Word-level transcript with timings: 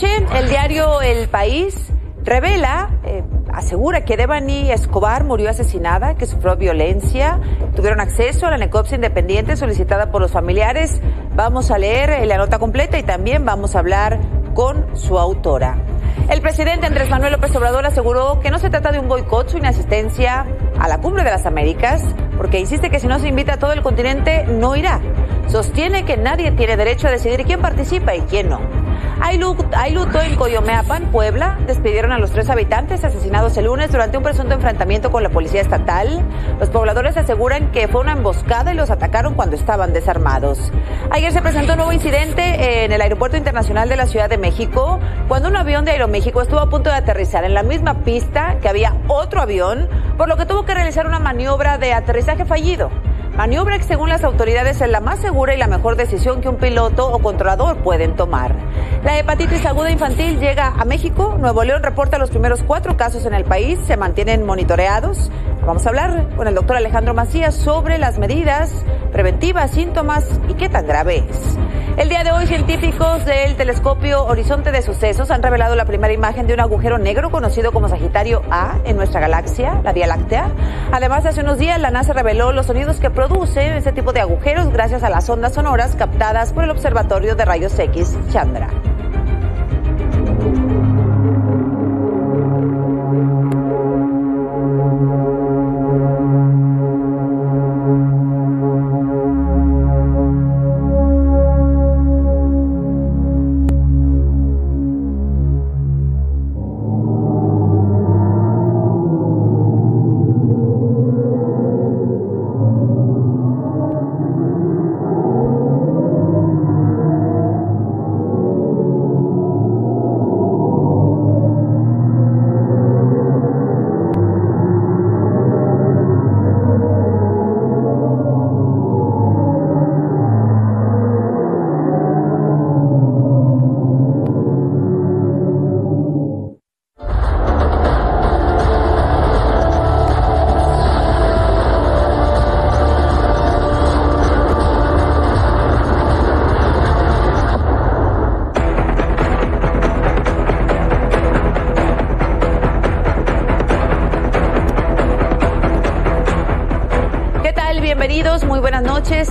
el 0.00 0.48
diario 0.48 1.02
El 1.02 1.28
País 1.28 1.92
revela, 2.24 2.88
eh, 3.04 3.22
asegura 3.52 4.06
que 4.06 4.16
Devani 4.16 4.70
Escobar 4.72 5.24
murió 5.24 5.50
asesinada, 5.50 6.14
que 6.14 6.24
sufrió 6.24 6.56
violencia, 6.56 7.38
tuvieron 7.76 8.00
acceso 8.00 8.46
a 8.46 8.50
la 8.50 8.56
necropsia 8.56 8.94
independiente 8.94 9.54
solicitada 9.54 10.10
por 10.10 10.22
los 10.22 10.30
familiares. 10.30 11.02
Vamos 11.34 11.70
a 11.70 11.76
leer 11.76 12.08
eh, 12.08 12.26
la 12.26 12.38
nota 12.38 12.58
completa 12.58 12.98
y 12.98 13.02
también 13.02 13.44
vamos 13.44 13.76
a 13.76 13.80
hablar 13.80 14.18
con 14.54 14.96
su 14.96 15.18
autora. 15.18 15.76
El 16.30 16.40
presidente 16.40 16.86
Andrés 16.86 17.10
Manuel 17.10 17.32
López 17.32 17.54
Obrador 17.54 17.84
aseguró 17.84 18.40
que 18.40 18.50
no 18.50 18.58
se 18.58 18.70
trata 18.70 18.92
de 18.92 18.98
un 18.98 19.08
boicot 19.08 19.50
su 19.50 19.58
inasistencia 19.58 20.46
a 20.78 20.88
la 20.88 20.98
cumbre 21.02 21.22
de 21.22 21.30
las 21.30 21.44
Américas, 21.44 22.02
porque 22.38 22.58
insiste 22.58 22.88
que 22.88 22.98
si 22.98 23.08
no 23.08 23.18
se 23.18 23.28
invita 23.28 23.54
a 23.54 23.58
todo 23.58 23.72
el 23.72 23.82
continente, 23.82 24.44
no 24.46 24.74
irá. 24.74 25.00
Sostiene 25.48 26.06
que 26.06 26.16
nadie 26.16 26.50
tiene 26.52 26.78
derecho 26.78 27.08
a 27.08 27.10
decidir 27.10 27.44
quién 27.44 27.60
participa 27.60 28.14
y 28.14 28.22
quién 28.22 28.48
no. 28.48 28.81
Hay 29.24 29.38
luto, 29.38 30.20
en 30.20 30.34
Coyomeapan, 30.34 31.12
Puebla. 31.12 31.56
Despidieron 31.68 32.10
a 32.10 32.18
los 32.18 32.32
tres 32.32 32.50
habitantes 32.50 33.04
asesinados 33.04 33.56
el 33.56 33.66
lunes 33.66 33.92
durante 33.92 34.16
un 34.16 34.24
presunto 34.24 34.54
enfrentamiento 34.54 35.12
con 35.12 35.22
la 35.22 35.28
policía 35.28 35.60
estatal. 35.60 36.20
Los 36.58 36.70
pobladores 36.70 37.16
aseguran 37.16 37.70
que 37.70 37.86
fue 37.86 38.00
una 38.00 38.12
emboscada 38.12 38.72
y 38.72 38.76
los 38.76 38.90
atacaron 38.90 39.34
cuando 39.34 39.54
estaban 39.54 39.92
desarmados. 39.92 40.72
Ayer 41.12 41.32
se 41.32 41.40
presentó 41.40 41.74
un 41.74 41.78
nuevo 41.78 41.92
incidente 41.92 42.84
en 42.84 42.90
el 42.90 43.00
Aeropuerto 43.00 43.36
Internacional 43.36 43.88
de 43.88 43.96
la 43.96 44.06
Ciudad 44.06 44.28
de 44.28 44.38
México, 44.38 44.98
cuando 45.28 45.48
un 45.48 45.56
avión 45.56 45.84
de 45.84 45.92
Aeroméxico 45.92 46.42
estuvo 46.42 46.58
a 46.58 46.68
punto 46.68 46.90
de 46.90 46.96
aterrizar 46.96 47.44
en 47.44 47.54
la 47.54 47.62
misma 47.62 48.02
pista 48.02 48.56
que 48.60 48.68
había 48.68 48.96
otro 49.06 49.40
avión, 49.40 49.88
por 50.18 50.28
lo 50.28 50.36
que 50.36 50.46
tuvo 50.46 50.64
que 50.64 50.74
realizar 50.74 51.06
una 51.06 51.20
maniobra 51.20 51.78
de 51.78 51.92
aterrizaje 51.92 52.44
fallido. 52.44 52.90
Maniobra 53.36 53.78
que 53.78 53.84
según 53.84 54.10
las 54.10 54.24
autoridades 54.24 54.82
es 54.82 54.90
la 54.90 55.00
más 55.00 55.18
segura 55.20 55.54
y 55.54 55.56
la 55.56 55.66
mejor 55.66 55.96
decisión 55.96 56.42
que 56.42 56.50
un 56.50 56.56
piloto 56.56 57.10
o 57.10 57.18
controlador 57.18 57.78
pueden 57.78 58.14
tomar. 58.14 58.54
La 59.04 59.18
hepatitis 59.18 59.64
aguda 59.64 59.90
infantil 59.90 60.38
llega 60.38 60.68
a 60.68 60.84
México. 60.84 61.36
Nuevo 61.38 61.64
León 61.64 61.82
reporta 61.82 62.18
los 62.18 62.28
primeros 62.28 62.62
cuatro 62.62 62.98
casos 62.98 63.24
en 63.24 63.32
el 63.32 63.44
país. 63.44 63.78
Se 63.86 63.96
mantienen 63.96 64.44
monitoreados. 64.44 65.30
Vamos 65.64 65.86
a 65.86 65.90
hablar 65.90 66.28
con 66.36 66.48
el 66.48 66.56
doctor 66.56 66.76
Alejandro 66.76 67.14
Macías 67.14 67.54
sobre 67.54 67.98
las 67.98 68.18
medidas 68.18 68.84
preventivas, 69.12 69.70
síntomas 69.70 70.26
y 70.48 70.54
qué 70.54 70.68
tan 70.68 70.86
grave 70.86 71.24
es. 71.30 71.56
El 71.96 72.08
día 72.08 72.24
de 72.24 72.32
hoy, 72.32 72.46
científicos 72.46 73.24
del 73.24 73.54
telescopio 73.54 74.24
Horizonte 74.24 74.72
de 74.72 74.82
Sucesos 74.82 75.30
han 75.30 75.42
revelado 75.42 75.76
la 75.76 75.84
primera 75.84 76.12
imagen 76.12 76.48
de 76.48 76.54
un 76.54 76.60
agujero 76.60 76.98
negro 76.98 77.30
conocido 77.30 77.70
como 77.70 77.88
Sagitario 77.88 78.42
A 78.50 78.78
en 78.84 78.96
nuestra 78.96 79.20
galaxia, 79.20 79.80
la 79.84 79.92
Vía 79.92 80.08
Láctea. 80.08 80.50
Además, 80.90 81.26
hace 81.26 81.42
unos 81.42 81.58
días 81.58 81.80
la 81.80 81.90
NASA 81.92 82.12
reveló 82.12 82.52
los 82.52 82.66
sonidos 82.66 82.98
que 82.98 83.10
producen 83.10 83.74
ese 83.74 83.92
tipo 83.92 84.12
de 84.12 84.20
agujeros 84.20 84.72
gracias 84.72 85.04
a 85.04 85.10
las 85.10 85.30
ondas 85.30 85.54
sonoras 85.54 85.94
captadas 85.94 86.52
por 86.52 86.64
el 86.64 86.70
Observatorio 86.70 87.36
de 87.36 87.44
Rayos 87.44 87.78
X 87.78 88.16
Chandra. 88.32 88.68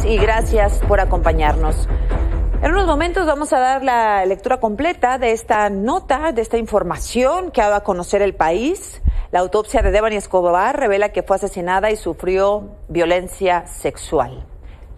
Y 0.06 0.18
gracias 0.18 0.80
por 0.88 1.00
acompañarnos. 1.00 1.88
En 2.62 2.72
unos 2.72 2.86
momentos 2.86 3.26
vamos 3.26 3.54
a 3.54 3.60
dar 3.60 3.84
la 3.84 4.26
lectura 4.26 4.60
completa 4.60 5.18
de 5.18 5.32
esta 5.32 5.70
nota, 5.70 6.34
de 6.34 6.42
esta 6.42 6.58
información 6.58 7.52
que 7.52 7.62
ha 7.62 7.66
dado 7.66 7.78
a 7.78 7.84
conocer 7.84 8.22
el 8.22 8.36
país. 8.36 9.02
La 9.32 9.40
autopsia 9.40 9.82
de 9.82 9.92
Devani 9.92 10.18
Escobar 10.18 10.78
revela 10.78 11.10
que 11.10 11.24
fue 11.24 11.38
asesinada 11.38 11.90
y 11.90 11.96
sufrió 11.96 12.76
violencia 12.90 13.66
sexual. 13.66 14.46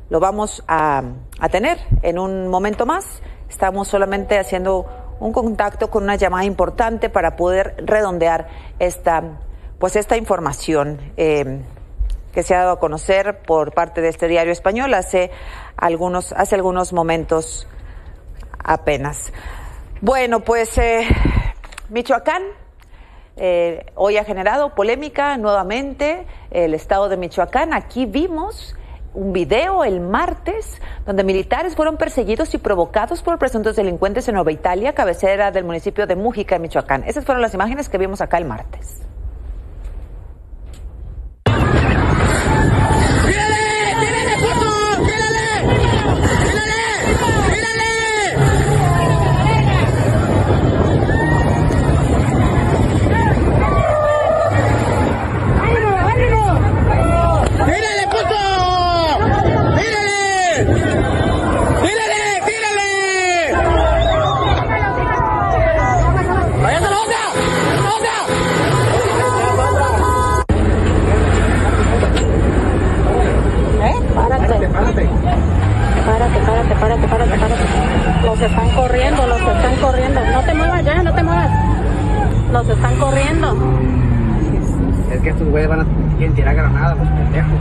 Lo 0.10 0.20
vamos 0.20 0.64
a, 0.68 1.04
a 1.40 1.50
tener 1.50 1.78
en 2.02 2.18
un 2.18 2.48
momento 2.48 2.86
más. 2.86 3.22
Estamos 3.50 3.88
solamente 3.88 4.40
haciendo 4.40 4.88
un 5.20 5.32
contacto 5.34 5.92
con 5.92 6.04
una 6.04 6.16
llamada 6.16 6.46
importante 6.46 7.10
para 7.10 7.36
poder 7.36 7.76
redondear 7.86 8.48
esta, 8.80 9.24
pues 9.78 9.96
esta 9.96 10.18
información. 10.18 11.00
Eh, 11.16 11.64
que 12.34 12.44
se 12.44 12.56
ha 12.56 12.60
dado 12.60 12.72
a 12.72 12.80
conocer 12.80 13.40
por 13.44 13.74
parte 13.74 14.02
de 14.02 14.10
este 14.10 14.28
diario 14.28 14.52
español 14.52 14.94
hace 14.94 15.32
algunos, 15.78 16.34
hace 16.34 16.56
algunos 16.56 16.92
momentos 16.92 17.68
apenas. 18.64 19.32
Bueno, 20.02 20.42
pues 20.42 20.78
eh, 20.78 21.08
Michoacán 21.90 22.42
eh, 23.36 23.86
hoy 23.96 24.18
ha 24.18 24.26
generado 24.26 24.76
polémica 24.76 25.38
nuevamente 25.38 26.26
el 26.52 26.74
estado 26.74 27.10
de 27.10 27.18
Michoacán. 27.18 27.74
Aquí 27.74 28.06
vimos 28.06 28.76
un 29.14 29.32
video 29.32 29.84
el 29.84 30.00
martes 30.00 30.82
donde 31.06 31.24
militares 31.24 31.76
fueron 31.76 31.98
perseguidos 31.98 32.54
y 32.54 32.58
provocados 32.58 33.22
por 33.22 33.38
presuntos 33.38 33.76
delincuentes 33.76 34.28
en 34.28 34.36
Nueva 34.36 34.52
Italia, 34.52 34.94
cabecera 34.94 35.52
del 35.52 35.66
municipio 35.66 36.08
de 36.08 36.16
Mújica, 36.16 36.58
Michoacán. 36.58 37.04
Esas 37.04 37.26
fueron 37.26 37.42
las 37.42 37.54
imágenes 37.54 37.90
que 37.90 37.98
vimos 37.98 38.22
acá 38.22 38.38
el 38.38 38.46
martes. 38.46 39.04
están 78.46 78.70
corriendo, 78.76 79.28
los 79.28 79.42
están 79.42 79.76
corriendo. 79.78 80.26
No 80.26 80.42
te 80.44 80.54
muevas 80.54 80.86
ya, 80.86 81.04
no 81.04 81.16
te 81.16 81.24
muevas. 81.24 81.50
Los 82.52 82.70
están 82.70 82.96
corriendo. 82.98 83.58
Es 85.12 85.22
que 85.22 85.30
estos 85.30 85.48
güeyes 85.50 85.70
van 85.70 85.82
a 85.82 86.36
tirar 86.36 86.56
granadas, 86.56 86.98
los 86.98 87.08
pendejos. 87.08 87.60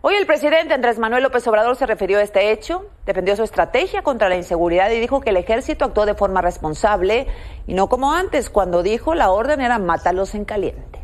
Hoy 0.00 0.14
el 0.14 0.26
presidente 0.26 0.74
Andrés 0.74 0.98
Manuel 0.98 1.21
López 1.32 1.48
Obrador 1.48 1.76
se 1.76 1.86
refirió 1.86 2.18
a 2.18 2.22
este 2.22 2.52
hecho, 2.52 2.84
defendió 3.06 3.34
su 3.36 3.42
estrategia 3.42 4.02
contra 4.02 4.28
la 4.28 4.36
inseguridad 4.36 4.90
y 4.90 5.00
dijo 5.00 5.22
que 5.22 5.30
el 5.30 5.38
ejército 5.38 5.86
actuó 5.86 6.04
de 6.04 6.12
forma 6.12 6.42
responsable 6.42 7.26
y 7.66 7.72
no 7.72 7.88
como 7.88 8.12
antes, 8.12 8.50
cuando 8.50 8.82
dijo 8.82 9.14
la 9.14 9.30
orden 9.30 9.62
era 9.62 9.78
mátalos 9.78 10.34
en 10.34 10.44
caliente. 10.44 11.00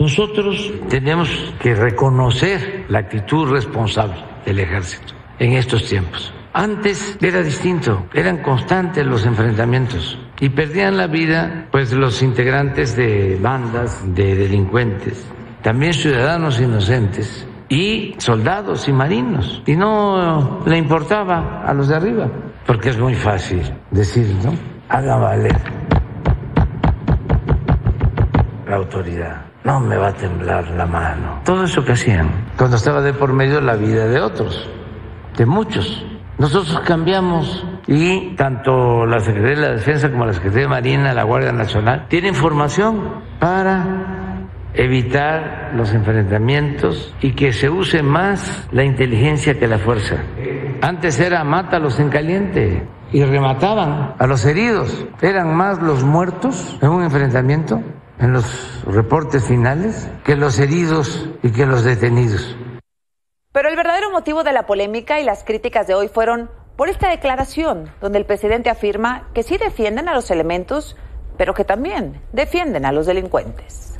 Nosotros 0.00 0.72
tenemos 0.88 1.28
que 1.60 1.76
reconocer 1.76 2.86
la 2.88 2.98
actitud 2.98 3.48
responsable 3.48 4.16
del 4.44 4.58
ejército 4.58 5.14
en 5.38 5.52
estos 5.52 5.84
tiempos. 5.84 6.34
Antes 6.52 7.16
era 7.20 7.42
distinto, 7.42 8.06
eran 8.12 8.42
constantes 8.42 9.06
los 9.06 9.24
enfrentamientos 9.24 10.18
y 10.40 10.48
perdían 10.48 10.96
la 10.96 11.06
vida 11.06 11.68
pues 11.70 11.92
los 11.92 12.20
integrantes 12.22 12.96
de 12.96 13.38
bandas 13.40 14.02
de 14.16 14.34
delincuentes, 14.34 15.24
también 15.62 15.94
ciudadanos 15.94 16.58
inocentes 16.58 17.46
y 17.74 18.14
soldados 18.18 18.88
y 18.88 18.92
marinos. 18.92 19.62
Y 19.66 19.74
no 19.76 20.62
le 20.64 20.78
importaba 20.78 21.62
a 21.66 21.74
los 21.74 21.88
de 21.88 21.96
arriba, 21.96 22.28
porque 22.66 22.90
es 22.90 22.98
muy 22.98 23.14
fácil 23.14 23.62
decir, 23.90 24.32
¿no? 24.44 24.52
haga 24.88 25.16
valer 25.16 25.56
la 28.68 28.76
autoridad. 28.76 29.42
No 29.64 29.80
me 29.80 29.96
va 29.96 30.08
a 30.08 30.12
temblar 30.12 30.68
la 30.70 30.86
mano. 30.86 31.40
Todo 31.44 31.64
eso 31.64 31.84
que 31.84 31.92
hacían 31.92 32.30
cuando 32.56 32.76
estaba 32.76 33.00
de 33.00 33.12
por 33.12 33.32
medio 33.32 33.60
la 33.60 33.74
vida 33.74 34.06
de 34.06 34.20
otros, 34.20 34.68
de 35.36 35.46
muchos. 35.46 36.06
Nosotros 36.38 36.80
cambiamos 36.80 37.64
y 37.86 38.34
tanto 38.36 39.06
la 39.06 39.20
Secretaría 39.20 39.56
de 39.56 39.68
la 39.68 39.72
Defensa 39.74 40.10
como 40.10 40.26
la 40.26 40.32
Secretaría 40.32 40.64
de 40.64 40.68
Marina, 40.68 41.14
la 41.14 41.22
Guardia 41.22 41.52
Nacional, 41.52 42.06
tienen 42.08 42.34
formación 42.34 43.00
para 43.38 44.13
evitar 44.74 45.72
los 45.74 45.92
enfrentamientos 45.92 47.14
y 47.20 47.32
que 47.32 47.52
se 47.52 47.70
use 47.70 48.02
más 48.02 48.66
la 48.72 48.84
inteligencia 48.84 49.58
que 49.58 49.66
la 49.66 49.78
fuerza. 49.78 50.16
Antes 50.82 51.18
era 51.20 51.44
mátalos 51.44 51.98
en 52.00 52.10
caliente 52.10 52.82
y 53.12 53.24
remataban 53.24 54.14
a 54.18 54.26
los 54.26 54.44
heridos. 54.44 55.06
Eran 55.22 55.54
más 55.54 55.80
los 55.80 56.02
muertos 56.02 56.76
en 56.82 56.88
un 56.90 57.02
enfrentamiento 57.02 57.80
en 58.18 58.32
los 58.32 58.84
reportes 58.84 59.44
finales 59.44 60.08
que 60.24 60.36
los 60.36 60.58
heridos 60.58 61.28
y 61.42 61.50
que 61.52 61.66
los 61.66 61.84
detenidos. 61.84 62.56
Pero 63.52 63.68
el 63.68 63.76
verdadero 63.76 64.10
motivo 64.10 64.42
de 64.42 64.52
la 64.52 64.66
polémica 64.66 65.20
y 65.20 65.24
las 65.24 65.44
críticas 65.44 65.86
de 65.86 65.94
hoy 65.94 66.08
fueron 66.08 66.50
por 66.76 66.88
esta 66.88 67.08
declaración, 67.08 67.90
donde 68.00 68.18
el 68.18 68.26
presidente 68.26 68.68
afirma 68.68 69.28
que 69.32 69.44
sí 69.44 69.58
defienden 69.58 70.08
a 70.08 70.14
los 70.14 70.30
elementos, 70.30 70.96
pero 71.38 71.54
que 71.54 71.64
también 71.64 72.20
defienden 72.32 72.84
a 72.84 72.92
los 72.92 73.06
delincuentes. 73.06 73.93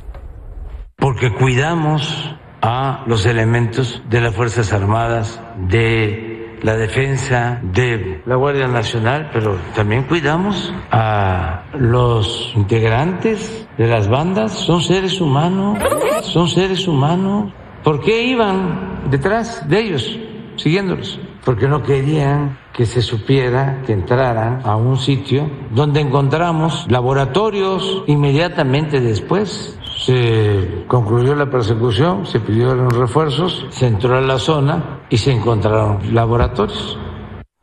Porque 1.05 1.31
cuidamos 1.31 2.35
a 2.63 3.03
los 3.05 3.27
elementos 3.27 4.01
de 4.09 4.21
las 4.21 4.33
Fuerzas 4.33 4.73
Armadas, 4.73 5.39
de 5.55 6.57
la 6.63 6.75
defensa, 6.77 7.59
de 7.61 8.23
la 8.25 8.35
Guardia 8.37 8.67
Nacional, 8.67 9.29
pero 9.31 9.55
también 9.75 10.05
cuidamos 10.05 10.73
a 10.89 11.65
los 11.77 12.51
integrantes 12.55 13.67
de 13.77 13.85
las 13.85 14.07
bandas, 14.07 14.53
son 14.53 14.81
seres 14.81 15.21
humanos, 15.21 15.77
son 16.23 16.47
seres 16.47 16.87
humanos. 16.87 17.53
¿Por 17.83 18.01
qué 18.01 18.23
iban 18.23 19.01
detrás 19.11 19.69
de 19.69 19.81
ellos, 19.81 20.19
siguiéndolos? 20.55 21.19
Porque 21.43 21.67
no 21.67 21.83
querían 21.83 22.57
que 22.73 22.87
se 22.87 23.03
supiera 23.03 23.83
que 23.85 23.93
entraran 23.93 24.61
a 24.63 24.75
un 24.75 24.97
sitio 24.97 25.51
donde 25.69 26.01
encontramos 26.01 26.87
laboratorios 26.89 28.03
inmediatamente 28.07 28.99
después. 29.01 29.77
Se 29.97 30.85
concluyó 30.87 31.35
la 31.35 31.49
persecución, 31.49 32.25
se 32.25 32.39
pidieron 32.39 32.89
refuerzos, 32.89 33.65
se 33.69 33.87
entró 33.87 34.15
a 34.15 34.21
la 34.21 34.37
zona 34.37 35.01
y 35.09 35.17
se 35.17 35.31
encontraron 35.31 36.13
laboratorios. 36.13 36.99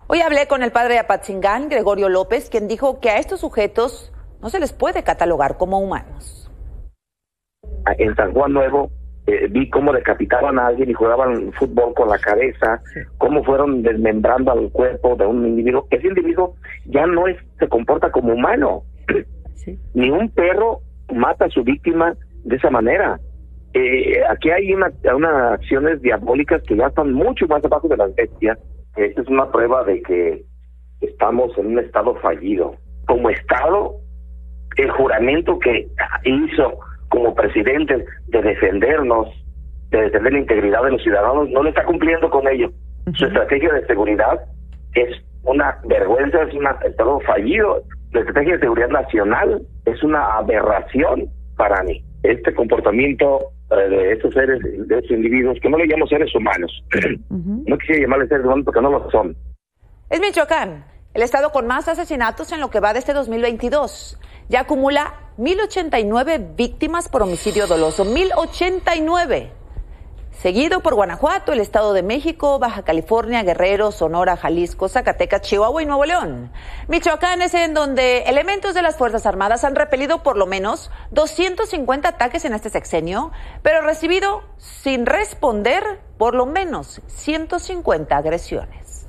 Hoy 0.07 0.21
hablé 0.21 0.47
con 0.49 0.63
el 0.63 0.73
padre 0.73 0.95
de 0.95 1.01
Apatzingán, 1.01 1.69
Gregorio 1.69 2.09
López, 2.09 2.49
quien 2.51 2.69
dijo 2.69 3.01
que 3.01 3.11
a 3.11 3.19
estos 3.19 3.41
sujetos 3.41 4.13
no 4.41 4.49
se 4.49 4.61
les 4.61 4.73
puede 4.73 5.03
catalogar 5.03 5.59
como 5.59 5.79
humanos. 5.79 6.51
En 7.99 8.15
San 8.17 8.33
Juan 8.33 8.53
Nuevo 8.53 8.91
eh, 9.27 9.49
vi 9.49 9.69
cómo 9.71 9.93
decapitaban 9.93 10.59
a 10.59 10.67
alguien 10.67 10.91
y 10.91 10.95
jugaban 10.95 11.53
fútbol 11.53 11.95
con 11.95 12.09
la 12.09 12.19
cabeza, 12.19 12.83
cómo 13.19 13.45
fueron 13.45 13.83
desmembrando 13.83 14.53
al 14.53 14.71
cuerpo 14.71 15.17
de 15.17 15.27
un 15.27 15.47
individuo. 15.47 15.87
Ese 15.91 16.09
individuo 16.09 16.57
ya 16.87 17.07
no 17.07 17.29
es, 17.29 17.37
se 17.59 17.69
comporta 17.69 18.11
como 18.11 18.33
humano. 18.33 18.83
Ni 19.95 20.11
un 20.11 20.29
perro 20.31 20.81
mata 21.13 21.47
a 21.47 21.51
su 21.51 21.63
víctima 21.63 22.15
de 22.45 22.57
esa 22.57 22.71
manera. 22.71 23.19
Eh, 23.75 24.23
aquí 24.29 24.51
hay 24.51 24.73
una, 24.75 24.91
unas 25.15 25.53
acciones 25.53 26.03
diabólicas 26.03 26.63
que 26.63 26.77
ya 26.77 26.87
están 26.87 27.13
mucho 27.13 27.47
más 27.47 27.65
abajo 27.65 27.89
de 27.89 27.97
las 27.97 28.15
bestias. 28.15 28.59
Esta 28.97 29.23
es 29.23 29.29
una 29.29 29.51
prueba 29.51 29.85
de 29.85 30.03
que 30.03 30.45
estamos 31.01 31.57
en 31.57 31.69
un 31.69 31.79
estado 31.79 32.15
fallido. 32.17 32.77
Como 33.07 33.31
estado, 33.31 33.95
el 34.77 34.91
juramento 34.91 35.59
que 35.59 35.89
hizo 36.25 36.79
como 37.09 37.35
presidente 37.35 38.05
de 38.29 38.43
defendernos, 38.43 39.29
de 39.91 40.03
defender 40.03 40.33
la 40.33 40.39
integridad 40.39 40.83
de 40.85 40.93
los 40.93 41.03
ciudadanos, 41.03 41.51
no 41.51 41.63
lo 41.63 41.69
está 41.69 41.85
cumpliendo 41.85 42.31
con 42.31 42.47
ello. 42.49 42.71
Su 43.15 43.27
estrategia 43.27 43.73
de 43.73 43.87
seguridad 43.87 44.41
es 44.95 45.09
una 45.45 45.79
vergüenza, 45.85 46.43
es 46.43 46.55
un 46.55 46.67
estado 46.85 47.21
fallido. 47.21 47.83
La 48.13 48.21
estrategia 48.21 48.55
de 48.55 48.61
seguridad 48.61 48.89
nacional 48.89 49.63
es 49.85 50.03
una 50.03 50.37
aberración 50.37 51.29
para 51.57 51.83
mí. 51.83 52.05
Este 52.23 52.55
comportamiento 52.55 53.53
eh, 53.71 53.89
de 53.89 54.13
estos 54.13 54.35
seres, 54.35 54.61
de 54.63 54.99
estos 54.99 55.11
individuos, 55.11 55.59
que 55.61 55.69
no 55.69 55.79
le 55.79 55.87
llamo 55.87 56.07
seres 56.07 56.35
humanos, 56.35 56.85
no 57.31 57.79
quisiera 57.79 58.03
llamarles 58.03 58.29
seres 58.29 58.45
humanos 58.45 58.65
porque 58.65 58.81
no 58.81 58.91
lo 58.91 59.11
son. 59.11 59.37
Es 60.11 60.21
Michoacán, 60.21 60.85
el 61.15 61.23
estado 61.23 61.51
con 61.51 61.67
más 61.67 61.89
asesinatos 61.89 62.53
en 62.53 62.61
lo 62.61 62.71
que 62.71 62.81
va 62.81 62.93
de 62.93 62.99
este 62.99 63.13
2022 63.15 64.19
ya 64.53 64.61
acumula 64.61 65.15
1.089 65.39 66.57
víctimas 66.57 67.09
por 67.09 67.23
homicidio 67.23 67.67
doloso. 67.67 68.05
1.089. 68.05 69.49
Seguido 70.41 70.81
por 70.81 70.95
Guanajuato, 70.95 71.53
el 71.53 71.61
Estado 71.61 71.93
de 71.93 72.03
México, 72.03 72.59
Baja 72.59 72.83
California, 72.83 73.43
Guerrero, 73.43 73.93
Sonora, 73.93 74.37
Jalisco, 74.37 74.89
Zacatecas, 74.89 75.43
Chihuahua 75.43 75.83
y 75.83 75.87
Nuevo 75.87 76.05
León. 76.05 76.51
Michoacán 76.89 77.43
es 77.43 77.55
en 77.55 77.75
donde 77.75 78.23
elementos 78.23 78.75
de 78.75 78.83
las 78.83 78.97
Fuerzas 78.97 79.27
Armadas 79.27 79.63
han 79.63 79.77
repelido 79.77 80.23
por 80.23 80.37
lo 80.37 80.47
menos 80.47 80.91
250 81.11 82.09
ataques 82.09 82.45
en 82.45 82.55
este 82.55 82.71
sexenio, 82.71 83.31
pero 83.63 83.83
recibido 83.83 84.43
sin 84.57 85.07
responder 85.07 86.01
por 86.19 86.35
lo 86.35 86.47
menos 86.47 87.03
150 87.07 88.17
agresiones. 88.17 89.07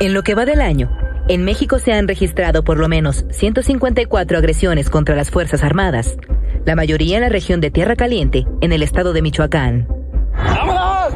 En 0.00 0.14
lo 0.14 0.22
que 0.22 0.34
va 0.34 0.44
del 0.44 0.60
año, 0.60 0.90
en 1.28 1.44
México 1.44 1.78
se 1.78 1.92
han 1.92 2.08
registrado 2.08 2.64
por 2.64 2.78
lo 2.78 2.88
menos 2.88 3.24
154 3.30 4.38
agresiones 4.38 4.90
contra 4.90 5.14
las 5.14 5.30
Fuerzas 5.30 5.62
Armadas, 5.62 6.16
la 6.64 6.76
mayoría 6.76 7.16
en 7.16 7.22
la 7.22 7.28
región 7.28 7.60
de 7.60 7.70
Tierra 7.70 7.96
Caliente, 7.96 8.46
en 8.60 8.72
el 8.72 8.82
estado 8.82 9.12
de 9.12 9.22
Michoacán. 9.22 9.88
¡Vámonos! 10.36 11.14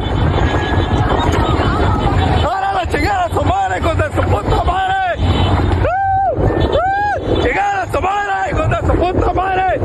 ¡Ahora 2.45 2.73
la 2.73 2.89
chingada 2.89 3.25
a 3.25 3.29
su 3.31 3.45
madre, 3.45 3.81
con 3.81 3.97
de 3.97 4.05
su 4.05 4.23
puta 4.23 4.65
madre! 4.65 5.23
¡Uh! 5.83 7.43
¡Chingada 7.43 7.83
a 7.83 7.93
su 7.93 8.01
madre, 8.01 8.53
con 8.53 8.71
de 8.71 8.77
su 8.77 9.15
puta 9.15 9.33
madre! 9.33 9.81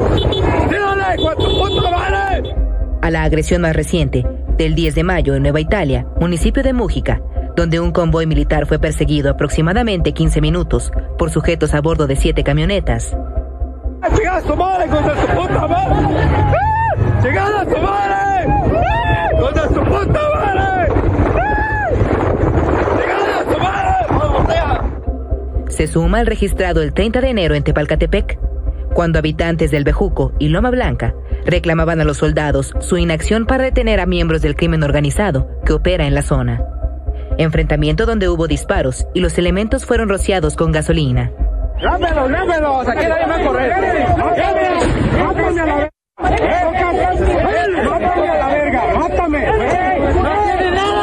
¡Dígale, 0.70 1.18
con 1.18 1.36
tu 1.38 1.60
puta 1.60 1.92
madre! 1.92 2.56
A 3.02 3.12
la 3.12 3.24
agresión 3.24 3.62
más 3.62 3.76
reciente, 3.76 4.26
del 4.58 4.76
10 4.76 4.96
de 4.96 5.04
mayo 5.04 5.36
en 5.36 5.44
Nueva 5.44 5.60
Italia, 5.60 6.08
municipio 6.20 6.64
de 6.64 6.74
Mújica, 6.74 7.22
donde 7.56 7.80
un 7.80 7.92
convoy 7.92 8.26
militar 8.26 8.66
fue 8.66 8.80
perseguido 8.80 9.30
aproximadamente 9.32 10.14
15 10.14 10.42
minutos 10.42 10.92
por 11.18 11.30
sujetos 11.30 11.74
a 11.74 11.82
bordo 11.82 12.08
de 12.08 12.16
siete 12.16 12.44
camionetas. 12.44 13.16
¡Llegada 14.10 14.42
su 14.42 14.56
madre, 14.56 14.88
contra 14.90 15.22
su 15.22 15.28
puta 15.28 15.68
madre! 15.68 15.96
¡Llegada 17.24 17.66
su 17.66 17.78
madre! 17.82 18.48
¡Contra 19.40 19.68
su 19.68 19.84
puta 19.84 20.22
madre! 20.36 20.94
¡Llegada 22.98 23.54
su 23.54 23.60
madre! 23.60 24.92
Se 25.70 25.88
suma 25.88 26.20
al 26.20 26.26
registrado 26.26 26.82
el 26.82 26.94
30 26.94 27.22
de 27.22 27.30
enero 27.30 27.56
en 27.56 27.64
Tepalcatepec, 27.64 28.40
cuando 28.94 29.20
habitantes 29.20 29.72
del 29.72 29.84
Bejuco 29.84 30.34
y 30.40 30.50
Loma 30.50 30.72
Blanca 30.72 31.14
reclamaban 31.46 32.02
a 32.02 32.04
los 32.04 32.18
soldados 32.18 32.74
su 32.80 32.98
inacción 32.98 33.46
para 33.46 33.64
detener 33.64 34.00
a 34.00 34.06
miembros 34.06 34.42
del 34.42 34.56
crimen 34.56 34.84
organizado 34.84 35.48
que 35.66 35.74
opera 35.74 36.06
en 36.06 36.16
la 36.16 36.22
zona 36.22 36.66
enfrentamiento 37.38 38.06
donde 38.06 38.30
hubo 38.30 38.48
disparos 38.48 39.08
y 39.14 39.20
los 39.20 39.38
elementos 39.38 39.86
fueron 39.86 40.10
rociados 40.10 40.56
con 40.56 40.72
gasolina. 40.72 41.32
¡Lámelos, 41.82 42.30
lámelos! 42.30 42.88
¡Aquí 42.88 43.06
nadie 43.08 43.26
va 43.26 43.36
a 43.36 43.44
correr! 43.44 43.74
¡Mátame 45.18 45.62
a 45.62 45.66
la 45.66 45.76
verga! 45.76 45.90
¡Mátame 47.84 48.30
a 48.30 48.38
la 48.38 48.48
verga! 48.50 48.82
¡Mátame! 49.00 49.46
¡No 49.48 50.44
tiene 50.58 50.72
nada! 50.76 51.02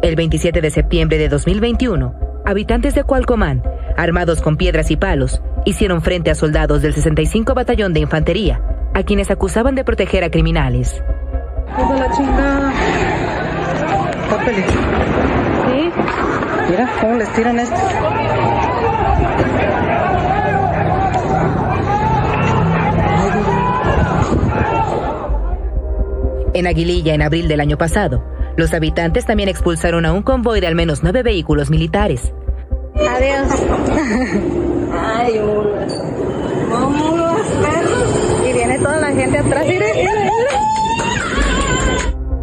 El 0.00 0.16
27 0.16 0.60
de 0.62 0.70
septiembre 0.70 1.18
de 1.18 1.28
2021, 1.28 2.14
habitantes 2.46 2.94
de 2.94 3.04
Cualcomán, 3.04 3.62
armados 3.98 4.40
con 4.40 4.56
piedras 4.56 4.90
y 4.90 4.96
palos, 4.96 5.42
hicieron 5.68 6.00
frente 6.00 6.30
a 6.30 6.34
soldados 6.34 6.80
del 6.80 6.94
65 6.94 7.54
Batallón 7.54 7.92
de 7.92 8.00
Infantería, 8.00 8.60
a 8.94 9.02
quienes 9.02 9.30
acusaban 9.30 9.74
de 9.74 9.84
proteger 9.84 10.24
a 10.24 10.30
criminales. 10.30 11.02
la 11.76 12.10
chingada. 12.16 12.72
¿Sí? 15.66 15.90
Mira 16.70 16.90
cómo 17.00 17.14
les 17.16 17.28
tiran 17.34 17.58
esto. 17.58 17.76
En 26.54 26.66
Aguililla, 26.66 27.14
en 27.14 27.22
abril 27.22 27.46
del 27.46 27.60
año 27.60 27.76
pasado, 27.76 28.24
los 28.56 28.72
habitantes 28.72 29.26
también 29.26 29.50
expulsaron 29.50 30.06
a 30.06 30.12
un 30.14 30.22
convoy 30.22 30.60
de 30.60 30.66
al 30.66 30.74
menos 30.74 31.02
nueve 31.02 31.22
vehículos 31.22 31.68
militares. 31.70 32.32
Adiós. 32.96 34.68
Perros. 37.60 38.48
Y 38.48 38.52
viene 38.52 38.78
toda 38.78 38.96
la 39.00 39.08
gente 39.08 39.38
atrás. 39.38 39.66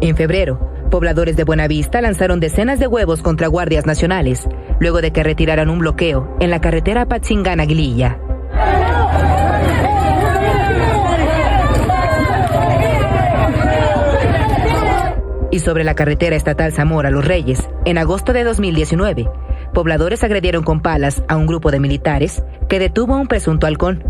En 0.00 0.16
febrero, 0.16 0.60
pobladores 0.90 1.36
de 1.36 1.44
Buenavista 1.44 2.00
lanzaron 2.00 2.40
decenas 2.40 2.78
de 2.78 2.86
huevos 2.86 3.22
contra 3.22 3.48
guardias 3.48 3.86
nacionales, 3.86 4.46
luego 4.78 5.00
de 5.00 5.12
que 5.12 5.22
retiraran 5.22 5.70
un 5.70 5.78
bloqueo 5.78 6.36
en 6.40 6.50
la 6.50 6.60
carretera 6.60 7.06
Patzingán-Aguililla. 7.06 8.18
Y 15.50 15.60
sobre 15.60 15.84
la 15.84 15.94
carretera 15.94 16.36
estatal 16.36 16.72
Zamora-Los 16.72 17.24
Reyes, 17.24 17.68
en 17.86 17.98
agosto 17.98 18.32
de 18.32 18.44
2019, 18.44 19.28
pobladores 19.76 20.24
agredieron 20.24 20.64
con 20.64 20.80
palas 20.80 21.22
a 21.28 21.36
un 21.36 21.46
grupo 21.46 21.70
de 21.70 21.80
militares 21.80 22.42
que 22.66 22.78
detuvo 22.78 23.12
a 23.12 23.18
un 23.18 23.26
presunto 23.26 23.66
halcón. 23.66 24.02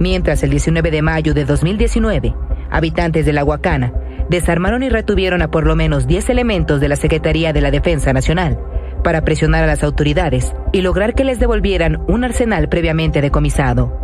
Mientras 0.00 0.42
el 0.42 0.50
19 0.50 0.90
de 0.90 1.02
mayo 1.02 1.34
de 1.34 1.44
2019, 1.44 2.34
habitantes 2.68 3.26
de 3.26 3.32
la 3.32 3.44
Huacana 3.44 3.92
desarmaron 4.28 4.82
y 4.82 4.88
retuvieron 4.88 5.40
a 5.40 5.52
por 5.52 5.64
lo 5.64 5.76
menos 5.76 6.08
10 6.08 6.28
elementos 6.30 6.80
de 6.80 6.88
la 6.88 6.96
Secretaría 6.96 7.52
de 7.52 7.60
la 7.60 7.70
Defensa 7.70 8.12
Nacional 8.12 8.58
para 9.04 9.20
presionar 9.20 9.62
a 9.62 9.68
las 9.68 9.84
autoridades 9.84 10.52
y 10.72 10.80
lograr 10.80 11.14
que 11.14 11.22
les 11.22 11.38
devolvieran 11.38 12.02
un 12.08 12.24
arsenal 12.24 12.68
previamente 12.68 13.20
decomisado. 13.20 14.00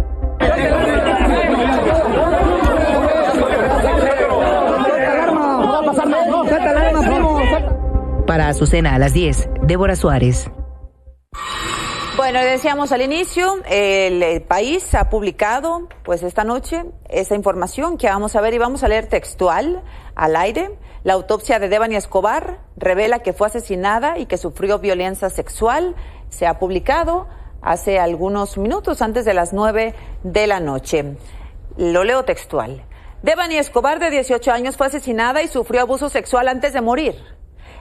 Azucena 8.53 8.95
a 8.95 8.99
las 8.99 9.15
10, 9.15 9.49
Débora 9.63 9.97
Suárez. 9.97 10.51
Bueno, 12.19 12.39
decíamos 12.41 12.93
al 12.93 13.01
inicio, 13.01 13.63
el, 13.65 14.43
país 14.43 14.95
ha 14.95 15.09
publicado, 15.09 15.89
pues 16.05 16.23
esta 16.23 16.45
noche, 16.45 16.85
esa 17.09 17.35
información 17.35 17.97
que 17.97 18.09
vamos 18.09 18.37
a 18.37 18.43
ver 18.43 18.53
y 18.53 18.59
vamos 18.59 18.85
a 18.85 18.89
leer 18.89 19.07
textual 19.07 19.83
al 20.15 20.37
aire. 20.37 20.79
La 21.03 21.15
autopsia 21.15 21.59
de 21.61 21.71
Devani 21.71 21.97
Escobar 21.97 22.61
revela 22.77 23.21
que 23.21 23.33
fue 23.33 23.47
asesinada 23.47 24.19
y 24.19 24.27
que 24.27 24.37
sufrió 24.37 24.79
violencia 24.81 25.31
sexual. 25.31 25.97
Se 26.29 26.47
ha 26.47 26.59
publicado 26.59 27.29
hace 27.63 27.99
algunos 27.99 28.59
minutos 28.59 29.01
antes 29.01 29.25
de 29.25 29.33
las 29.33 29.55
nueve 29.55 29.95
de 30.25 30.47
la 30.47 30.61
noche. 30.61 31.17
Lo 31.79 32.05
leo 32.05 32.27
textual. 32.27 32.85
Devani 33.23 33.57
Escobar, 33.57 33.99
de 33.99 34.11
18 34.11 34.53
años, 34.53 34.77
fue 34.77 34.89
asesinada 34.89 35.41
y 35.41 35.49
sufrió 35.49 35.81
abuso 35.81 36.11
sexual 36.11 36.49
antes 36.49 36.75
de 36.75 36.83
morir. 36.83 37.15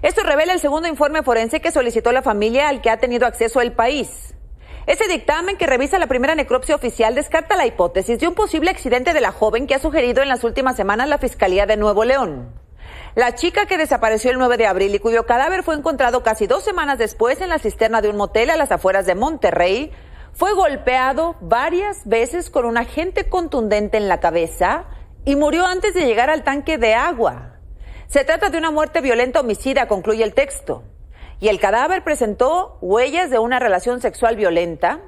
Esto 0.02 0.24
revela 0.24 0.54
el 0.54 0.60
segundo 0.60 0.88
informe 0.88 1.22
forense 1.22 1.62
que 1.62 1.72
solicitó 1.72 2.12
la 2.12 2.24
familia 2.24 2.70
al 2.70 2.82
que 2.82 2.90
ha 2.90 2.98
tenido 2.98 3.28
acceso 3.28 3.62
el 3.62 3.74
país. 3.74 4.34
Ese 4.88 5.08
dictamen 5.08 5.58
que 5.58 5.68
revisa 5.68 6.00
la 6.00 6.08
primera 6.08 6.34
necropsia 6.34 6.74
oficial 6.74 7.14
descarta 7.14 7.56
la 7.56 7.68
hipótesis 7.68 8.18
de 8.18 8.28
un 8.28 8.34
posible 8.34 8.72
accidente 8.72 9.14
de 9.14 9.22
la 9.22 9.32
joven 9.32 9.68
que 9.68 9.76
ha 9.76 9.80
sugerido 9.80 10.24
en 10.24 10.30
las 10.30 10.44
últimas 10.44 10.76
semanas 10.76 11.08
la 11.08 11.20
Fiscalía 11.20 11.68
de 11.68 11.78
Nuevo 11.78 12.04
León. 12.04 12.52
La 13.14 13.36
chica 13.36 13.68
que 13.68 13.78
desapareció 13.78 14.32
el 14.32 14.40
9 14.40 14.58
de 14.58 14.66
abril 14.66 14.96
y 14.96 15.00
cuyo 15.00 15.28
cadáver 15.28 15.62
fue 15.62 15.76
encontrado 15.76 16.24
casi 16.24 16.48
dos 16.48 16.64
semanas 16.64 16.98
después 16.98 17.40
en 17.40 17.50
la 17.50 17.60
cisterna 17.60 18.02
de 18.02 18.10
un 18.10 18.18
motel 18.18 18.50
a 18.50 18.56
las 18.56 18.72
afueras 18.72 19.06
de 19.06 19.14
Monterrey, 19.14 19.92
fue 20.34 20.54
golpeado 20.54 21.36
varias 21.42 22.08
veces 22.08 22.50
con 22.50 22.66
un 22.66 22.78
agente 22.78 23.30
contundente 23.30 23.98
en 23.98 24.08
la 24.08 24.20
cabeza 24.20 24.86
y 25.26 25.36
murió 25.36 25.68
antes 25.68 25.94
de 25.94 26.06
llegar 26.06 26.32
al 26.32 26.44
tanque 26.44 26.80
de 26.80 26.96
agua. 26.96 27.51
Se 28.12 28.26
trata 28.26 28.50
de 28.50 28.58
una 28.58 28.72
muerte 28.72 29.00
violenta 29.00 29.40
homicida, 29.40 29.88
concluye 29.88 30.26
el 30.26 30.34
texto. 30.34 30.84
Y 31.40 31.48
el 31.48 31.62
cadáver 31.62 32.04
presentó 32.04 32.78
huellas 32.82 33.30
de 33.30 33.40
una 33.40 33.58
relación 33.58 34.02
sexual 34.02 34.36
violenta. 34.36 35.00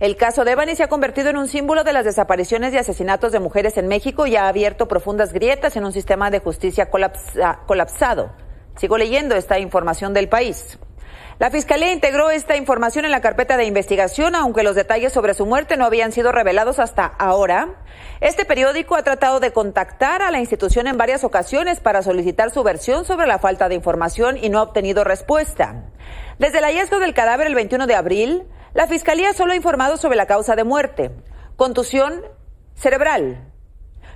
El 0.00 0.16
caso 0.16 0.46
de 0.46 0.52
Evany 0.52 0.74
se 0.74 0.82
ha 0.82 0.88
convertido 0.88 1.28
en 1.28 1.36
un 1.36 1.46
símbolo 1.46 1.84
de 1.84 1.92
las 1.92 2.06
desapariciones 2.06 2.72
y 2.72 2.78
asesinatos 2.78 3.32
de 3.32 3.38
mujeres 3.38 3.76
en 3.76 3.86
México 3.86 4.26
y 4.26 4.36
ha 4.36 4.48
abierto 4.48 4.88
profundas 4.88 5.34
grietas 5.34 5.76
en 5.76 5.84
un 5.84 5.92
sistema 5.92 6.30
de 6.30 6.38
justicia 6.38 6.88
colapsado. 6.88 8.32
Sigo 8.76 8.96
leyendo 8.96 9.36
esta 9.36 9.58
información 9.58 10.14
del 10.14 10.30
país. 10.30 10.78
La 11.38 11.52
Fiscalía 11.52 11.92
integró 11.92 12.30
esta 12.32 12.56
información 12.56 13.04
en 13.04 13.12
la 13.12 13.20
carpeta 13.20 13.56
de 13.56 13.64
investigación, 13.64 14.34
aunque 14.34 14.64
los 14.64 14.74
detalles 14.74 15.12
sobre 15.12 15.34
su 15.34 15.46
muerte 15.46 15.76
no 15.76 15.84
habían 15.84 16.10
sido 16.10 16.32
revelados 16.32 16.80
hasta 16.80 17.06
ahora. 17.06 17.76
Este 18.20 18.44
periódico 18.44 18.96
ha 18.96 19.04
tratado 19.04 19.38
de 19.38 19.52
contactar 19.52 20.20
a 20.20 20.32
la 20.32 20.40
institución 20.40 20.88
en 20.88 20.96
varias 20.96 21.22
ocasiones 21.22 21.78
para 21.78 22.02
solicitar 22.02 22.50
su 22.50 22.64
versión 22.64 23.04
sobre 23.04 23.28
la 23.28 23.38
falta 23.38 23.68
de 23.68 23.76
información 23.76 24.36
y 24.36 24.48
no 24.48 24.58
ha 24.58 24.62
obtenido 24.62 25.04
respuesta. 25.04 25.84
Desde 26.40 26.58
el 26.58 26.64
hallazgo 26.64 26.98
del 26.98 27.14
cadáver 27.14 27.46
el 27.46 27.54
21 27.54 27.86
de 27.86 27.94
abril, 27.94 28.42
la 28.74 28.88
Fiscalía 28.88 29.32
solo 29.32 29.52
ha 29.52 29.56
informado 29.56 29.96
sobre 29.96 30.16
la 30.16 30.26
causa 30.26 30.56
de 30.56 30.64
muerte, 30.64 31.12
contusión 31.54 32.20
cerebral. 32.74 33.48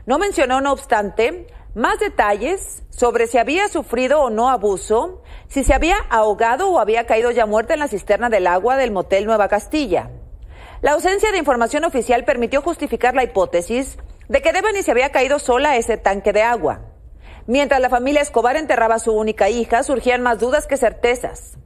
No 0.07 0.19
mencionó, 0.19 0.61
no 0.61 0.73
obstante, 0.73 1.47
más 1.75 1.99
detalles 1.99 2.83
sobre 2.91 3.26
si 3.26 3.38
había 3.38 3.69
sufrido 3.69 4.21
o 4.21 4.31
no 4.31 4.50
abuso, 4.50 5.23
si 5.49 5.64
se 5.64 5.75
había 5.75 5.97
ahogado 6.11 6.69
o 6.71 6.79
había 6.79 7.07
caído 7.07 7.31
ya 7.31 7.47
muerta 7.47 7.75
en 7.75 7.81
la 7.81 7.88
cisterna 7.88 8.29
del 8.29 8.47
agua 8.47 8.76
del 8.76 8.91
motel 8.91 9.26
Nueva 9.26 9.49
Castilla. 9.49 10.11
La 10.83 10.93
ausencia 10.93 11.33
de 11.33 11.38
información 11.38 11.85
oficial 11.85 12.25
permitió 12.25 12.61
justificar 12.61 13.14
la 13.14 13.25
hipótesis 13.25 13.99
de 14.29 14.43
que 14.43 14.52
Devani 14.52 14.83
se 14.83 14.91
había 14.91 15.12
caído 15.12 15.38
sola 15.38 15.71
a 15.71 15.76
ese 15.76 15.97
tanque 15.97 16.33
de 16.33 16.43
agua. 16.43 16.81
Mientras 17.47 17.81
la 17.81 17.88
familia 17.88 18.21
Escobar 18.21 18.57
enterraba 18.57 18.97
a 18.97 19.00
su 19.00 19.12
única 19.12 19.49
hija, 19.49 19.83
surgían 19.83 20.23
más 20.23 20.38
dudas 20.38 20.67
que 20.67 20.76
certezas. 20.76 21.57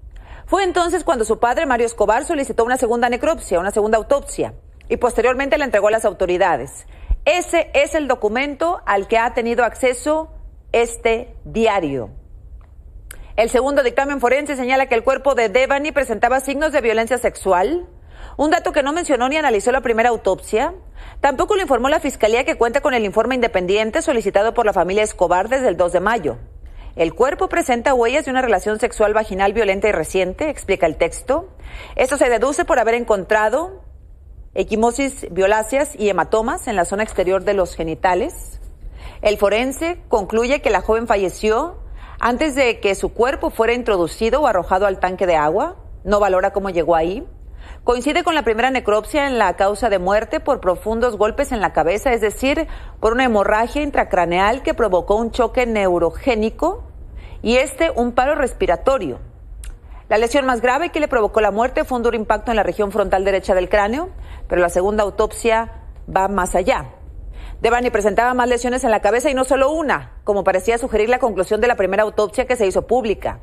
Fue 0.46 0.62
entonces 0.62 1.02
cuando 1.02 1.24
su 1.24 1.38
padre, 1.38 1.66
Mario 1.66 1.86
Escobar, 1.86 2.24
solicitó 2.24 2.64
una 2.64 2.76
segunda 2.76 3.08
necropsia, 3.08 3.58
una 3.58 3.72
segunda 3.72 3.98
autopsia, 3.98 4.54
y 4.88 4.96
posteriormente 4.96 5.58
la 5.58 5.64
entregó 5.64 5.88
a 5.88 5.90
las 5.90 6.04
autoridades. 6.04 6.86
Ese 7.26 7.72
es 7.74 7.96
el 7.96 8.06
documento 8.06 8.80
al 8.86 9.08
que 9.08 9.18
ha 9.18 9.34
tenido 9.34 9.64
acceso 9.64 10.30
este 10.70 11.34
diario. 11.44 12.10
El 13.34 13.50
segundo 13.50 13.82
dictamen 13.82 14.20
forense 14.20 14.54
señala 14.54 14.86
que 14.86 14.94
el 14.94 15.02
cuerpo 15.02 15.34
de 15.34 15.48
Devani 15.48 15.90
presentaba 15.90 16.38
signos 16.38 16.70
de 16.70 16.80
violencia 16.80 17.18
sexual, 17.18 17.88
un 18.36 18.52
dato 18.52 18.70
que 18.70 18.84
no 18.84 18.92
mencionó 18.92 19.28
ni 19.28 19.36
analizó 19.36 19.72
la 19.72 19.80
primera 19.80 20.10
autopsia. 20.10 20.72
Tampoco 21.20 21.56
lo 21.56 21.62
informó 21.62 21.88
la 21.88 21.98
Fiscalía 21.98 22.44
que 22.44 22.54
cuenta 22.54 22.80
con 22.80 22.94
el 22.94 23.04
informe 23.04 23.34
independiente 23.34 24.02
solicitado 24.02 24.54
por 24.54 24.64
la 24.64 24.72
familia 24.72 25.02
Escobar 25.02 25.48
desde 25.48 25.66
el 25.66 25.76
2 25.76 25.94
de 25.94 26.00
mayo. 26.00 26.38
El 26.94 27.12
cuerpo 27.12 27.48
presenta 27.48 27.92
huellas 27.92 28.26
de 28.26 28.30
una 28.30 28.40
relación 28.40 28.78
sexual 28.78 29.14
vaginal 29.14 29.52
violenta 29.52 29.88
y 29.88 29.92
reciente, 29.92 30.48
explica 30.48 30.86
el 30.86 30.96
texto. 30.96 31.48
Esto 31.96 32.18
se 32.18 32.30
deduce 32.30 32.64
por 32.64 32.78
haber 32.78 32.94
encontrado 32.94 33.82
equimosis 34.56 35.26
violáceas 35.30 35.94
y 35.96 36.08
hematomas 36.08 36.66
en 36.66 36.76
la 36.76 36.84
zona 36.84 37.02
exterior 37.02 37.44
de 37.44 37.54
los 37.54 37.76
genitales. 37.76 38.60
El 39.22 39.36
forense 39.38 39.98
concluye 40.08 40.62
que 40.62 40.70
la 40.70 40.80
joven 40.80 41.06
falleció 41.06 41.76
antes 42.18 42.54
de 42.54 42.80
que 42.80 42.94
su 42.94 43.12
cuerpo 43.12 43.50
fuera 43.50 43.74
introducido 43.74 44.40
o 44.40 44.46
arrojado 44.46 44.86
al 44.86 44.98
tanque 44.98 45.26
de 45.26 45.36
agua. 45.36 45.76
No 46.04 46.20
valora 46.20 46.52
cómo 46.52 46.70
llegó 46.70 46.96
ahí. 46.96 47.26
Coincide 47.84 48.24
con 48.24 48.34
la 48.34 48.42
primera 48.42 48.70
necropsia 48.70 49.26
en 49.26 49.38
la 49.38 49.54
causa 49.56 49.90
de 49.90 49.98
muerte 49.98 50.40
por 50.40 50.60
profundos 50.60 51.16
golpes 51.16 51.52
en 51.52 51.60
la 51.60 51.72
cabeza, 51.72 52.12
es 52.12 52.20
decir, 52.20 52.66
por 53.00 53.12
una 53.12 53.24
hemorragia 53.24 53.82
intracraneal 53.82 54.62
que 54.62 54.74
provocó 54.74 55.16
un 55.16 55.30
choque 55.30 55.66
neurogénico 55.66 56.84
y 57.42 57.56
este 57.56 57.90
un 57.90 58.12
paro 58.12 58.34
respiratorio. 58.34 59.20
La 60.08 60.18
lesión 60.18 60.46
más 60.46 60.60
grave 60.60 60.90
que 60.90 61.00
le 61.00 61.08
provocó 61.08 61.40
la 61.40 61.50
muerte 61.50 61.84
fue 61.84 61.96
un 61.96 62.04
duro 62.04 62.16
impacto 62.16 62.52
en 62.52 62.56
la 62.56 62.62
región 62.62 62.92
frontal 62.92 63.24
derecha 63.24 63.56
del 63.56 63.68
cráneo, 63.68 64.10
pero 64.48 64.60
la 64.60 64.68
segunda 64.68 65.02
autopsia 65.02 65.72
va 66.14 66.28
más 66.28 66.54
allá. 66.54 66.90
Devani 67.60 67.90
presentaba 67.90 68.32
más 68.32 68.48
lesiones 68.48 68.84
en 68.84 68.92
la 68.92 69.00
cabeza 69.00 69.30
y 69.30 69.34
no 69.34 69.44
solo 69.44 69.70
una, 69.70 70.12
como 70.22 70.44
parecía 70.44 70.78
sugerir 70.78 71.08
la 71.08 71.18
conclusión 71.18 71.60
de 71.60 71.66
la 71.66 71.74
primera 71.74 72.04
autopsia 72.04 72.46
que 72.46 72.54
se 72.54 72.66
hizo 72.66 72.86
pública. 72.86 73.40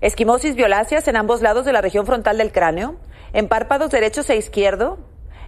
Esquimosis 0.00 0.56
violáceas 0.56 1.06
en 1.06 1.16
ambos 1.16 1.42
lados 1.42 1.64
de 1.64 1.72
la 1.72 1.80
región 1.80 2.06
frontal 2.06 2.38
del 2.38 2.50
cráneo, 2.50 2.96
en 3.32 3.46
párpados 3.46 3.90
derechos 3.90 4.28
e 4.30 4.36
izquierdo, 4.36 4.98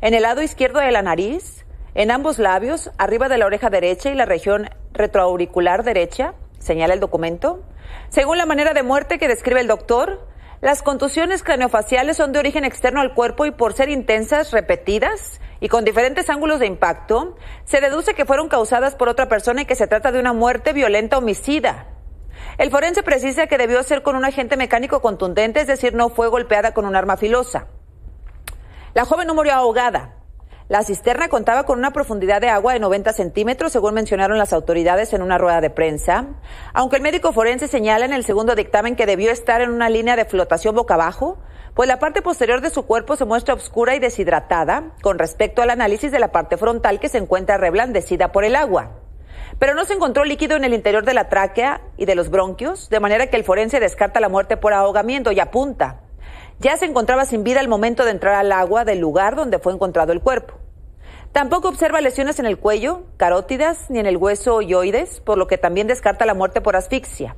en 0.01 0.15
el 0.15 0.23
lado 0.23 0.43
izquierdo 0.43 0.79
de 0.79 0.93
la 0.93 1.03
nariz, 1.03 1.65
en 1.95 2.13
ambos 2.13 2.39
labios, 2.39 2.93
arriba 2.99 3.29
de 3.29 3.39
la 3.39 3.47
oreja 3.47 3.69
derecha 3.69 4.11
y 4.11 4.15
la 4.15 4.27
región 4.27 4.71
retroauricular 4.93 5.83
derecha, 5.83 6.35
señala 6.61 6.95
el 6.95 7.01
documento. 7.01 7.65
Según 8.09 8.39
la 8.39 8.47
manera 8.47 8.73
de 8.73 8.85
muerte 8.85 9.19
que 9.19 9.27
describe 9.27 9.61
el 9.61 9.67
doctor, 9.67 10.29
las 10.61 10.83
contusiones 10.83 11.43
craneofaciales 11.43 12.17
son 12.17 12.33
de 12.33 12.39
origen 12.39 12.65
externo 12.65 13.01
al 13.01 13.15
cuerpo 13.15 13.47
y 13.47 13.51
por 13.51 13.73
ser 13.73 13.89
intensas, 13.89 14.53
repetidas 14.53 15.41
y 15.59 15.69
con 15.69 15.85
diferentes 15.85 16.31
ángulos 16.31 16.61
de 16.61 16.67
impacto, 16.67 17.37
se 17.65 17.81
deduce 17.81 18.15
que 18.15 18.27
fueron 18.27 18.49
causadas 18.49 18.95
por 18.95 19.09
otra 19.09 19.29
persona 19.29 19.63
y 19.63 19.65
que 19.65 19.75
se 19.75 19.87
trata 19.87 20.13
de 20.13 20.21
una 20.21 20.33
muerte 20.33 20.73
violenta 20.73 21.19
homicida. 21.19 21.87
El 22.59 22.71
forense 22.71 23.03
precisa 23.03 23.47
que 23.47 23.59
debió 23.59 23.83
ser 23.83 24.03
con 24.03 24.17
un 24.17 24.25
agente 24.25 24.57
mecánico 24.57 25.01
contundente, 25.01 25.61
es 25.61 25.67
decir, 25.67 25.95
no 25.95 26.11
fue 26.11 26.29
golpeada 26.29 26.75
con 26.75 26.85
un 26.85 26.95
arma 26.95 27.17
filosa. 27.17 27.67
La 28.93 29.05
joven 29.05 29.27
no 29.27 29.35
murió 29.35 29.55
ahogada. 29.55 30.20
La 30.71 30.85
cisterna 30.85 31.29
contaba 31.29 31.65
con 31.65 31.81
una 31.81 31.93
profundidad 31.93 32.41
de 32.41 32.49
agua 32.49 32.75
de 32.75 32.79
90 32.79 33.13
centímetros, 33.13 33.73
según 33.73 33.93
mencionaron 33.93 34.39
las 34.39 34.53
autoridades 34.53 35.13
en 35.13 35.21
una 35.21 35.37
rueda 35.37 35.61
de 35.61 35.69
prensa. 35.69 36.27
Aunque 36.73 36.95
el 36.95 37.03
médico 37.03 37.33
forense 37.33 37.67
señala 37.67 38.05
en 38.05 38.13
el 38.13 38.23
segundo 38.23 38.55
dictamen 38.55 38.95
que 38.95 39.05
debió 39.05 39.33
estar 39.33 39.63
en 39.63 39.71
una 39.71 39.91
línea 39.91 40.15
de 40.15 40.27
flotación 40.27 40.77
boca 40.77 40.95
abajo, 40.95 41.39
pues 41.75 41.89
la 41.89 41.99
parte 41.99 42.23
posterior 42.23 42.61
de 42.61 42.71
su 42.71 42.87
cuerpo 42.87 43.17
se 43.17 43.25
muestra 43.25 43.55
oscura 43.55 43.97
y 43.97 43.99
deshidratada 43.99 44.93
con 45.03 45.19
respecto 45.19 45.61
al 45.61 45.71
análisis 45.71 46.13
de 46.13 46.21
la 46.21 46.31
parte 46.31 46.57
frontal 46.57 47.01
que 47.01 47.09
se 47.09 47.19
encuentra 47.19 47.57
reblandecida 47.57 48.31
por 48.31 48.45
el 48.45 48.55
agua. 48.55 48.93
Pero 49.59 49.75
no 49.75 49.85
se 49.85 49.95
encontró 49.95 50.25
líquido 50.25 50.55
en 50.55 50.63
el 50.63 50.73
interior 50.73 51.05
de 51.05 51.15
la 51.15 51.29
tráquea 51.29 51.81
y 51.97 52.05
de 52.05 52.15
los 52.15 52.31
bronquios, 52.31 52.89
de 52.91 53.01
manera 53.01 53.27
que 53.27 53.37
el 53.37 53.43
forense 53.43 53.81
descarta 53.81 54.21
la 54.21 54.29
muerte 54.29 54.57
por 54.57 54.73
ahogamiento 54.73 55.33
y 55.33 55.41
apunta. 55.41 56.03
Ya 56.61 56.77
se 56.77 56.85
encontraba 56.85 57.25
sin 57.25 57.43
vida 57.43 57.59
al 57.59 57.67
momento 57.67 58.05
de 58.05 58.13
entrar 58.13 58.37
al 58.37 58.53
agua 58.53 58.85
del 58.85 59.01
lugar 59.01 59.35
donde 59.35 59.59
fue 59.59 59.73
encontrado 59.73 60.13
el 60.13 60.21
cuerpo. 60.21 60.60
Tampoco 61.33 61.69
observa 61.69 62.01
lesiones 62.01 62.41
en 62.41 62.47
el 62.47 62.59
cuello, 62.59 63.05
carótidas, 63.17 63.89
ni 63.89 64.01
en 64.01 64.07
el 64.07 64.17
hueso 64.17 64.63
yoides, 64.63 65.21
por 65.21 65.39
lo 65.39 65.47
que 65.47 65.59
también 65.59 65.87
descarta 65.87 66.27
la 66.27 66.35
muerte 66.35 66.61
por 66.61 66.75
asfixia. 66.75 67.37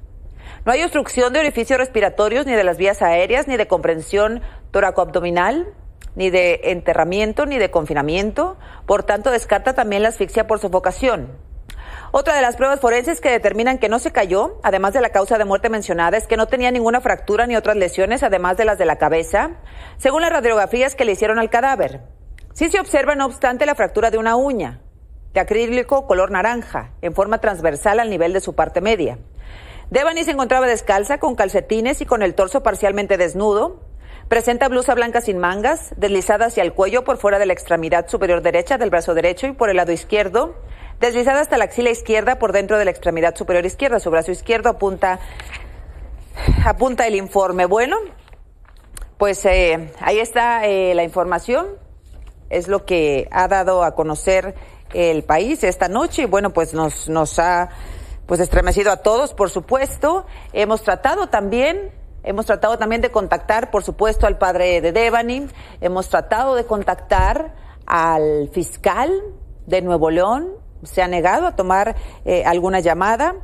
No 0.64 0.72
hay 0.72 0.82
obstrucción 0.82 1.32
de 1.32 1.40
orificios 1.40 1.78
respiratorios, 1.78 2.46
ni 2.46 2.54
de 2.54 2.64
las 2.64 2.78
vías 2.78 3.02
aéreas, 3.02 3.48
ni 3.48 3.58
de 3.58 3.66
comprensión 3.66 4.40
toracoabdominal, 4.70 5.74
ni 6.14 6.30
de 6.30 6.60
enterramiento, 6.64 7.44
ni 7.44 7.58
de 7.58 7.70
confinamiento. 7.70 8.56
Por 8.86 9.02
tanto, 9.02 9.30
descarta 9.30 9.74
también 9.74 10.02
la 10.02 10.08
asfixia 10.08 10.46
por 10.46 10.58
sofocación. 10.58 11.28
Otra 12.12 12.34
de 12.34 12.42
las 12.42 12.56
pruebas 12.56 12.80
forenses 12.80 13.20
que 13.20 13.30
determinan 13.30 13.78
que 13.78 13.90
no 13.90 13.98
se 13.98 14.10
cayó, 14.10 14.58
además 14.62 14.94
de 14.94 15.02
la 15.02 15.10
causa 15.10 15.36
de 15.36 15.44
muerte 15.44 15.68
mencionada, 15.68 16.16
es 16.16 16.26
que 16.26 16.38
no 16.38 16.46
tenía 16.46 16.70
ninguna 16.70 17.02
fractura 17.02 17.46
ni 17.46 17.56
otras 17.56 17.76
lesiones, 17.76 18.22
además 18.22 18.56
de 18.56 18.64
las 18.64 18.78
de 18.78 18.86
la 18.86 18.96
cabeza, 18.96 19.56
según 19.98 20.22
las 20.22 20.32
radiografías 20.32 20.94
que 20.94 21.04
le 21.04 21.12
hicieron 21.12 21.38
al 21.38 21.50
cadáver. 21.50 22.00
Sí 22.52 22.68
se 22.70 22.80
observa, 22.80 23.14
no 23.14 23.26
obstante, 23.26 23.66
la 23.66 23.74
fractura 23.74 24.10
de 24.10 24.18
una 24.18 24.36
uña, 24.36 24.80
de 25.32 25.40
acrílico 25.40 26.06
color 26.06 26.30
naranja, 26.30 26.90
en 27.00 27.14
forma 27.14 27.38
transversal 27.38 28.00
al 28.00 28.10
nivel 28.10 28.32
de 28.32 28.40
su 28.40 28.54
parte 28.54 28.80
media. 28.80 29.18
Devani 29.90 30.24
se 30.24 30.30
encontraba 30.30 30.66
descalza, 30.66 31.18
con 31.18 31.34
calcetines 31.34 32.00
y 32.00 32.06
con 32.06 32.22
el 32.22 32.34
torso 32.34 32.62
parcialmente 32.62 33.16
desnudo. 33.16 33.80
Presenta 34.28 34.68
blusa 34.68 34.94
blanca 34.94 35.20
sin 35.20 35.38
mangas, 35.38 35.94
deslizada 35.96 36.46
hacia 36.46 36.62
el 36.62 36.72
cuello 36.72 37.04
por 37.04 37.18
fuera 37.18 37.38
de 37.38 37.46
la 37.46 37.52
extremidad 37.52 38.08
superior 38.08 38.40
derecha 38.40 38.78
del 38.78 38.90
brazo 38.90 39.14
derecho 39.14 39.46
y 39.46 39.52
por 39.52 39.68
el 39.68 39.76
lado 39.76 39.92
izquierdo 39.92 40.54
deslizada 41.02 41.40
hasta 41.40 41.58
la 41.58 41.64
axila 41.64 41.90
izquierda 41.90 42.38
por 42.38 42.52
dentro 42.52 42.78
de 42.78 42.84
la 42.84 42.92
extremidad 42.92 43.36
superior 43.36 43.66
izquierda. 43.66 44.00
Su 44.00 44.10
brazo 44.10 44.30
izquierdo 44.30 44.70
apunta, 44.70 45.18
apunta 46.64 47.06
el 47.06 47.16
informe. 47.16 47.66
Bueno, 47.66 47.96
pues 49.18 49.44
eh, 49.44 49.92
ahí 50.00 50.20
está 50.20 50.64
eh, 50.66 50.94
la 50.94 51.02
información. 51.02 51.81
Es 52.52 52.68
lo 52.68 52.84
que 52.84 53.28
ha 53.30 53.48
dado 53.48 53.82
a 53.82 53.94
conocer 53.94 54.54
el 54.94 55.24
país 55.24 55.64
esta 55.64 55.88
noche 55.88 56.22
y 56.22 56.26
bueno, 56.26 56.52
pues 56.52 56.74
nos, 56.74 57.08
nos 57.08 57.38
ha 57.38 57.70
pues 58.26 58.40
estremecido 58.40 58.92
a 58.92 58.98
todos, 58.98 59.34
por 59.34 59.50
supuesto. 59.50 60.26
Hemos 60.52 60.82
tratado 60.82 61.28
también 61.28 61.90
Hemos 62.24 62.46
tratado 62.46 62.78
también 62.78 63.02
de 63.02 63.10
contactar, 63.10 63.72
por 63.72 63.82
supuesto, 63.82 64.28
al 64.28 64.38
padre 64.38 64.80
de 64.80 64.92
Devani. 64.92 65.48
Hemos 65.80 66.08
tratado 66.08 66.54
de 66.54 66.64
contactar 66.64 67.52
al 67.84 68.48
fiscal 68.52 69.10
de 69.66 69.82
Nuevo 69.82 70.08
León, 70.10 70.50
se 70.84 71.02
ha 71.02 71.08
negado 71.08 71.46
a 71.46 71.56
tomar 71.56 71.96
eh, 72.24 72.44
alguna 72.44 72.80
llamada. 72.80 73.34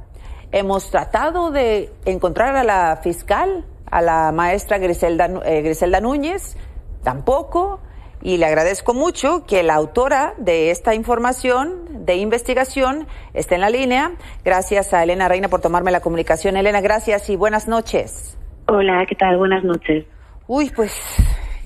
Hemos 0.53 0.91
tratado 0.91 1.51
de 1.51 1.93
encontrar 2.05 2.57
a 2.57 2.65
la 2.65 3.01
fiscal, 3.03 3.67
a 3.91 4.01
la 4.01 4.33
maestra 4.33 4.79
Griselda, 4.79 5.29
eh, 5.45 5.63
Griselda 5.63 6.01
Núñez, 6.01 6.57
tampoco. 7.03 7.81
Y 8.23 8.39
le 8.39 8.47
agradezco 8.47 8.95
mucho 8.95 9.47
que 9.47 9.63
la 9.63 9.75
autora 9.75 10.35
de 10.39 10.71
esta 10.71 10.95
información 10.95 12.05
de 12.05 12.17
investigación 12.17 13.07
esté 13.33 13.55
en 13.55 13.61
la 13.61 13.71
línea. 13.71 14.13
Gracias 14.45 14.93
a 14.93 15.05
Elena 15.05 15.29
Reina 15.29 15.49
por 15.49 15.61
tomarme 15.61 15.93
la 15.93 16.01
comunicación. 16.01 16.57
Elena, 16.57 16.81
gracias 16.81 17.31
y 17.31 17.37
buenas 17.37 17.69
noches. 17.69 18.37
Hola, 18.67 19.05
¿qué 19.09 19.15
tal? 19.15 19.39
Buenas 19.39 19.63
noches. 19.63 20.05
Uy, 20.47 20.71
pues, 20.75 20.93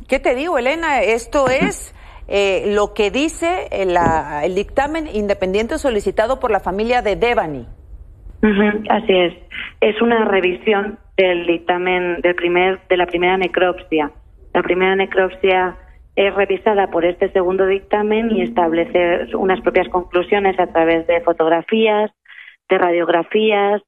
¿qué 0.09 0.19
te 0.19 0.35
digo, 0.35 0.59
Elena? 0.59 1.01
Esto 1.03 1.49
es 1.49 1.95
eh, 2.29 2.73
lo 2.75 2.95
que 2.95 3.11
dice 3.11 3.69
el, 3.73 3.97
el, 4.43 4.55
dictamen 4.55 5.09
independiente 5.13 5.79
solicitado 5.79 6.39
por 6.39 6.51
la 6.51 6.61
familia 6.61 7.03
de 7.03 7.17
Devani. 7.17 7.67
así 8.91 9.13
es. 9.13 9.35
Es 9.81 10.01
una 10.03 10.25
revisión 10.27 10.99
del 11.17 11.47
dictamen 11.47 12.21
del 12.21 12.35
primer, 12.35 12.81
de 12.89 12.97
la 12.97 13.07
primera 13.07 13.37
necropsia. 13.37 14.11
La 14.55 14.63
primera 14.63 14.95
necropsia 14.97 15.77
es 16.17 16.35
revisada 16.35 16.89
por 16.89 17.05
este 17.05 17.31
segundo 17.33 17.67
dictamen 17.67 18.31
y 18.31 18.43
establece 18.43 19.35
unas 19.37 19.61
propias 19.61 19.89
conclusiones 19.89 20.59
a 20.59 20.67
través 20.67 21.07
de 21.07 21.21
fotografías, 21.23 22.11
de 22.69 22.79
radiografías. 22.79 23.83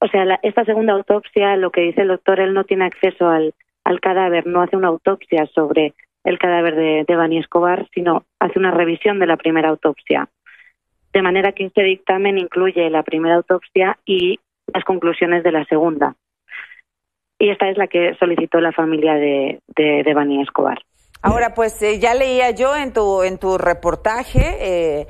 O 0.00 0.08
sea, 0.08 0.38
esta 0.42 0.64
segunda 0.64 0.94
autopsia, 0.94 1.56
lo 1.56 1.70
que 1.70 1.82
dice 1.82 2.02
el 2.02 2.08
doctor, 2.08 2.40
él 2.40 2.54
no 2.54 2.64
tiene 2.64 2.86
acceso 2.86 3.28
al, 3.28 3.54
al 3.84 4.00
cadáver, 4.00 4.46
no 4.46 4.62
hace 4.62 4.76
una 4.76 4.88
autopsia 4.88 5.46
sobre 5.54 5.94
el 6.24 6.38
cadáver 6.38 6.74
de, 6.74 7.04
de 7.06 7.16
Bani 7.16 7.38
Escobar, 7.38 7.86
sino 7.92 8.24
hace 8.38 8.58
una 8.58 8.70
revisión 8.70 9.18
de 9.18 9.26
la 9.26 9.36
primera 9.36 9.68
autopsia. 9.68 10.28
De 11.12 11.22
manera 11.22 11.52
que 11.52 11.66
este 11.66 11.82
dictamen 11.82 12.38
incluye 12.38 12.88
la 12.90 13.02
primera 13.02 13.36
autopsia 13.36 13.98
y 14.04 14.40
las 14.72 14.84
conclusiones 14.84 15.44
de 15.44 15.52
la 15.52 15.64
segunda. 15.66 16.16
Y 17.38 17.50
esta 17.50 17.68
es 17.68 17.76
la 17.76 17.88
que 17.88 18.14
solicitó 18.18 18.60
la 18.60 18.72
familia 18.72 19.14
de, 19.14 19.60
de, 19.76 20.14
Bani 20.14 20.40
Escobar. 20.40 20.78
Ahora, 21.22 21.54
pues 21.54 21.80
eh, 21.82 21.98
ya 21.98 22.14
leía 22.14 22.50
yo 22.50 22.76
en 22.76 22.92
tu, 22.92 23.22
en 23.22 23.38
tu 23.38 23.56
reportaje 23.56 24.58
eh, 24.60 25.06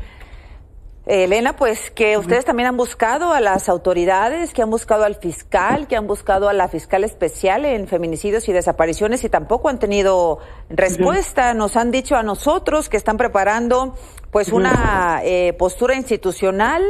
Elena, 1.06 1.54
pues 1.56 1.90
que 1.90 2.16
ustedes 2.16 2.46
también 2.46 2.66
han 2.66 2.78
buscado 2.78 3.34
a 3.34 3.40
las 3.40 3.68
autoridades, 3.68 4.54
que 4.54 4.62
han 4.62 4.70
buscado 4.70 5.04
al 5.04 5.16
fiscal, 5.16 5.86
que 5.86 5.96
han 5.96 6.06
buscado 6.06 6.48
a 6.48 6.54
la 6.54 6.68
fiscal 6.68 7.04
especial 7.04 7.66
en 7.66 7.86
feminicidios 7.88 8.48
y 8.48 8.52
desapariciones 8.52 9.22
y 9.22 9.28
tampoco 9.28 9.68
han 9.68 9.78
tenido 9.78 10.38
respuesta. 10.70 11.52
Nos 11.52 11.76
han 11.76 11.90
dicho 11.90 12.16
a 12.16 12.22
nosotros 12.22 12.88
que 12.88 12.96
están 12.96 13.18
preparando 13.18 13.94
pues 14.32 14.50
una 14.50 15.20
eh, 15.22 15.52
postura 15.58 15.94
institucional, 15.94 16.82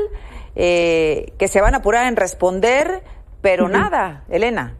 eh, 0.55 1.33
que 1.37 1.49
se 1.49 1.61
van 1.61 1.75
a 1.75 1.79
apurar 1.79 2.07
en 2.07 2.15
responder, 2.15 3.03
pero 3.43 3.69
nada, 3.69 4.23
Elena. 4.31 4.77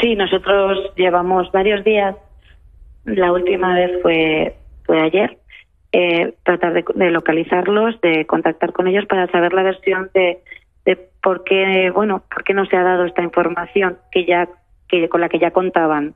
Sí, 0.00 0.16
nosotros 0.16 0.92
llevamos 0.96 1.52
varios 1.52 1.84
días. 1.84 2.16
La 3.04 3.32
última 3.32 3.74
vez 3.74 4.00
fue, 4.02 4.56
fue 4.84 5.00
ayer 5.00 5.38
eh, 5.92 6.34
tratar 6.42 6.72
de, 6.72 7.10
localizarlos, 7.10 8.00
de 8.00 8.26
contactar 8.26 8.72
con 8.72 8.88
ellos 8.88 9.06
para 9.06 9.26
saber 9.28 9.52
la 9.52 9.62
versión 9.62 10.10
de, 10.12 10.40
de 10.84 10.96
por 11.22 11.44
qué, 11.44 11.90
bueno, 11.94 12.24
por 12.32 12.42
qué 12.42 12.52
no 12.52 12.66
se 12.66 12.76
ha 12.76 12.82
dado 12.82 13.04
esta 13.04 13.22
información 13.22 13.98
que 14.10 14.26
ya 14.26 14.48
que 14.88 15.08
con 15.08 15.20
la 15.20 15.28
que 15.28 15.38
ya 15.38 15.50
contaban 15.50 16.14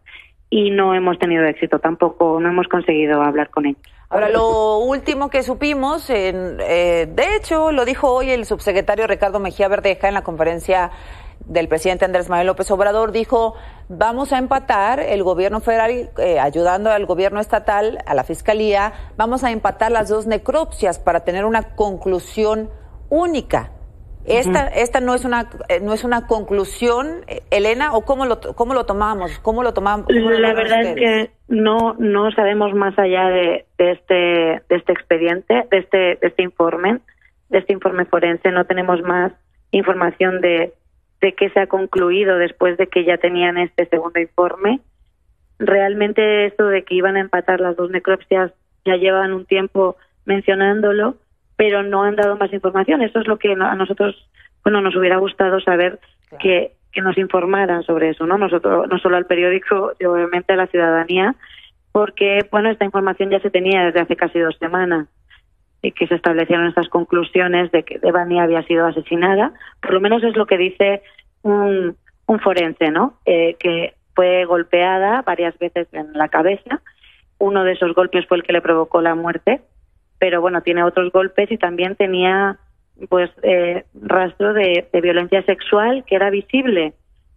y 0.50 0.70
no 0.70 0.94
hemos 0.94 1.18
tenido 1.18 1.44
éxito 1.44 1.78
tampoco, 1.78 2.40
no 2.40 2.48
hemos 2.48 2.66
conseguido 2.68 3.22
hablar 3.22 3.50
con 3.50 3.66
ellos. 3.66 3.80
Ahora, 4.10 4.30
lo 4.30 4.78
último 4.78 5.28
que 5.28 5.42
supimos, 5.42 6.08
en, 6.08 6.58
eh, 6.60 7.06
de 7.08 7.36
hecho, 7.36 7.70
lo 7.70 7.84
dijo 7.84 8.10
hoy 8.10 8.30
el 8.30 8.46
subsecretario 8.46 9.06
Ricardo 9.06 9.38
Mejía 9.38 9.68
Verdeja 9.68 10.08
en 10.08 10.14
la 10.14 10.22
conferencia 10.22 10.90
del 11.46 11.68
presidente 11.68 12.04
Andrés 12.04 12.28
Manuel 12.28 12.48
López 12.48 12.70
Obrador, 12.70 13.12
dijo, 13.12 13.54
vamos 13.88 14.32
a 14.32 14.38
empatar 14.38 15.00
el 15.00 15.22
gobierno 15.22 15.60
federal, 15.60 16.10
eh, 16.18 16.38
ayudando 16.38 16.90
al 16.90 17.06
gobierno 17.06 17.40
estatal, 17.40 17.98
a 18.06 18.14
la 18.14 18.24
fiscalía, 18.24 18.92
vamos 19.16 19.44
a 19.44 19.50
empatar 19.50 19.90
las 19.90 20.08
dos 20.08 20.26
necropsias 20.26 20.98
para 20.98 21.24
tener 21.24 21.44
una 21.44 21.74
conclusión 21.74 22.70
única. 23.08 23.72
Esta, 24.26 24.66
esta 24.66 25.00
no 25.00 25.14
es 25.14 25.24
una 25.24 25.48
eh, 25.70 25.80
no 25.80 25.94
es 25.94 26.04
una 26.04 26.26
conclusión, 26.26 27.24
Elena, 27.50 27.94
o 27.94 28.04
cómo 28.04 28.26
lo 28.26 28.40
cómo 28.40 28.74
lo 28.74 28.84
tomamos, 28.84 29.38
cómo 29.38 29.62
lo 29.62 29.72
tomamos. 29.72 30.06
la 30.10 30.52
verdad 30.52 30.82
es 30.82 30.94
que 30.96 31.30
no 31.48 31.94
no 31.98 32.30
sabemos 32.32 32.74
más 32.74 32.98
allá 32.98 33.28
de, 33.28 33.64
de, 33.78 33.92
este 33.92 34.14
de 34.14 34.76
este 34.76 34.92
expediente, 34.92 35.66
de 35.70 35.78
este 35.78 35.96
de 35.96 36.18
este 36.20 36.42
informe, 36.42 37.00
de 37.48 37.58
este 37.58 37.72
informe 37.72 38.04
forense, 38.04 38.50
no 38.50 38.66
tenemos 38.66 39.00
más 39.00 39.32
información 39.70 40.42
de 40.42 40.74
de 41.20 41.34
qué 41.34 41.50
se 41.50 41.60
ha 41.60 41.66
concluido 41.66 42.38
después 42.38 42.76
de 42.76 42.86
que 42.86 43.04
ya 43.04 43.18
tenían 43.18 43.58
este 43.58 43.86
segundo 43.86 44.20
informe. 44.20 44.80
Realmente 45.58 46.46
esto 46.46 46.66
de 46.66 46.84
que 46.84 46.94
iban 46.94 47.16
a 47.16 47.20
empatar 47.20 47.60
las 47.60 47.76
dos 47.76 47.90
necropsias 47.90 48.52
ya 48.84 48.96
llevan 48.96 49.32
un 49.32 49.44
tiempo 49.44 49.96
mencionándolo, 50.24 51.16
pero 51.56 51.82
no 51.82 52.04
han 52.04 52.16
dado 52.16 52.36
más 52.36 52.52
información. 52.52 53.02
Eso 53.02 53.20
es 53.20 53.26
lo 53.26 53.38
que 53.38 53.52
a 53.52 53.74
nosotros, 53.74 54.14
bueno, 54.62 54.80
nos 54.80 54.94
hubiera 54.94 55.16
gustado 55.16 55.60
saber 55.60 55.98
que, 56.40 56.72
que 56.92 57.00
nos 57.00 57.18
informaran 57.18 57.82
sobre 57.82 58.10
eso, 58.10 58.26
¿no? 58.26 58.38
Nosotros, 58.38 58.88
no 58.88 58.98
solo 58.98 59.16
al 59.16 59.26
periódico, 59.26 59.92
obviamente 60.06 60.52
a 60.52 60.56
la 60.56 60.68
ciudadanía, 60.68 61.34
porque, 61.90 62.46
bueno, 62.52 62.70
esta 62.70 62.84
información 62.84 63.30
ya 63.30 63.40
se 63.40 63.50
tenía 63.50 63.86
desde 63.86 64.00
hace 64.00 64.16
casi 64.16 64.38
dos 64.38 64.56
semanas 64.58 65.08
que 65.82 66.06
se 66.06 66.14
establecieron 66.14 66.66
estas 66.66 66.88
conclusiones 66.88 67.70
de 67.70 67.82
que 67.84 67.98
Devani 67.98 68.40
había 68.40 68.62
sido 68.64 68.86
asesinada. 68.86 69.52
Por 69.80 69.94
lo 69.94 70.00
menos 70.00 70.22
es 70.24 70.36
lo 70.36 70.46
que 70.46 70.58
dice 70.58 71.02
un, 71.42 71.96
forense, 72.42 72.90
¿no? 72.90 73.14
Eh, 73.24 73.56
que 73.58 73.94
fue 74.14 74.44
golpeada 74.44 75.22
varias 75.22 75.56
veces 75.58 75.88
en 75.92 76.12
la 76.12 76.28
cabeza 76.28 76.82
uno 77.38 77.64
de 77.64 77.72
esos 77.72 77.94
golpes 77.94 78.26
fue 78.26 78.36
el 78.36 78.42
que 78.42 78.52
le 78.52 78.60
provocó 78.60 79.00
la 79.00 79.14
muerte, 79.14 79.60
pero 80.18 80.40
bueno, 80.40 80.62
tiene 80.62 80.82
otros 80.82 81.12
golpes 81.12 81.50
y 81.50 81.56
también 81.56 81.94
tenía 81.94 82.58
pues 83.08 83.30
eh, 83.42 83.84
rastro 83.94 84.52
de, 84.52 84.88
violencia 85.00 85.42
sexual 85.44 86.04
que 86.04 86.16
era 86.16 86.30
visible 86.30 86.94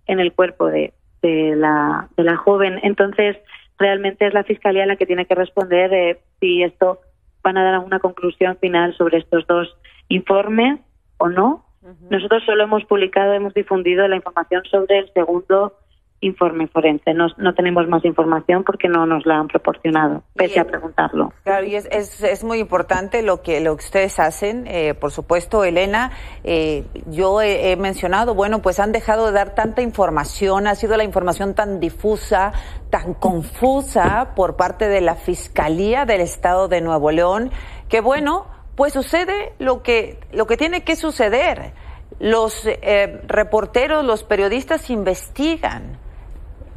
en 0.08 0.20
el 0.20 0.34
cuerpo 0.34 0.68
de, 0.68 0.94
de, 1.22 1.56
la, 1.56 2.10
de 2.18 2.24
la 2.24 2.36
joven. 2.36 2.80
Entonces, 2.82 3.38
realmente 3.78 4.26
es 4.26 4.34
la 4.34 4.44
fiscalía 4.44 4.88
la 4.88 4.96
que 4.96 5.06
tiene 5.06 5.28
que 5.28 5.36
responder 5.36 5.92
de 5.92 6.20
si 6.40 6.64
esto 6.64 7.00
van 7.44 7.58
a 7.58 7.64
dar 7.64 7.80
una 7.80 8.00
conclusión 8.00 8.58
final 8.58 8.96
sobre 8.96 9.20
estos 9.20 9.46
dos 9.48 9.76
informes 10.08 10.80
o 11.18 11.30
no. 11.30 11.66
Nosotros 12.10 12.44
solo 12.46 12.64
hemos 12.64 12.86
publicado, 12.86 13.34
hemos 13.34 13.54
difundido 13.54 14.08
la 14.08 14.16
información 14.16 14.64
sobre 14.70 15.00
el 15.00 15.12
segundo 15.14 15.74
informe 16.22 16.68
forense. 16.68 17.14
No, 17.14 17.28
no 17.38 17.54
tenemos 17.54 17.88
más 17.88 18.06
información 18.06 18.64
porque 18.64 18.88
no 18.88 19.06
nos 19.06 19.26
la 19.26 19.40
han 19.40 19.48
proporcionado, 19.48 20.24
pese 20.36 20.60
a 20.60 20.66
preguntarlo. 20.66 21.34
Claro, 21.44 21.66
y 21.66 21.76
es, 21.76 21.88
es, 22.24 22.44
muy 22.44 22.60
importante 22.60 23.24
lo 23.24 23.42
que, 23.42 23.60
lo 23.60 23.76
que 23.76 23.84
ustedes 23.84 24.20
hacen. 24.20 24.66
Eh, 24.68 24.94
por 24.94 25.12
supuesto, 25.12 25.64
Elena, 25.64 26.12
eh, 26.44 26.86
yo 27.08 27.42
he, 27.42 27.76
mencionado, 27.76 28.36
bueno, 28.36 28.62
pues 28.62 28.80
han 28.80 28.92
dejado 28.92 29.28
de 29.28 29.32
dar 29.34 29.56
tanta 29.56 29.82
información, 29.82 30.68
ha 30.68 30.76
sido 30.76 30.96
la 30.96 31.04
información 31.04 31.56
tan 31.56 31.80
difusa, 31.80 32.54
tan 32.90 33.16
confusa 33.16 34.34
por 34.36 34.56
parte 34.56 34.88
de 34.88 35.02
la 35.02 35.16
Fiscalía 35.16 36.06
del 36.06 36.22
Estado 36.22 36.68
de 36.68 36.82
Nuevo 36.82 37.12
León, 37.12 37.52
que 37.90 38.02
bueno, 38.02 38.46
pues 38.76 38.94
sucede 38.94 39.54
lo 39.58 39.82
que, 39.82 40.20
lo 40.32 40.46
que 40.46 40.58
tiene 40.58 40.84
que 40.84 40.96
suceder. 40.96 41.74
Los 42.20 42.68
eh, 42.68 43.22
reporteros, 43.28 44.06
los 44.06 44.24
periodistas 44.24 44.92
investigan 44.92 45.98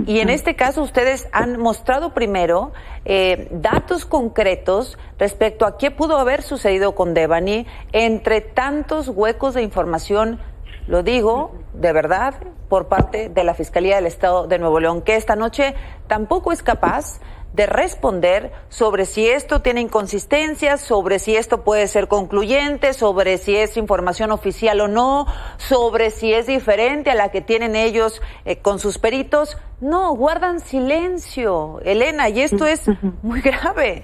y 0.07 0.19
en 0.19 0.29
este 0.29 0.57
caso 0.57 0.83
ustedes 0.83 1.29
han 1.33 1.59
mostrado 1.59 2.15
primero 2.15 2.73
eh, 3.05 3.49
datos 3.53 4.05
concretos 4.05 4.99
respecto 5.19 5.67
a 5.67 5.79
qué 5.79 5.91
pudo 5.91 6.19
haber 6.19 6.43
sucedido 6.43 6.95
con 6.95 7.15
Devani. 7.15 7.67
Entre 7.93 8.41
tantos 8.41 9.09
huecos 9.09 9.55
de 9.55 9.63
información, 9.63 10.41
lo 10.89 11.03
digo 11.03 11.55
de 11.75 11.93
verdad, 11.93 12.35
por 12.69 12.89
parte 12.89 13.29
de 13.29 13.45
la 13.45 13.55
Fiscalía 13.55 13.97
del 13.97 14.07
Estado 14.07 14.47
de 14.49 14.59
Nuevo 14.59 14.81
León, 14.81 15.03
que 15.03 15.17
esta 15.17 15.37
noche 15.37 15.75
tampoco 16.09 16.51
es 16.51 16.63
capaz 16.63 17.21
de 17.55 17.67
responder 17.67 18.51
sobre 18.69 19.05
si 19.05 19.29
esto 19.29 19.63
tiene 19.63 19.81
inconsistencias, 19.81 20.81
sobre 20.81 21.21
si 21.21 21.37
esto 21.37 21.63
puede 21.63 21.87
ser 21.87 22.09
concluyente, 22.09 22.93
sobre 22.93 23.39
si 23.39 23.55
es 23.55 23.77
información 23.77 24.33
oficial 24.33 24.81
o 24.81 24.89
no, 24.89 25.27
sobre 25.57 26.11
si 26.11 26.33
es 26.33 26.49
diferente 26.49 27.11
a 27.11 27.15
la 27.15 27.31
que 27.31 27.43
tienen 27.43 27.77
ellos 27.77 28.21
eh, 28.45 28.61
con 28.61 28.81
sus 28.81 28.99
peritos. 28.99 29.57
No, 29.81 30.17
guardan 30.17 30.59
silencio, 30.59 31.79
Elena, 31.85 32.29
y 32.29 32.41
esto 32.41 32.67
es 32.67 32.91
muy 33.23 33.41
grave. 33.41 34.03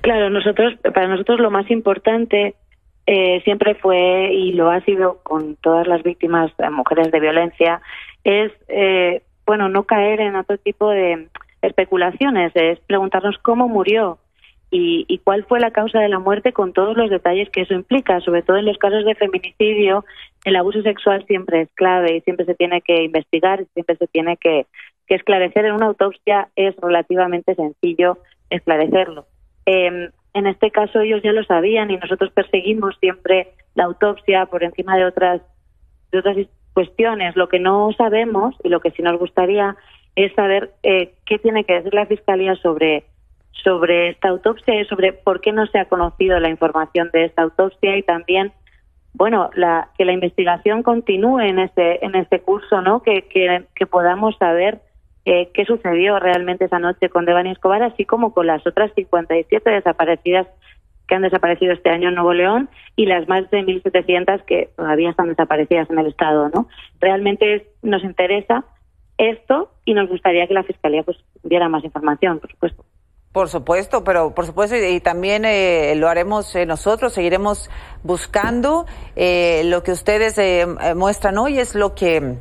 Claro, 0.00 0.28
nosotros, 0.28 0.74
para 0.82 1.06
nosotros 1.06 1.38
lo 1.38 1.52
más 1.52 1.70
importante 1.70 2.56
eh, 3.06 3.40
siempre 3.44 3.76
fue 3.76 4.32
y 4.32 4.52
lo 4.52 4.70
ha 4.70 4.80
sido 4.80 5.20
con 5.22 5.54
todas 5.56 5.86
las 5.86 6.02
víctimas, 6.02 6.50
eh, 6.58 6.70
mujeres 6.70 7.12
de 7.12 7.20
violencia, 7.20 7.80
es 8.24 8.50
bueno 9.46 9.68
no 9.68 9.84
caer 9.84 10.20
en 10.20 10.36
otro 10.36 10.58
tipo 10.58 10.90
de 10.90 11.28
especulaciones, 11.62 12.52
es 12.54 12.78
preguntarnos 12.80 13.38
cómo 13.38 13.68
murió 13.68 14.18
y, 14.70 15.20
cuál 15.24 15.44
fue 15.44 15.60
la 15.60 15.70
causa 15.70 16.00
de 16.00 16.08
la 16.08 16.18
muerte 16.18 16.52
con 16.52 16.72
todos 16.72 16.96
los 16.96 17.08
detalles 17.08 17.48
que 17.50 17.62
eso 17.62 17.74
implica, 17.74 18.20
sobre 18.20 18.42
todo 18.42 18.58
en 18.58 18.66
los 18.66 18.76
casos 18.76 19.04
de 19.04 19.14
feminicidio, 19.14 20.04
el 20.44 20.56
abuso 20.56 20.82
sexual 20.82 21.24
siempre 21.26 21.62
es 21.62 21.68
clave 21.74 22.16
y 22.16 22.20
siempre 22.20 22.44
se 22.44 22.54
tiene 22.54 22.82
que 22.82 23.02
investigar, 23.04 23.64
siempre 23.72 23.96
se 23.96 24.06
tiene 24.08 24.36
que, 24.36 24.66
esclarecer. 25.08 25.64
En 25.64 25.72
una 25.72 25.86
autopsia 25.86 26.50
es 26.54 26.76
relativamente 26.76 27.54
sencillo 27.54 28.18
esclarecerlo. 28.50 29.24
Em, 29.64 30.10
en 30.34 30.46
este 30.46 30.70
caso 30.70 31.00
ellos 31.00 31.22
ya 31.22 31.32
lo 31.32 31.42
sabían 31.44 31.90
y 31.90 31.96
nosotros 31.96 32.30
perseguimos 32.32 32.94
siempre 33.00 33.48
la 33.74 33.84
autopsia 33.84 34.44
por 34.44 34.62
encima 34.62 34.98
de 34.98 35.06
otras 35.06 35.40
de 36.12 36.18
otras 36.18 36.36
cuestiones. 36.74 37.36
Lo 37.36 37.48
que 37.48 37.58
no 37.58 37.90
sabemos 37.96 38.54
y 38.62 38.68
lo 38.68 38.80
que 38.80 38.90
sí 38.90 39.02
nos 39.02 39.18
gustaría 39.18 39.76
es 40.16 40.32
saber 40.34 40.72
eh, 40.82 41.14
qué 41.26 41.38
tiene 41.38 41.64
que 41.64 41.74
decir 41.74 41.94
la 41.94 42.06
Fiscalía 42.06 42.54
sobre, 42.56 43.04
sobre 43.52 44.10
esta 44.10 44.28
autopsia 44.28 44.84
sobre 44.86 45.12
por 45.12 45.40
qué 45.40 45.52
no 45.52 45.66
se 45.66 45.78
ha 45.78 45.86
conocido 45.86 46.38
la 46.40 46.48
información 46.48 47.10
de 47.12 47.24
esta 47.24 47.42
autopsia 47.42 47.96
y 47.96 48.02
también 48.02 48.52
bueno, 49.14 49.50
la, 49.54 49.88
que 49.98 50.04
la 50.04 50.12
investigación 50.12 50.82
continúe 50.82 51.40
en 51.40 51.58
este, 51.58 52.04
en 52.04 52.14
este 52.14 52.40
curso, 52.40 52.82
¿no? 52.82 53.02
Que, 53.02 53.22
que, 53.22 53.86
podamos 53.86 54.36
saber 54.38 54.80
eh, 55.24 55.50
qué 55.52 55.64
sucedió 55.64 56.20
realmente 56.20 56.66
esa 56.66 56.78
noche 56.78 57.08
con 57.08 57.24
Devani 57.24 57.50
Escobar, 57.50 57.82
así 57.82 58.04
como 58.04 58.32
con 58.32 58.46
las 58.46 58.64
otras 58.66 58.92
57 58.94 59.68
desaparecidas 59.70 60.46
que 61.08 61.14
han 61.14 61.22
desaparecido 61.22 61.72
este 61.72 61.90
año 61.90 62.10
en 62.10 62.14
Nuevo 62.14 62.34
León 62.34 62.68
y 62.94 63.06
las 63.06 63.26
más 63.28 63.50
de 63.50 63.62
1.700 63.62 64.44
que 64.44 64.68
todavía 64.76 65.10
están 65.10 65.28
desaparecidas 65.28 65.90
en 65.90 65.98
el 65.98 66.06
Estado, 66.06 66.50
¿no? 66.50 66.68
Realmente 67.00 67.66
nos 67.82 68.04
interesa 68.04 68.64
esto 69.18 69.70
y 69.84 69.94
nos 69.94 70.08
gustaría 70.08 70.46
que 70.46 70.54
la 70.54 70.62
Fiscalía 70.62 71.02
pues 71.02 71.18
diera 71.42 71.68
más 71.68 71.84
información, 71.84 72.38
por 72.38 72.50
supuesto. 72.50 72.84
Por 73.32 73.48
supuesto, 73.48 74.04
pero 74.04 74.34
por 74.34 74.46
supuesto, 74.46 74.74
y, 74.76 75.00
también 75.00 75.44
eh, 75.44 75.94
lo 75.96 76.08
haremos 76.08 76.56
eh, 76.56 76.64
nosotros, 76.64 77.12
seguiremos 77.12 77.70
buscando. 78.02 78.86
Eh, 79.16 79.62
lo 79.66 79.82
que 79.82 79.92
ustedes 79.92 80.40
muestran 80.96 81.36
hoy 81.36 81.58
es 81.58 81.74
lo 81.74 81.94
que, 81.94 82.36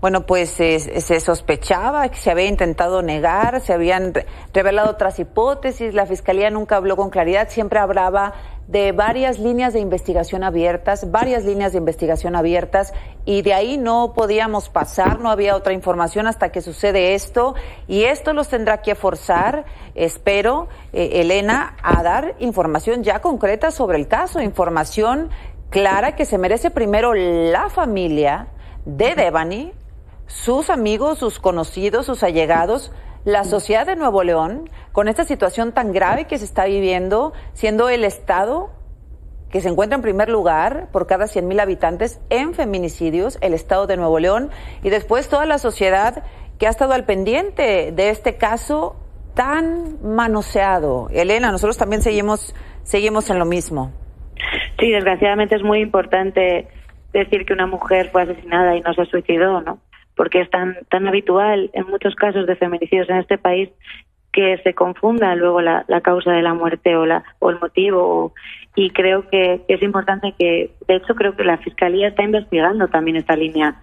bueno, 0.00 0.26
pues 0.26 0.50
se 0.50 1.20
sospechaba, 1.20 2.08
que 2.08 2.16
se 2.16 2.32
había 2.32 2.46
intentado 2.46 3.00
negar, 3.00 3.60
se 3.60 3.72
habían 3.72 4.12
revelado 4.52 4.90
otras 4.90 5.20
hipótesis, 5.20 5.94
la 5.94 6.04
Fiscalía 6.04 6.50
nunca 6.50 6.76
habló 6.76 6.96
con 6.96 7.10
claridad, 7.10 7.48
siempre 7.48 7.78
hablaba 7.78 8.34
de 8.68 8.92
varias 8.92 9.38
líneas 9.38 9.72
de 9.74 9.80
investigación 9.80 10.42
abiertas, 10.42 11.10
varias 11.10 11.44
líneas 11.44 11.72
de 11.72 11.78
investigación 11.78 12.34
abiertas, 12.34 12.92
y 13.24 13.42
de 13.42 13.54
ahí 13.54 13.76
no 13.76 14.12
podíamos 14.14 14.68
pasar, 14.68 15.20
no 15.20 15.30
había 15.30 15.56
otra 15.56 15.72
información 15.72 16.26
hasta 16.26 16.50
que 16.50 16.60
sucede 16.60 17.14
esto, 17.14 17.54
y 17.88 18.04
esto 18.04 18.32
los 18.32 18.48
tendrá 18.48 18.82
que 18.82 18.94
forzar, 18.94 19.64
espero, 19.94 20.68
eh, 20.92 21.20
Elena, 21.20 21.76
a 21.82 22.02
dar 22.02 22.34
información 22.38 23.02
ya 23.02 23.20
concreta 23.20 23.70
sobre 23.70 23.98
el 23.98 24.08
caso, 24.08 24.40
información 24.40 25.30
clara 25.70 26.14
que 26.14 26.24
se 26.24 26.38
merece 26.38 26.70
primero 26.70 27.14
la 27.14 27.68
familia 27.68 28.48
de 28.84 29.14
Devani, 29.14 29.72
sus 30.26 30.70
amigos, 30.70 31.18
sus 31.18 31.38
conocidos, 31.38 32.06
sus 32.06 32.22
allegados, 32.22 32.92
la 33.24 33.44
sociedad 33.44 33.86
de 33.86 33.96
Nuevo 33.96 34.22
León, 34.22 34.68
con 34.92 35.08
esta 35.08 35.24
situación 35.24 35.72
tan 35.72 35.92
grave 35.92 36.26
que 36.26 36.38
se 36.38 36.44
está 36.44 36.66
viviendo, 36.66 37.32
siendo 37.52 37.88
el 37.88 38.04
Estado 38.04 38.70
que 39.50 39.60
se 39.60 39.68
encuentra 39.68 39.94
en 39.94 40.02
primer 40.02 40.28
lugar 40.28 40.88
por 40.90 41.06
cada 41.06 41.28
100 41.28 41.46
mil 41.46 41.60
habitantes 41.60 42.20
en 42.28 42.54
feminicidios, 42.54 43.38
el 43.40 43.54
Estado 43.54 43.86
de 43.86 43.96
Nuevo 43.96 44.18
León, 44.18 44.50
y 44.82 44.90
después 44.90 45.28
toda 45.28 45.46
la 45.46 45.58
sociedad 45.58 46.24
que 46.58 46.66
ha 46.66 46.70
estado 46.70 46.92
al 46.92 47.04
pendiente 47.04 47.92
de 47.92 48.10
este 48.10 48.36
caso 48.36 48.96
tan 49.34 50.02
manoseado. 50.02 51.08
Elena, 51.12 51.52
nosotros 51.52 51.78
también 51.78 52.02
seguimos, 52.02 52.52
seguimos 52.82 53.30
en 53.30 53.38
lo 53.38 53.44
mismo. 53.44 53.92
Sí, 54.80 54.90
desgraciadamente 54.90 55.54
es 55.54 55.62
muy 55.62 55.80
importante 55.80 56.66
decir 57.12 57.46
que 57.46 57.52
una 57.52 57.68
mujer 57.68 58.10
fue 58.10 58.22
asesinada 58.22 58.76
y 58.76 58.80
no 58.80 58.92
se 58.92 59.04
suicidó, 59.06 59.60
¿no? 59.60 59.78
Porque 60.16 60.40
es 60.40 60.50
tan, 60.50 60.76
tan 60.90 61.06
habitual 61.08 61.70
en 61.72 61.86
muchos 61.88 62.14
casos 62.14 62.46
de 62.46 62.56
feminicidios 62.56 63.08
en 63.08 63.18
este 63.18 63.38
país 63.38 63.70
que 64.34 64.58
se 64.64 64.74
confunda 64.74 65.34
luego 65.36 65.60
la, 65.60 65.84
causa 66.02 66.32
de 66.32 66.42
la 66.42 66.54
muerte 66.54 66.96
o, 66.96 67.06
la, 67.06 67.22
o 67.38 67.50
el 67.50 67.60
motivo. 67.60 68.34
y 68.74 68.90
creo 68.90 69.28
que, 69.28 69.62
es 69.68 69.82
importante 69.82 70.34
que, 70.36 70.72
de 70.88 70.96
hecho, 70.96 71.14
creo 71.14 71.36
que 71.36 71.44
la 71.44 71.58
Fiscalía 71.58 72.08
está 72.08 72.24
investigando 72.24 72.88
también 72.88 73.16
esta 73.16 73.36
línea 73.36 73.80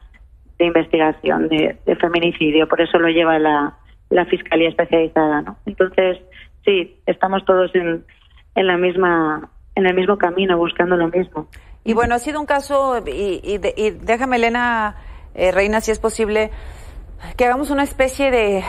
de 0.60 0.66
investigación 0.66 1.48
de, 1.48 1.78
feminicidio, 2.00 2.68
por 2.68 2.82
eso 2.82 3.00
lo 3.00 3.08
lleva 3.08 3.40
la, 3.40 3.78
la 4.10 4.26
Fiscalía 4.26 4.70
especializada. 4.70 5.42
¿no? 5.42 5.58
Entonces, 5.66 6.20
sí, 6.66 6.98
estamos 7.06 7.46
todos 7.46 7.74
en, 7.74 8.04
en, 8.56 8.68
la 8.68 8.78
misma, 8.78 9.50
en 9.76 9.86
el 9.86 9.96
mismo 9.96 10.18
camino, 10.18 10.58
buscando 10.58 10.98
lo 10.98 11.08
mismo. 11.08 11.48
Y 11.86 11.94
bueno, 11.94 12.14
ha 12.14 12.20
sido 12.20 12.42
un 12.42 12.46
caso, 12.46 13.02
y, 13.08 13.40
y, 13.42 13.60
y 13.78 13.92
déjame, 13.92 14.36
Elena 14.36 14.98
eh, 15.34 15.52
Reina, 15.52 15.82
si 15.82 15.92
es 15.92 16.00
posible, 16.00 16.52
que 17.38 17.46
hagamos 17.46 17.70
una 17.70 17.84
especie 17.84 18.32
de, 18.32 18.64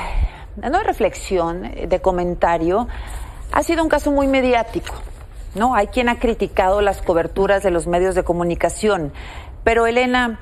no 0.56 0.78
de 0.78 0.84
reflexión, 0.84 1.62
de 1.62 2.00
comentario. 2.00 2.88
Ha 3.52 3.62
sido 3.62 3.82
un 3.82 3.88
caso 3.88 4.10
muy 4.10 4.28
mediático, 4.28 4.94
¿no? 5.54 5.74
Hay 5.74 5.88
quien 5.88 6.08
ha 6.08 6.18
criticado 6.18 6.80
las 6.80 7.02
coberturas 7.02 7.62
de 7.62 7.70
los 7.70 7.86
medios 7.86 8.14
de 8.14 8.24
comunicación, 8.24 9.12
pero 9.64 9.86
Elena, 9.86 10.40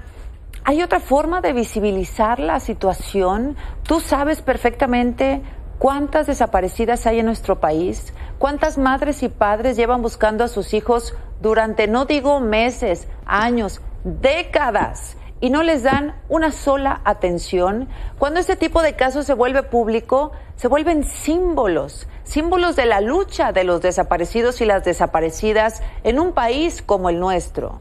¿hay 0.64 0.82
otra 0.82 1.00
forma 1.00 1.40
de 1.40 1.52
visibilizar 1.52 2.38
la 2.38 2.60
situación? 2.60 3.56
Tú 3.82 4.00
sabes 4.00 4.42
perfectamente 4.42 5.42
cuántas 5.78 6.26
desaparecidas 6.26 7.06
hay 7.06 7.20
en 7.20 7.26
nuestro 7.26 7.60
país, 7.60 8.12
cuántas 8.38 8.78
madres 8.78 9.22
y 9.22 9.28
padres 9.28 9.76
llevan 9.76 10.02
buscando 10.02 10.44
a 10.44 10.48
sus 10.48 10.74
hijos 10.74 11.14
durante, 11.40 11.88
no 11.88 12.04
digo 12.04 12.40
meses, 12.40 13.08
años, 13.26 13.80
décadas 14.04 15.16
y 15.40 15.50
no 15.50 15.62
les 15.62 15.82
dan 15.82 16.14
una 16.28 16.50
sola 16.50 17.00
atención. 17.04 17.88
Cuando 18.18 18.40
este 18.40 18.56
tipo 18.56 18.82
de 18.82 18.94
casos 18.94 19.26
se 19.26 19.34
vuelve 19.34 19.62
público, 19.62 20.32
se 20.56 20.68
vuelven 20.68 21.04
símbolos, 21.04 22.08
símbolos 22.22 22.76
de 22.76 22.86
la 22.86 23.00
lucha 23.00 23.52
de 23.52 23.64
los 23.64 23.80
desaparecidos 23.80 24.60
y 24.60 24.66
las 24.66 24.84
desaparecidas 24.84 25.82
en 26.04 26.20
un 26.20 26.34
país 26.34 26.82
como 26.82 27.08
el 27.08 27.18
nuestro. 27.18 27.80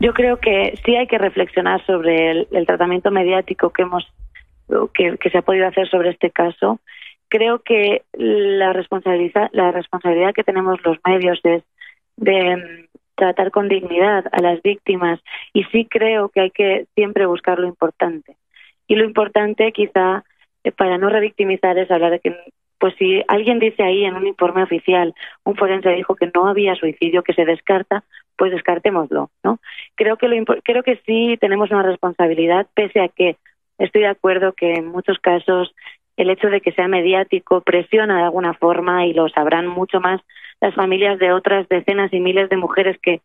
Yo 0.00 0.12
creo 0.14 0.38
que 0.38 0.78
sí 0.84 0.96
hay 0.96 1.06
que 1.06 1.18
reflexionar 1.18 1.84
sobre 1.86 2.46
el, 2.50 2.66
tratamiento 2.66 3.10
mediático 3.10 3.70
que 3.70 3.82
hemos 3.82 4.06
que, 4.94 5.30
se 5.30 5.38
ha 5.38 5.42
podido 5.42 5.66
hacer 5.66 5.88
sobre 5.88 6.10
este 6.10 6.30
caso. 6.30 6.80
Creo 7.28 7.60
que 7.60 8.02
la 8.12 8.72
responsabilidad 8.72 9.48
la 9.52 9.72
responsabilidad 9.72 10.32
que 10.34 10.44
tenemos 10.44 10.78
los 10.84 10.98
medios 11.04 11.40
es 11.44 11.62
de 12.16 12.85
tratar 13.16 13.50
con 13.50 13.68
dignidad 13.68 14.24
a 14.30 14.40
las 14.40 14.62
víctimas 14.62 15.20
y 15.52 15.64
sí 15.64 15.86
creo 15.90 16.28
que 16.28 16.40
hay 16.40 16.50
que 16.50 16.86
siempre 16.94 17.26
buscar 17.26 17.58
lo 17.58 17.66
importante. 17.66 18.36
Y 18.86 18.94
lo 18.94 19.04
importante 19.04 19.72
quizá 19.72 20.24
eh, 20.62 20.72
para 20.72 20.98
no 20.98 21.08
revictimizar 21.08 21.76
es 21.78 21.90
hablar 21.90 22.12
de 22.12 22.20
que 22.20 22.36
pues 22.78 22.94
si 22.98 23.22
alguien 23.28 23.58
dice 23.58 23.82
ahí 23.82 24.04
en 24.04 24.16
un 24.16 24.26
informe 24.26 24.62
oficial, 24.62 25.14
un 25.44 25.56
forense 25.56 25.88
dijo 25.90 26.14
que 26.14 26.30
no 26.34 26.46
había 26.46 26.74
suicidio, 26.74 27.22
que 27.22 27.32
se 27.32 27.46
descarta, 27.46 28.04
pues 28.36 28.52
descartémoslo, 28.52 29.30
¿no? 29.42 29.60
Creo 29.94 30.18
que 30.18 30.28
lo 30.28 30.44
creo 30.62 30.82
que 30.82 31.00
sí 31.06 31.38
tenemos 31.40 31.70
una 31.70 31.82
responsabilidad, 31.82 32.66
pese 32.74 33.00
a 33.00 33.08
que 33.08 33.36
estoy 33.78 34.02
de 34.02 34.08
acuerdo 34.08 34.52
que 34.52 34.74
en 34.74 34.86
muchos 34.86 35.18
casos 35.18 35.74
el 36.16 36.30
hecho 36.30 36.48
de 36.48 36.60
que 36.60 36.72
sea 36.72 36.88
mediático 36.88 37.60
presiona 37.60 38.18
de 38.18 38.24
alguna 38.24 38.54
forma 38.54 39.06
y 39.06 39.12
lo 39.12 39.28
sabrán 39.28 39.66
mucho 39.66 40.00
más 40.00 40.20
las 40.60 40.74
familias 40.74 41.18
de 41.18 41.32
otras 41.32 41.68
decenas 41.68 42.12
y 42.12 42.20
miles 42.20 42.48
de 42.48 42.56
mujeres 42.56 42.96
que, 43.02 43.20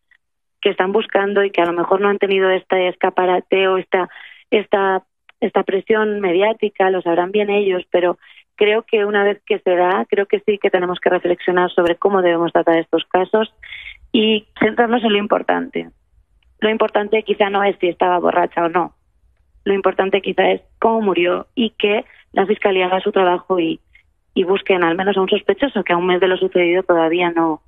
que 0.60 0.70
están 0.70 0.92
buscando 0.92 1.42
y 1.42 1.50
que 1.50 1.62
a 1.62 1.66
lo 1.66 1.72
mejor 1.72 2.00
no 2.00 2.08
han 2.08 2.18
tenido 2.18 2.50
este 2.50 2.88
escaparate 2.88 3.68
o 3.68 3.78
esta, 3.78 4.08
esta, 4.50 5.02
esta 5.40 5.62
presión 5.62 6.20
mediática, 6.20 6.90
lo 6.90 7.00
sabrán 7.02 7.32
bien 7.32 7.50
ellos, 7.50 7.82
pero 7.90 8.18
creo 8.56 8.82
que 8.82 9.04
una 9.04 9.24
vez 9.24 9.42
que 9.46 9.58
se 9.60 9.74
da, 9.74 10.06
creo 10.08 10.26
que 10.26 10.40
sí 10.40 10.58
que 10.58 10.70
tenemos 10.70 11.00
que 11.00 11.10
reflexionar 11.10 11.70
sobre 11.70 11.96
cómo 11.96 12.22
debemos 12.22 12.52
tratar 12.52 12.78
estos 12.78 13.04
casos 13.06 13.52
y 14.12 14.46
centrarnos 14.60 15.02
en 15.02 15.12
lo 15.12 15.18
importante. 15.18 15.88
Lo 16.60 16.70
importante 16.70 17.22
quizá 17.24 17.50
no 17.50 17.64
es 17.64 17.76
si 17.80 17.88
estaba 17.88 18.18
borracha 18.18 18.64
o 18.64 18.68
no. 18.68 18.94
Lo 19.64 19.74
importante 19.74 20.20
quizá 20.20 20.50
es 20.50 20.62
cómo 20.78 21.00
murió 21.00 21.46
y 21.54 21.70
que 21.70 22.04
la 22.32 22.46
Fiscalía 22.46 22.86
haga 22.86 23.00
su 23.00 23.12
trabajo 23.12 23.58
y, 23.58 23.80
y 24.34 24.44
busquen 24.44 24.82
al 24.82 24.96
menos 24.96 25.16
a 25.16 25.20
un 25.20 25.28
sospechoso 25.28 25.84
que 25.84 25.92
a 25.92 25.96
un 25.96 26.06
mes 26.06 26.20
de 26.20 26.28
lo 26.28 26.36
sucedido 26.36 26.82
todavía 26.82 27.30
no, 27.30 27.62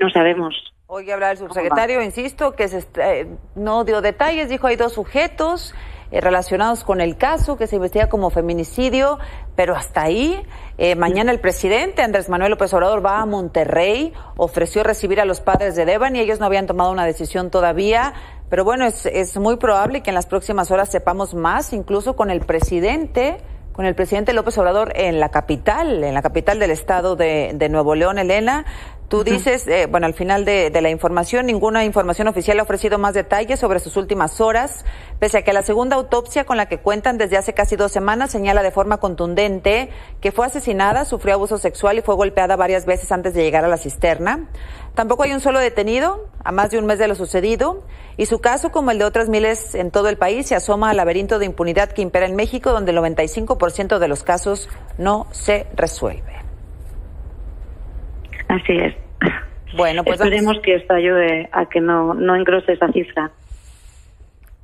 no 0.00 0.10
sabemos. 0.10 0.54
Hoy 0.86 1.08
habla 1.10 1.30
el 1.30 1.38
subsecretario, 1.38 2.02
insisto, 2.02 2.56
que 2.56 2.66
se, 2.66 2.84
eh, 3.00 3.28
no 3.54 3.84
dio 3.84 4.00
detalles, 4.00 4.48
dijo 4.48 4.66
hay 4.66 4.74
dos 4.74 4.92
sujetos 4.92 5.72
eh, 6.10 6.20
relacionados 6.20 6.82
con 6.82 7.00
el 7.00 7.16
caso 7.16 7.56
que 7.56 7.68
se 7.68 7.76
investiga 7.76 8.08
como 8.08 8.30
feminicidio, 8.30 9.20
pero 9.54 9.76
hasta 9.76 10.02
ahí, 10.02 10.42
eh, 10.78 10.96
mañana 10.96 11.30
el 11.30 11.38
presidente 11.38 12.02
Andrés 12.02 12.28
Manuel 12.28 12.50
López 12.50 12.74
Obrador 12.74 13.06
va 13.06 13.20
a 13.20 13.26
Monterrey, 13.26 14.12
ofreció 14.36 14.82
recibir 14.82 15.20
a 15.20 15.24
los 15.24 15.40
padres 15.40 15.76
de 15.76 15.84
Devan 15.84 16.16
y 16.16 16.18
ellos 16.20 16.40
no 16.40 16.46
habían 16.46 16.66
tomado 16.66 16.90
una 16.90 17.04
decisión 17.04 17.52
todavía, 17.52 18.12
pero 18.50 18.64
bueno, 18.64 18.84
es, 18.84 19.06
es 19.06 19.38
muy 19.38 19.56
probable 19.56 20.02
que 20.02 20.10
en 20.10 20.14
las 20.14 20.26
próximas 20.26 20.70
horas 20.70 20.90
sepamos 20.90 21.34
más, 21.34 21.72
incluso 21.72 22.16
con 22.16 22.30
el 22.30 22.40
presidente 22.40 23.38
con 23.72 23.86
el 23.86 23.94
presidente 23.94 24.34
López 24.34 24.58
Obrador 24.58 24.92
en 24.94 25.20
la 25.20 25.30
capital, 25.30 26.04
en 26.04 26.12
la 26.12 26.20
capital 26.20 26.58
del 26.58 26.70
estado 26.70 27.16
de, 27.16 27.52
de 27.54 27.68
Nuevo 27.70 27.94
León, 27.94 28.18
Elena. 28.18 28.66
Tú 29.10 29.24
dices, 29.24 29.66
eh, 29.66 29.88
bueno, 29.90 30.06
al 30.06 30.14
final 30.14 30.44
de, 30.44 30.70
de, 30.70 30.80
la 30.80 30.88
información, 30.88 31.46
ninguna 31.46 31.84
información 31.84 32.28
oficial 32.28 32.60
ha 32.60 32.62
ofrecido 32.62 32.96
más 32.96 33.12
detalles 33.12 33.58
sobre 33.58 33.80
sus 33.80 33.96
últimas 33.96 34.40
horas, 34.40 34.84
pese 35.18 35.38
a 35.38 35.42
que 35.42 35.52
la 35.52 35.62
segunda 35.62 35.96
autopsia 35.96 36.44
con 36.44 36.56
la 36.56 36.66
que 36.66 36.78
cuentan 36.78 37.18
desde 37.18 37.36
hace 37.36 37.52
casi 37.52 37.74
dos 37.74 37.90
semanas 37.90 38.30
señala 38.30 38.62
de 38.62 38.70
forma 38.70 38.98
contundente 38.98 39.88
que 40.20 40.30
fue 40.30 40.46
asesinada, 40.46 41.04
sufrió 41.04 41.34
abuso 41.34 41.58
sexual 41.58 41.98
y 41.98 42.02
fue 42.02 42.14
golpeada 42.14 42.54
varias 42.54 42.86
veces 42.86 43.10
antes 43.10 43.34
de 43.34 43.42
llegar 43.42 43.64
a 43.64 43.68
la 43.68 43.78
cisterna. 43.78 44.48
Tampoco 44.94 45.24
hay 45.24 45.32
un 45.32 45.40
solo 45.40 45.58
detenido 45.58 46.28
a 46.44 46.52
más 46.52 46.70
de 46.70 46.78
un 46.78 46.86
mes 46.86 47.00
de 47.00 47.08
lo 47.08 47.16
sucedido 47.16 47.82
y 48.16 48.26
su 48.26 48.40
caso, 48.40 48.70
como 48.70 48.92
el 48.92 48.98
de 49.00 49.06
otras 49.06 49.28
miles 49.28 49.74
en 49.74 49.90
todo 49.90 50.08
el 50.08 50.18
país, 50.18 50.46
se 50.46 50.54
asoma 50.54 50.88
al 50.90 50.98
laberinto 50.98 51.40
de 51.40 51.46
impunidad 51.46 51.90
que 51.90 52.02
impera 52.02 52.26
en 52.26 52.36
México, 52.36 52.70
donde 52.70 52.92
el 52.92 52.98
95% 52.98 53.98
de 53.98 54.06
los 54.06 54.22
casos 54.22 54.68
no 54.98 55.26
se 55.32 55.66
resuelve. 55.74 56.39
Así 58.50 58.72
es. 58.72 58.94
Bueno, 59.76 60.02
pues 60.02 60.20
esperemos 60.20 60.58
que 60.60 60.74
esto 60.74 60.94
ayude 60.94 61.48
a 61.52 61.66
que 61.66 61.80
no, 61.80 62.14
no 62.14 62.34
engrose 62.34 62.72
esa 62.72 62.90
cifra. 62.90 63.30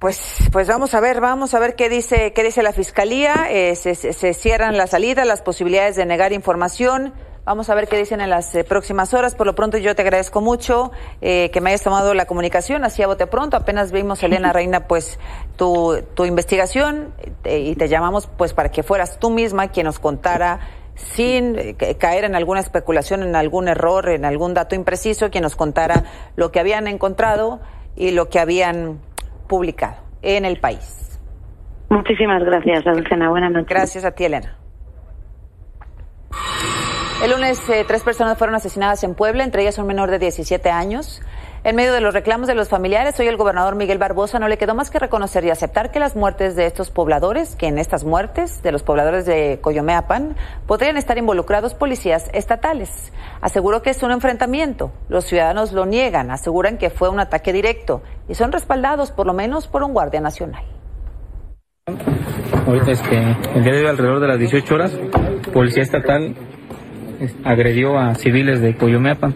Pues, 0.00 0.48
pues 0.52 0.66
vamos 0.66 0.92
a 0.94 1.00
ver, 1.00 1.20
vamos 1.20 1.54
a 1.54 1.60
ver 1.60 1.76
qué 1.76 1.88
dice, 1.88 2.32
qué 2.32 2.42
dice 2.42 2.64
la 2.64 2.72
fiscalía. 2.72 3.46
Eh, 3.48 3.76
se, 3.76 3.94
se, 3.94 4.34
cierran 4.34 4.76
las 4.76 4.90
salidas, 4.90 5.24
las 5.24 5.40
posibilidades 5.40 5.94
de 5.94 6.04
negar 6.04 6.32
información. 6.32 7.14
Vamos 7.46 7.70
a 7.70 7.76
ver 7.76 7.86
qué 7.86 7.96
dicen 7.96 8.20
en 8.20 8.28
las 8.28 8.52
eh, 8.56 8.64
próximas 8.64 9.14
horas. 9.14 9.36
Por 9.36 9.46
lo 9.46 9.54
pronto 9.54 9.78
yo 9.78 9.94
te 9.94 10.02
agradezco 10.02 10.40
mucho 10.40 10.90
eh, 11.20 11.48
que 11.52 11.60
me 11.60 11.70
hayas 11.70 11.82
tomado 11.82 12.12
la 12.12 12.26
comunicación, 12.26 12.84
así 12.84 13.04
a 13.04 13.06
bote 13.06 13.28
pronto. 13.28 13.56
Apenas 13.56 13.92
vimos, 13.92 14.20
Elena 14.24 14.52
Reina, 14.52 14.88
pues 14.88 15.20
tu, 15.56 16.02
tu 16.14 16.24
investigación 16.24 17.14
eh, 17.44 17.60
y 17.60 17.76
te 17.76 17.86
llamamos 17.86 18.26
pues 18.26 18.52
para 18.52 18.72
que 18.72 18.82
fueras 18.82 19.20
tú 19.20 19.30
misma 19.30 19.68
quien 19.68 19.86
nos 19.86 20.00
contara 20.00 20.58
sin 20.96 21.76
caer 21.98 22.24
en 22.24 22.34
alguna 22.34 22.60
especulación, 22.60 23.22
en 23.22 23.36
algún 23.36 23.68
error, 23.68 24.08
en 24.08 24.24
algún 24.24 24.54
dato 24.54 24.74
impreciso, 24.74 25.30
quien 25.30 25.42
nos 25.42 25.54
contara 25.54 26.04
lo 26.34 26.50
que 26.50 26.58
habían 26.58 26.88
encontrado 26.88 27.60
y 27.94 28.10
lo 28.10 28.28
que 28.28 28.40
habían 28.40 28.98
publicado 29.46 29.96
en 30.22 30.44
el 30.44 30.58
país. 30.58 31.20
Muchísimas 31.88 32.42
gracias, 32.42 32.84
Dulcena. 32.84 33.30
Buenas 33.30 33.52
noches. 33.52 33.68
Gracias 33.68 34.04
a 34.04 34.10
ti, 34.10 34.24
Elena. 34.24 34.56
El 37.22 37.30
lunes 37.30 37.66
eh, 37.70 37.84
tres 37.86 38.02
personas 38.02 38.36
fueron 38.36 38.56
asesinadas 38.56 39.02
en 39.04 39.14
Puebla, 39.14 39.44
entre 39.44 39.62
ellas 39.62 39.78
un 39.78 39.86
menor 39.86 40.10
de 40.10 40.18
17 40.18 40.70
años. 40.70 41.22
En 41.64 41.74
medio 41.74 41.92
de 41.92 42.00
los 42.00 42.14
reclamos 42.14 42.46
de 42.46 42.54
los 42.54 42.68
familiares, 42.68 43.18
hoy 43.18 43.26
el 43.26 43.36
gobernador 43.36 43.74
Miguel 43.74 43.98
Barbosa 43.98 44.38
no 44.38 44.46
le 44.46 44.56
quedó 44.56 44.74
más 44.74 44.90
que 44.90 44.98
reconocer 44.98 45.44
y 45.44 45.50
aceptar 45.50 45.90
que 45.90 45.98
las 45.98 46.14
muertes 46.14 46.54
de 46.54 46.66
estos 46.66 46.90
pobladores, 46.90 47.56
que 47.56 47.66
en 47.66 47.78
estas 47.78 48.04
muertes 48.04 48.62
de 48.62 48.72
los 48.72 48.82
pobladores 48.82 49.26
de 49.26 49.58
Coyomeapan, 49.60 50.36
podrían 50.66 50.96
estar 50.96 51.18
involucrados 51.18 51.74
policías 51.74 52.30
estatales. 52.32 53.12
Aseguró 53.40 53.82
que 53.82 53.90
es 53.90 54.02
un 54.02 54.12
enfrentamiento. 54.12 54.92
Los 55.08 55.24
ciudadanos 55.24 55.72
lo 55.72 55.86
niegan, 55.86 56.30
aseguran 56.30 56.78
que 56.78 56.90
fue 56.90 57.08
un 57.08 57.18
ataque 57.18 57.52
directo 57.52 58.02
y 58.28 58.34
son 58.34 58.52
respaldados 58.52 59.10
por 59.10 59.26
lo 59.26 59.32
menos 59.32 59.66
por 59.66 59.82
un 59.82 59.92
guardia 59.92 60.20
nacional. 60.20 60.62
Ahorita 62.66 62.92
este, 62.92 63.36
el 63.54 63.64
día 63.64 63.72
de 63.72 63.88
alrededor 63.88 64.20
de 64.20 64.28
las 64.28 64.38
18 64.38 64.74
horas, 64.74 64.98
policía 65.52 65.82
estatal 65.82 66.34
agredió 67.44 67.98
a 67.98 68.14
civiles 68.14 68.60
de 68.60 68.76
Coyomeapan, 68.76 69.34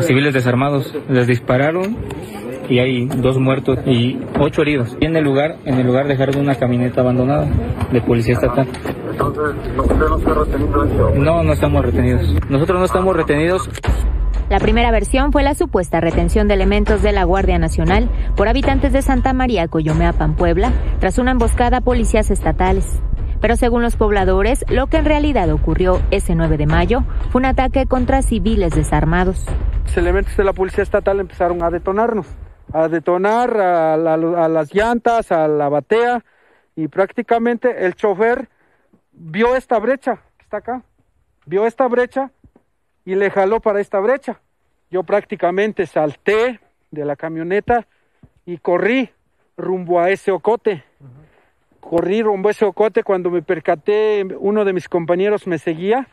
civiles 0.00 0.34
desarmados. 0.34 0.94
Les 1.08 1.26
dispararon 1.26 1.96
y 2.68 2.78
hay 2.78 3.06
dos 3.06 3.38
muertos 3.38 3.78
y 3.86 4.18
ocho 4.38 4.62
heridos. 4.62 4.96
En 5.00 5.16
el 5.16 5.24
lugar, 5.24 5.56
en 5.64 5.78
el 5.78 5.86
lugar 5.86 6.08
dejaron 6.08 6.38
una 6.38 6.54
camioneta 6.56 7.00
abandonada 7.00 7.46
de 7.92 8.00
policía 8.00 8.34
estatal. 8.34 8.66
no 11.14 11.42
No, 11.42 11.52
estamos 11.52 11.84
retenidos. 11.84 12.34
Nosotros 12.48 12.78
no 12.78 12.84
estamos 12.84 13.16
retenidos. 13.16 13.68
La 14.48 14.60
primera 14.60 14.92
versión 14.92 15.32
fue 15.32 15.42
la 15.42 15.54
supuesta 15.54 16.00
retención 16.00 16.46
de 16.46 16.54
elementos 16.54 17.02
de 17.02 17.10
la 17.10 17.24
Guardia 17.24 17.58
Nacional 17.58 18.08
por 18.36 18.46
habitantes 18.46 18.92
de 18.92 19.02
Santa 19.02 19.32
María, 19.32 19.66
Coyomeapan, 19.66 20.36
Puebla, 20.36 20.72
tras 21.00 21.18
una 21.18 21.32
emboscada 21.32 21.78
a 21.78 21.80
policías 21.80 22.30
estatales. 22.30 23.00
Pero 23.46 23.54
según 23.54 23.80
los 23.80 23.94
pobladores, 23.94 24.64
lo 24.68 24.88
que 24.88 24.96
en 24.96 25.04
realidad 25.04 25.48
ocurrió 25.50 26.02
ese 26.10 26.34
9 26.34 26.56
de 26.56 26.66
mayo 26.66 27.04
fue 27.30 27.38
un 27.38 27.44
ataque 27.44 27.86
contra 27.86 28.20
civiles 28.20 28.74
desarmados. 28.74 29.46
Los 29.84 29.96
elementos 29.96 30.36
de 30.36 30.42
la 30.42 30.52
policía 30.52 30.82
estatal 30.82 31.20
empezaron 31.20 31.62
a 31.62 31.70
detonarnos, 31.70 32.26
a 32.72 32.88
detonar 32.88 33.56
a, 33.56 33.96
las 34.48 34.74
llantas, 34.74 35.30
a 35.30 35.46
la 35.46 35.68
batea, 35.68 36.24
y 36.74 36.88
prácticamente 36.88 37.86
el 37.86 37.94
chofer 37.94 38.48
vio 39.12 39.54
esta 39.54 39.78
brecha 39.78 40.16
que 40.38 40.42
está 40.42 40.56
acá, 40.56 40.82
vio 41.44 41.68
esta 41.68 41.86
brecha 41.86 42.32
y 43.04 43.14
le 43.14 43.30
jaló 43.30 43.60
para 43.60 43.80
esta 43.80 44.00
brecha. 44.00 44.40
Yo 44.90 45.04
prácticamente 45.04 45.86
salté 45.86 46.58
de 46.90 47.04
la 47.04 47.14
camioneta 47.14 47.86
y 48.44 48.58
corrí 48.58 49.08
rumbo 49.56 50.00
a 50.00 50.10
ese 50.10 50.32
ocote 50.32 50.82
corrí 51.88 52.22
rumbo 52.22 52.48
a 52.48 52.50
ese 52.50 52.64
ocote 52.64 53.04
cuando 53.04 53.30
me 53.30 53.42
percaté, 53.42 54.26
uno 54.40 54.64
de 54.64 54.72
mis 54.72 54.88
compañeros 54.88 55.46
me 55.46 55.58
seguía 55.58 56.08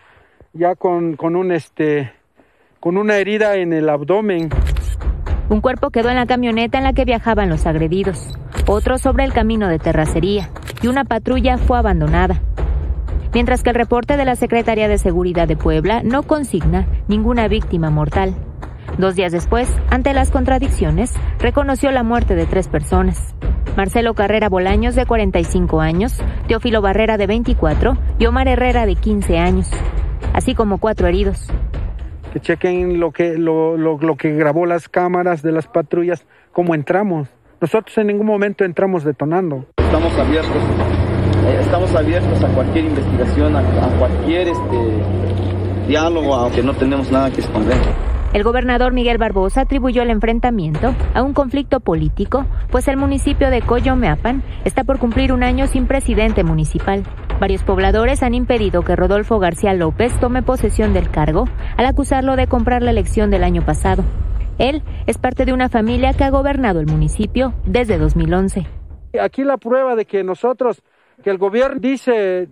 ya 0.53 0.75
con, 0.75 1.15
con, 1.15 1.35
un 1.35 1.51
este 1.51 2.13
con 2.79 2.97
una 2.97 3.17
herida 3.17 3.55
en 3.55 3.73
el 3.73 3.89
abdomen. 3.89 4.49
Un 5.49 5.61
cuerpo 5.61 5.89
quedó 5.89 6.09
en 6.09 6.15
la 6.15 6.27
camioneta 6.27 6.77
en 6.77 6.83
la 6.83 6.93
que 6.93 7.05
viajaban 7.05 7.49
los 7.49 7.65
agredidos, 7.65 8.37
otro 8.67 8.97
sobre 8.97 9.23
el 9.23 9.33
camino 9.33 9.67
de 9.67 9.79
terracería 9.79 10.51
y 10.81 10.87
una 10.87 11.05
patrulla 11.05 11.57
fue 11.57 11.79
abandonada. 11.79 12.41
Mientras 13.33 13.63
que 13.63 13.71
el 13.71 13.75
reporte 13.75 14.15
de 14.15 14.25
la 14.25 14.35
Secretaría 14.35 14.87
de 14.87 14.99
Seguridad 14.99 15.47
de 15.47 15.57
Puebla 15.57 16.03
no 16.03 16.21
consigna 16.21 16.87
ninguna 17.07 17.47
víctima 17.47 17.89
mortal. 17.89 18.35
Dos 18.97 19.15
días 19.15 19.31
después, 19.31 19.67
ante 19.89 20.13
las 20.13 20.29
contradicciones, 20.29 21.11
reconoció 21.39 21.91
la 21.91 22.03
muerte 22.03 22.35
de 22.35 22.45
tres 22.45 22.67
personas. 22.67 23.33
Marcelo 23.75 24.13
Carrera 24.13 24.49
Bolaños, 24.49 24.93
de 24.93 25.07
45 25.07 25.81
años, 25.81 26.21
Teófilo 26.47 26.79
Barrera, 26.81 27.17
de 27.17 27.25
24, 27.25 27.97
y 28.19 28.27
Omar 28.27 28.47
Herrera, 28.47 28.85
de 28.85 28.95
15 28.95 29.39
años, 29.39 29.67
así 30.33 30.53
como 30.53 30.77
cuatro 30.77 31.07
heridos. 31.07 31.47
Que 32.33 32.39
chequen 32.39 32.99
lo 32.99 33.11
que, 33.11 33.35
lo, 33.35 33.77
lo, 33.77 33.97
lo 33.97 34.15
que 34.15 34.31
grabó 34.31 34.67
las 34.67 34.87
cámaras 34.89 35.41
de 35.41 35.51
las 35.51 35.65
patrullas, 35.65 36.27
cómo 36.51 36.75
entramos. 36.75 37.29
Nosotros 37.61 37.97
en 37.97 38.07
ningún 38.07 38.27
momento 38.27 38.63
entramos 38.63 39.03
detonando. 39.03 39.65
Estamos 39.77 40.13
abiertos, 40.19 40.61
eh, 41.47 41.57
estamos 41.61 41.95
abiertos 41.95 42.43
a 42.43 42.47
cualquier 42.49 42.85
investigación, 42.85 43.55
a, 43.55 43.59
a 43.59 43.89
cualquier 43.97 44.49
este, 44.49 45.87
diálogo, 45.87 46.35
aunque 46.35 46.61
no 46.61 46.75
tenemos 46.75 47.11
nada 47.11 47.31
que 47.31 47.41
esconder. 47.41 47.77
El 48.33 48.43
gobernador 48.43 48.93
Miguel 48.93 49.19
Barbosa 49.19 49.61
atribuyó 49.61 50.01
el 50.01 50.09
enfrentamiento 50.09 50.95
a 51.13 51.21
un 51.21 51.33
conflicto 51.33 51.81
político, 51.81 52.47
pues 52.71 52.87
el 52.87 52.97
municipio 52.97 53.51
de 53.51 53.61
Coyomeapan 53.61 54.41
está 54.65 54.83
por 54.83 54.97
cumplir 54.97 55.31
un 55.31 55.43
año 55.43 55.67
sin 55.67 55.85
presidente 55.85 56.43
municipal. 56.43 57.03
Varios 57.39 57.61
pobladores 57.61 58.23
han 58.23 58.33
impedido 58.33 58.81
que 58.81 58.95
Rodolfo 58.95 59.37
García 59.37 59.75
López 59.75 60.19
tome 60.19 60.41
posesión 60.41 60.93
del 60.93 61.11
cargo 61.11 61.45
al 61.77 61.85
acusarlo 61.85 62.35
de 62.35 62.47
comprar 62.47 62.81
la 62.81 62.89
elección 62.89 63.29
del 63.29 63.43
año 63.43 63.63
pasado. 63.63 64.03
Él 64.57 64.81
es 65.05 65.19
parte 65.19 65.45
de 65.45 65.53
una 65.53 65.69
familia 65.69 66.13
que 66.13 66.23
ha 66.23 66.31
gobernado 66.31 66.79
el 66.79 66.87
municipio 66.87 67.53
desde 67.67 67.99
2011. 67.99 68.65
Aquí 69.21 69.43
la 69.43 69.57
prueba 69.57 69.95
de 69.95 70.05
que 70.05 70.23
nosotros 70.23 70.81
que 71.23 71.29
el 71.29 71.37
gobierno 71.37 71.79
dice, 71.79 72.47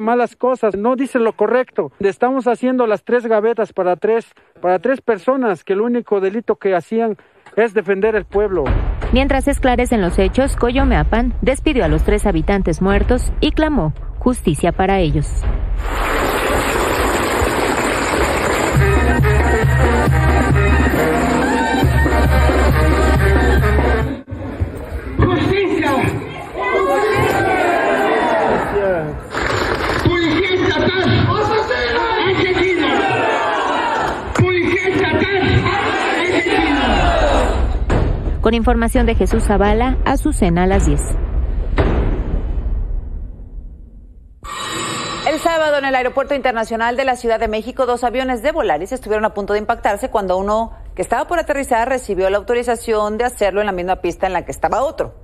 malas 0.00 0.36
cosas, 0.36 0.76
no 0.76 0.96
dice 0.96 1.18
lo 1.18 1.32
correcto. 1.34 1.92
Estamos 2.00 2.46
haciendo 2.46 2.86
las 2.86 3.04
tres 3.04 3.26
gavetas 3.26 3.72
para 3.72 3.96
tres, 3.96 4.32
para 4.60 4.78
tres 4.78 5.00
personas 5.00 5.64
que 5.64 5.74
el 5.74 5.80
único 5.80 6.20
delito 6.20 6.56
que 6.56 6.74
hacían 6.74 7.16
es 7.56 7.74
defender 7.74 8.14
el 8.14 8.24
pueblo. 8.24 8.64
Mientras 9.12 9.46
esclarecen 9.48 10.00
los 10.00 10.18
hechos, 10.18 10.56
Coyomeapan 10.56 11.34
despidió 11.42 11.84
a 11.84 11.88
los 11.88 12.02
tres 12.04 12.24
habitantes 12.24 12.80
muertos 12.80 13.32
y 13.40 13.50
clamó 13.52 13.92
justicia 14.18 14.72
para 14.72 15.00
ellos. 15.00 15.28
Con 38.42 38.54
información 38.54 39.06
de 39.06 39.14
Jesús 39.14 39.44
Zavala, 39.44 39.98
Azucena 40.04 40.64
a 40.64 40.66
las 40.66 40.84
10. 40.84 41.00
El 45.28 45.38
sábado 45.38 45.78
en 45.78 45.84
el 45.84 45.94
Aeropuerto 45.94 46.34
Internacional 46.34 46.96
de 46.96 47.04
la 47.04 47.14
Ciudad 47.14 47.38
de 47.38 47.46
México, 47.46 47.86
dos 47.86 48.02
aviones 48.02 48.42
de 48.42 48.50
Volaris 48.50 48.90
estuvieron 48.90 49.24
a 49.24 49.32
punto 49.32 49.52
de 49.52 49.60
impactarse 49.60 50.10
cuando 50.10 50.36
uno 50.38 50.72
que 50.96 51.02
estaba 51.02 51.28
por 51.28 51.38
aterrizar 51.38 51.88
recibió 51.88 52.28
la 52.30 52.38
autorización 52.38 53.16
de 53.16 53.26
hacerlo 53.26 53.60
en 53.60 53.66
la 53.66 53.72
misma 53.72 54.02
pista 54.02 54.26
en 54.26 54.32
la 54.32 54.44
que 54.44 54.50
estaba 54.50 54.82
otro. 54.82 55.14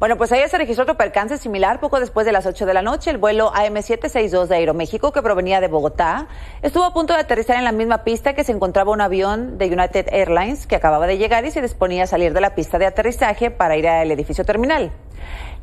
Bueno, 0.00 0.16
pues 0.16 0.32
ayer 0.32 0.48
se 0.48 0.58
registró 0.58 0.82
otro 0.82 0.96
percance 0.96 1.38
similar 1.38 1.78
poco 1.78 2.00
después 2.00 2.26
de 2.26 2.32
las 2.32 2.46
8 2.46 2.66
de 2.66 2.74
la 2.74 2.82
noche. 2.82 3.10
El 3.10 3.18
vuelo 3.18 3.52
AM762 3.52 4.48
de 4.48 4.56
Aeroméxico, 4.56 5.12
que 5.12 5.22
provenía 5.22 5.60
de 5.60 5.68
Bogotá, 5.68 6.26
estuvo 6.62 6.82
a 6.82 6.92
punto 6.92 7.14
de 7.14 7.20
aterrizar 7.20 7.56
en 7.56 7.64
la 7.64 7.70
misma 7.70 8.02
pista 8.02 8.34
que 8.34 8.42
se 8.42 8.50
encontraba 8.50 8.90
un 8.90 9.00
avión 9.00 9.56
de 9.56 9.66
United 9.66 10.06
Airlines 10.10 10.66
que 10.66 10.74
acababa 10.74 11.06
de 11.06 11.16
llegar 11.16 11.44
y 11.44 11.52
se 11.52 11.62
disponía 11.62 12.04
a 12.04 12.06
salir 12.08 12.32
de 12.32 12.40
la 12.40 12.56
pista 12.56 12.76
de 12.78 12.86
aterrizaje 12.86 13.52
para 13.52 13.76
ir 13.76 13.86
al 13.86 14.10
edificio 14.10 14.44
terminal. 14.44 14.90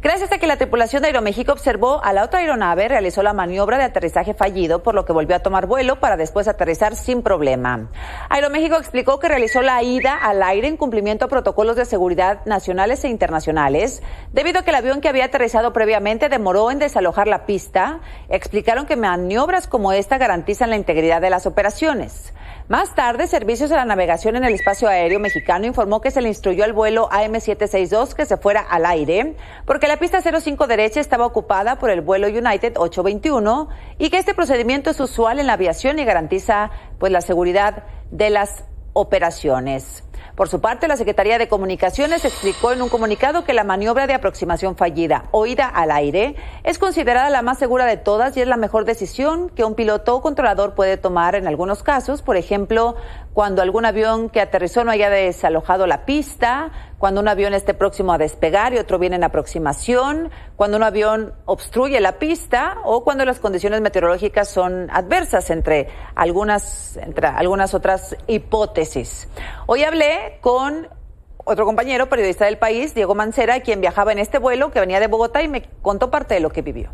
Gracias 0.04 0.32
a 0.32 0.40
que 0.40 0.48
la 0.48 0.58
tripulación 0.58 1.04
de 1.04 1.10
Aeroméxico 1.10 1.52
observó 1.52 2.04
a 2.04 2.12
la 2.12 2.24
otra 2.24 2.40
aeronave, 2.40 2.88
realizó 2.88 3.22
la 3.22 3.34
maniobra 3.34 3.78
de 3.78 3.84
aterrizaje 3.84 4.34
fallido, 4.34 4.82
por 4.82 4.96
lo 4.96 5.06
que 5.06 5.14
volvió 5.14 5.36
a 5.36 5.42
tomar 5.42 5.68
vuelo 5.68 6.00
para 6.00 6.18
después 6.18 6.48
aterrizar 6.48 6.96
sin 6.96 7.22
problema. 7.22 7.88
Aeroméxico 8.28 8.78
explicó 8.78 9.20
que 9.20 9.28
realizó 9.28 9.62
la 9.62 9.84
ida 9.84 10.16
al 10.16 10.42
aire 10.42 10.68
en 10.68 10.76
cumplimiento 10.76 11.26
a 11.26 11.28
protocolos 11.28 11.76
de 11.76 11.86
seguridad 11.86 12.44
nacionales 12.46 13.04
e 13.04 13.10
internacionales, 13.10 14.02
debido 14.34 14.62
a 14.62 14.64
que 14.64 14.72
el 14.72 14.78
avión 14.78 15.02
que 15.02 15.10
había 15.10 15.26
aterrizado 15.26 15.72
previamente 15.72 16.30
demoró 16.30 16.72
en 16.72 16.80
desalojar 16.80 17.28
la 17.28 17.46
pista. 17.46 18.00
Explicaron 18.28 18.88
que 18.88 18.96
maniobras 18.96 19.68
como 19.68 19.92
esta 19.92 20.18
garantizan 20.18 20.72
la 20.72 20.78
integridad 20.78 21.22
de 21.22 21.30
las 21.30 21.46
operaciones. 21.46 22.34
Más 22.72 22.96
tarde, 22.96 23.28
Servicios 23.28 23.70
de 23.70 23.76
la 23.76 23.84
Navegación 23.84 24.38
en 24.38 24.46
el 24.46 24.54
Espacio 24.54 24.88
Aéreo 24.88 25.20
Mexicano 25.20 25.66
informó 25.66 26.00
que 26.00 26.10
se 26.10 26.22
le 26.22 26.30
instruyó 26.30 26.64
al 26.64 26.72
vuelo 26.72 27.10
AM762 27.10 28.14
que 28.14 28.26
se 28.26 28.38
fuera 28.38 28.62
al 28.62 28.86
aire, 28.86 29.36
porque 29.66 29.90
la 29.90 29.98
pista 29.98 30.22
05 30.22 30.68
derecha 30.68 31.02
estaba 31.02 31.26
ocupada 31.26 31.80
por 31.80 31.90
el 31.90 32.00
vuelo 32.00 32.28
United 32.28 32.78
821 32.78 33.68
y 33.98 34.10
que 34.10 34.20
este 34.20 34.34
procedimiento 34.34 34.90
es 34.90 35.02
usual 35.02 35.42
en 35.42 35.48
la 35.48 35.54
aviación 35.54 36.00
y 36.00 36.06
garantiza 36.06 36.72
pues 36.98 37.12
la 37.12 37.20
seguridad 37.20 37.84
de 38.10 38.30
las 38.30 38.64
operaciones. 38.94 40.04
Por 40.36 40.48
su 40.48 40.62
parte, 40.62 40.88
la 40.88 40.98
Secretaría 40.98 41.38
de 41.38 41.50
Comunicaciones 41.50 42.24
explicó 42.26 42.72
en 42.72 42.82
un 42.82 42.90
comunicado 42.90 43.44
que 43.44 43.54
la 43.54 43.64
maniobra 43.64 44.08
de 44.08 44.14
aproximación 44.14 44.76
fallida 44.76 45.26
oída 45.32 45.68
al 45.68 45.92
aire 45.92 46.36
es 46.64 46.80
considerada 46.80 47.30
la 47.30 47.42
más 47.42 47.60
segura 47.60 47.86
de 47.86 47.98
todas 47.98 48.36
y 48.38 48.42
es 48.42 48.48
la 48.48 48.58
mejor 48.58 48.86
decisión 48.86 49.50
que 49.50 49.66
un 49.66 49.76
piloto 49.76 50.16
o 50.16 50.22
controlador 50.22 50.74
puede 50.74 50.98
tomar 50.98 51.36
en 51.36 51.48
algunos 51.48 51.84
casos, 51.84 52.22
por 52.22 52.38
ejemplo, 52.38 52.96
cuando 53.34 53.62
algún 53.62 53.86
avión 53.86 54.30
que 54.30 54.42
aterrizó 54.42 54.84
no 54.84 54.92
haya 54.92 55.10
desalojado 55.10 55.86
la 55.86 56.06
pista, 56.06 56.72
cuando 57.02 57.20
un 57.20 57.28
avión 57.28 57.56
esté 57.56 57.74
próximo 57.74 58.14
a 58.14 58.20
despegar 58.20 58.76
y 58.76 58.78
otro 58.78 59.00
viene 59.00 59.16
en 59.16 59.24
aproximación, 59.24 60.30
cuando 60.56 60.78
un 60.78 60.84
avión 60.84 61.34
obstruye 61.46 62.00
la 62.00 62.20
pista 62.20 62.78
o 62.84 63.04
cuando 63.04 63.26
las 63.26 63.40
condiciones 63.40 63.82
meteorológicas 63.82 64.48
son 64.48 64.88
adversas, 64.92 65.50
entre 65.50 65.88
algunas, 66.14 66.98
entre 66.98 67.26
algunas 67.26 67.74
otras 67.74 68.16
hipótesis. 68.28 69.28
Hoy 69.66 69.84
hablé 69.84 70.38
con 70.42 70.90
otro 71.38 71.66
compañero, 71.66 72.08
periodista 72.08 72.46
del 72.46 72.60
país, 72.60 72.94
Diego 72.94 73.16
Mancera, 73.16 73.62
quien 73.62 73.82
viajaba 73.82 74.12
en 74.12 74.20
este 74.20 74.38
vuelo 74.38 74.70
que 74.70 74.80
venía 74.80 75.00
de 75.00 75.08
Bogotá 75.08 75.42
y 75.42 75.48
me 75.48 75.64
contó 75.82 76.12
parte 76.12 76.36
de 76.36 76.40
lo 76.40 76.52
que 76.52 76.62
vivió. 76.62 76.92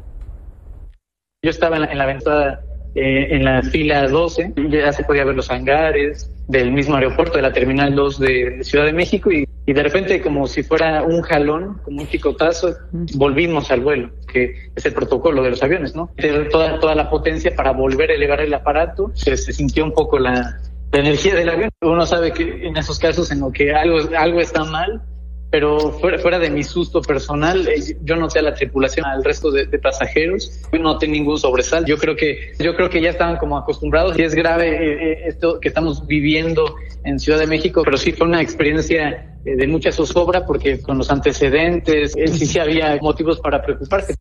Yo 1.43 1.49
estaba 1.49 1.75
en 1.75 1.81
la, 1.81 1.91
en 1.91 1.97
la 1.97 2.05
ventana 2.05 2.61
eh, 2.95 3.35
en 3.35 3.43
la 3.43 3.61
fila 3.61 4.07
12, 4.07 4.53
ya 4.69 4.93
se 4.93 5.03
podía 5.03 5.25
ver 5.25 5.35
los 5.35 5.51
hangares 5.51 6.31
del 6.47 6.71
mismo 6.71 6.95
aeropuerto, 6.95 7.35
de 7.35 7.41
la 7.41 7.51
Terminal 7.51 7.93
2 7.93 8.19
de 8.19 8.63
Ciudad 8.63 8.85
de 8.85 8.93
México, 8.93 9.29
y, 9.31 9.45
y 9.67 9.73
de 9.73 9.83
repente, 9.83 10.21
como 10.21 10.47
si 10.47 10.63
fuera 10.63 11.03
un 11.03 11.21
jalón, 11.21 11.81
como 11.83 12.01
un 12.01 12.07
picotazo, 12.07 12.73
volvimos 13.15 13.69
al 13.69 13.81
vuelo, 13.81 14.11
que 14.31 14.71
es 14.73 14.85
el 14.85 14.93
protocolo 14.93 15.43
de 15.43 15.49
los 15.49 15.61
aviones, 15.61 15.93
¿no? 15.93 16.09
Toda, 16.49 16.79
toda 16.79 16.95
la 16.95 17.09
potencia 17.09 17.53
para 17.53 17.73
volver 17.73 18.11
a 18.11 18.13
elevar 18.13 18.39
el 18.39 18.53
aparato, 18.53 19.11
se, 19.13 19.35
se 19.35 19.51
sintió 19.51 19.83
un 19.83 19.91
poco 19.91 20.19
la, 20.19 20.57
la 20.93 20.99
energía 20.99 21.35
del 21.35 21.49
avión. 21.49 21.69
Uno 21.81 22.05
sabe 22.05 22.31
que 22.31 22.65
en 22.65 22.77
esos 22.77 22.97
casos 22.97 23.29
en 23.29 23.41
lo 23.41 23.51
que 23.51 23.73
algo, 23.73 23.97
algo 24.17 24.39
está 24.39 24.63
mal, 24.63 25.01
pero 25.49 25.91
fuera, 25.93 26.19
fuera 26.19 26.39
de 26.39 26.49
mi 26.49 26.63
susto 26.63 27.01
personal, 27.01 27.67
eh, 27.67 27.97
yo 28.01 28.15
noté 28.15 28.39
a 28.39 28.41
la 28.41 28.53
tripulación, 28.53 29.05
al 29.05 29.23
resto 29.23 29.51
de, 29.51 29.65
de 29.65 29.79
pasajeros, 29.79 30.61
no 30.73 30.93
noté 30.93 31.07
ningún 31.07 31.37
sobresalto. 31.37 31.87
Yo 31.87 31.97
creo 31.97 32.15
que, 32.15 32.53
yo 32.59 32.75
creo 32.75 32.89
que 32.89 33.01
ya 33.01 33.09
estaban 33.09 33.37
como 33.37 33.57
acostumbrados 33.57 34.17
y 34.17 34.23
es 34.23 34.35
grave 34.35 34.69
eh, 34.69 35.11
eh, 35.11 35.27
esto 35.27 35.59
que 35.59 35.69
estamos 35.69 36.05
viviendo 36.05 36.75
en 37.03 37.19
Ciudad 37.19 37.39
de 37.39 37.47
México, 37.47 37.81
pero 37.83 37.97
sí 37.97 38.11
fue 38.11 38.27
una 38.27 38.41
experiencia 38.41 39.37
eh, 39.45 39.55
de 39.55 39.67
mucha 39.67 39.91
zozobra 39.91 40.45
porque 40.45 40.81
con 40.81 40.97
los 40.97 41.09
antecedentes, 41.09 42.13
sí, 42.13 42.45
sí 42.45 42.59
había 42.59 42.97
motivos 43.01 43.39
para 43.39 43.61
preocuparse. 43.61 44.15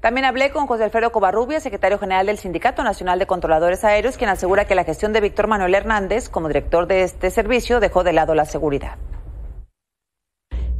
También 0.00 0.24
hablé 0.24 0.50
con 0.50 0.66
José 0.66 0.84
Alfredo 0.84 1.10
Covarrubia, 1.10 1.58
secretario 1.58 1.98
general 1.98 2.26
del 2.26 2.38
Sindicato 2.38 2.84
Nacional 2.84 3.18
de 3.18 3.26
Controladores 3.26 3.82
Aéreos, 3.82 4.16
quien 4.16 4.30
asegura 4.30 4.66
que 4.66 4.74
la 4.74 4.84
gestión 4.84 5.12
de 5.12 5.20
Víctor 5.20 5.48
Manuel 5.48 5.74
Hernández 5.74 6.28
como 6.28 6.48
director 6.48 6.86
de 6.86 7.02
este 7.02 7.30
servicio 7.30 7.80
dejó 7.80 8.04
de 8.04 8.12
lado 8.12 8.34
la 8.34 8.44
seguridad. 8.44 8.98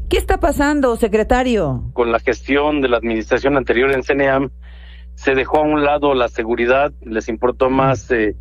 ¿Qué 0.08 0.18
está 0.18 0.38
pasando, 0.38 0.94
secretario? 0.96 1.90
Con 1.92 2.12
la 2.12 2.20
gestión 2.20 2.80
de 2.80 2.88
la 2.88 2.98
administración 2.98 3.56
anterior 3.56 3.90
en 3.92 4.04
CNEAM, 4.04 4.50
se 5.16 5.34
dejó 5.34 5.58
a 5.58 5.62
un 5.62 5.82
lado 5.82 6.14
la 6.14 6.28
seguridad, 6.28 6.92
les 7.00 7.28
importó 7.28 7.70
más 7.70 8.08
eh, 8.12 8.36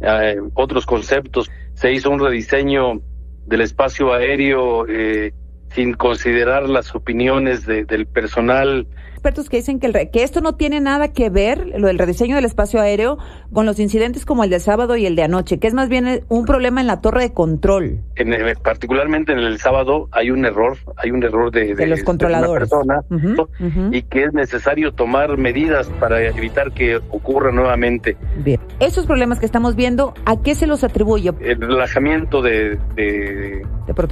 eh, 0.00 0.36
otros 0.54 0.86
conceptos. 0.86 1.50
Se 1.74 1.92
hizo 1.92 2.10
un 2.10 2.20
rediseño 2.20 3.00
del 3.44 3.60
espacio 3.62 4.12
aéreo 4.12 4.86
eh, 4.86 5.32
sin 5.74 5.94
considerar 5.94 6.68
las 6.68 6.94
opiniones 6.94 7.66
de, 7.66 7.84
del 7.84 8.06
personal. 8.06 8.86
Expertos 9.20 9.50
que 9.50 9.58
dicen 9.58 9.78
que, 9.80 9.86
el, 9.86 9.92
que 10.10 10.22
esto 10.22 10.40
no 10.40 10.54
tiene 10.54 10.80
nada 10.80 11.08
que 11.08 11.28
ver, 11.28 11.78
lo 11.78 11.88
del 11.88 11.98
rediseño 11.98 12.36
del 12.36 12.46
espacio 12.46 12.80
aéreo, 12.80 13.18
con 13.52 13.66
los 13.66 13.78
incidentes 13.78 14.24
como 14.24 14.44
el 14.44 14.48
de 14.50 14.60
sábado 14.60 14.96
y 14.96 15.04
el 15.04 15.14
de 15.14 15.24
anoche, 15.24 15.58
que 15.58 15.66
es 15.66 15.74
más 15.74 15.90
bien 15.90 16.22
un 16.30 16.46
problema 16.46 16.80
en 16.80 16.86
la 16.86 17.02
torre 17.02 17.20
de 17.24 17.34
control. 17.34 17.98
en 18.16 18.32
el- 18.32 18.56
particularmente 18.56 19.32
en 19.32 19.38
el 19.40 19.58
sábado 19.58 20.08
hay 20.12 20.30
un 20.30 20.46
error, 20.46 20.78
hay 20.96 21.10
un 21.10 21.22
error 21.22 21.50
de, 21.50 21.74
De 21.74 21.86
los 21.86 21.98
una 22.00 22.06
controladores. 22.06 22.70
persona, 22.70 23.00
Ujú, 23.10 23.42
ujú. 23.42 23.90
y 23.92 24.02
que 24.04 24.24
es 24.24 24.32
necesario 24.32 24.92
tomar 24.92 25.36
medidas 25.36 25.88
para 26.00 26.22
evitar 26.26 26.72
que 26.72 26.96
ocurra 26.96 27.52
nuevamente. 27.52 28.16
Bien. 28.42 28.58
Esos 28.78 29.04
problemas 29.06 29.38
que 29.38 29.44
estamos 29.46 29.76
viendo, 29.76 30.14
¿a 30.24 30.40
qué 30.40 30.54
se 30.54 30.66
los 30.66 30.82
atribuye? 30.82 31.32
El 31.40 31.60
relajamiento 31.60 32.40
de, 32.40 32.78
de, 32.94 33.62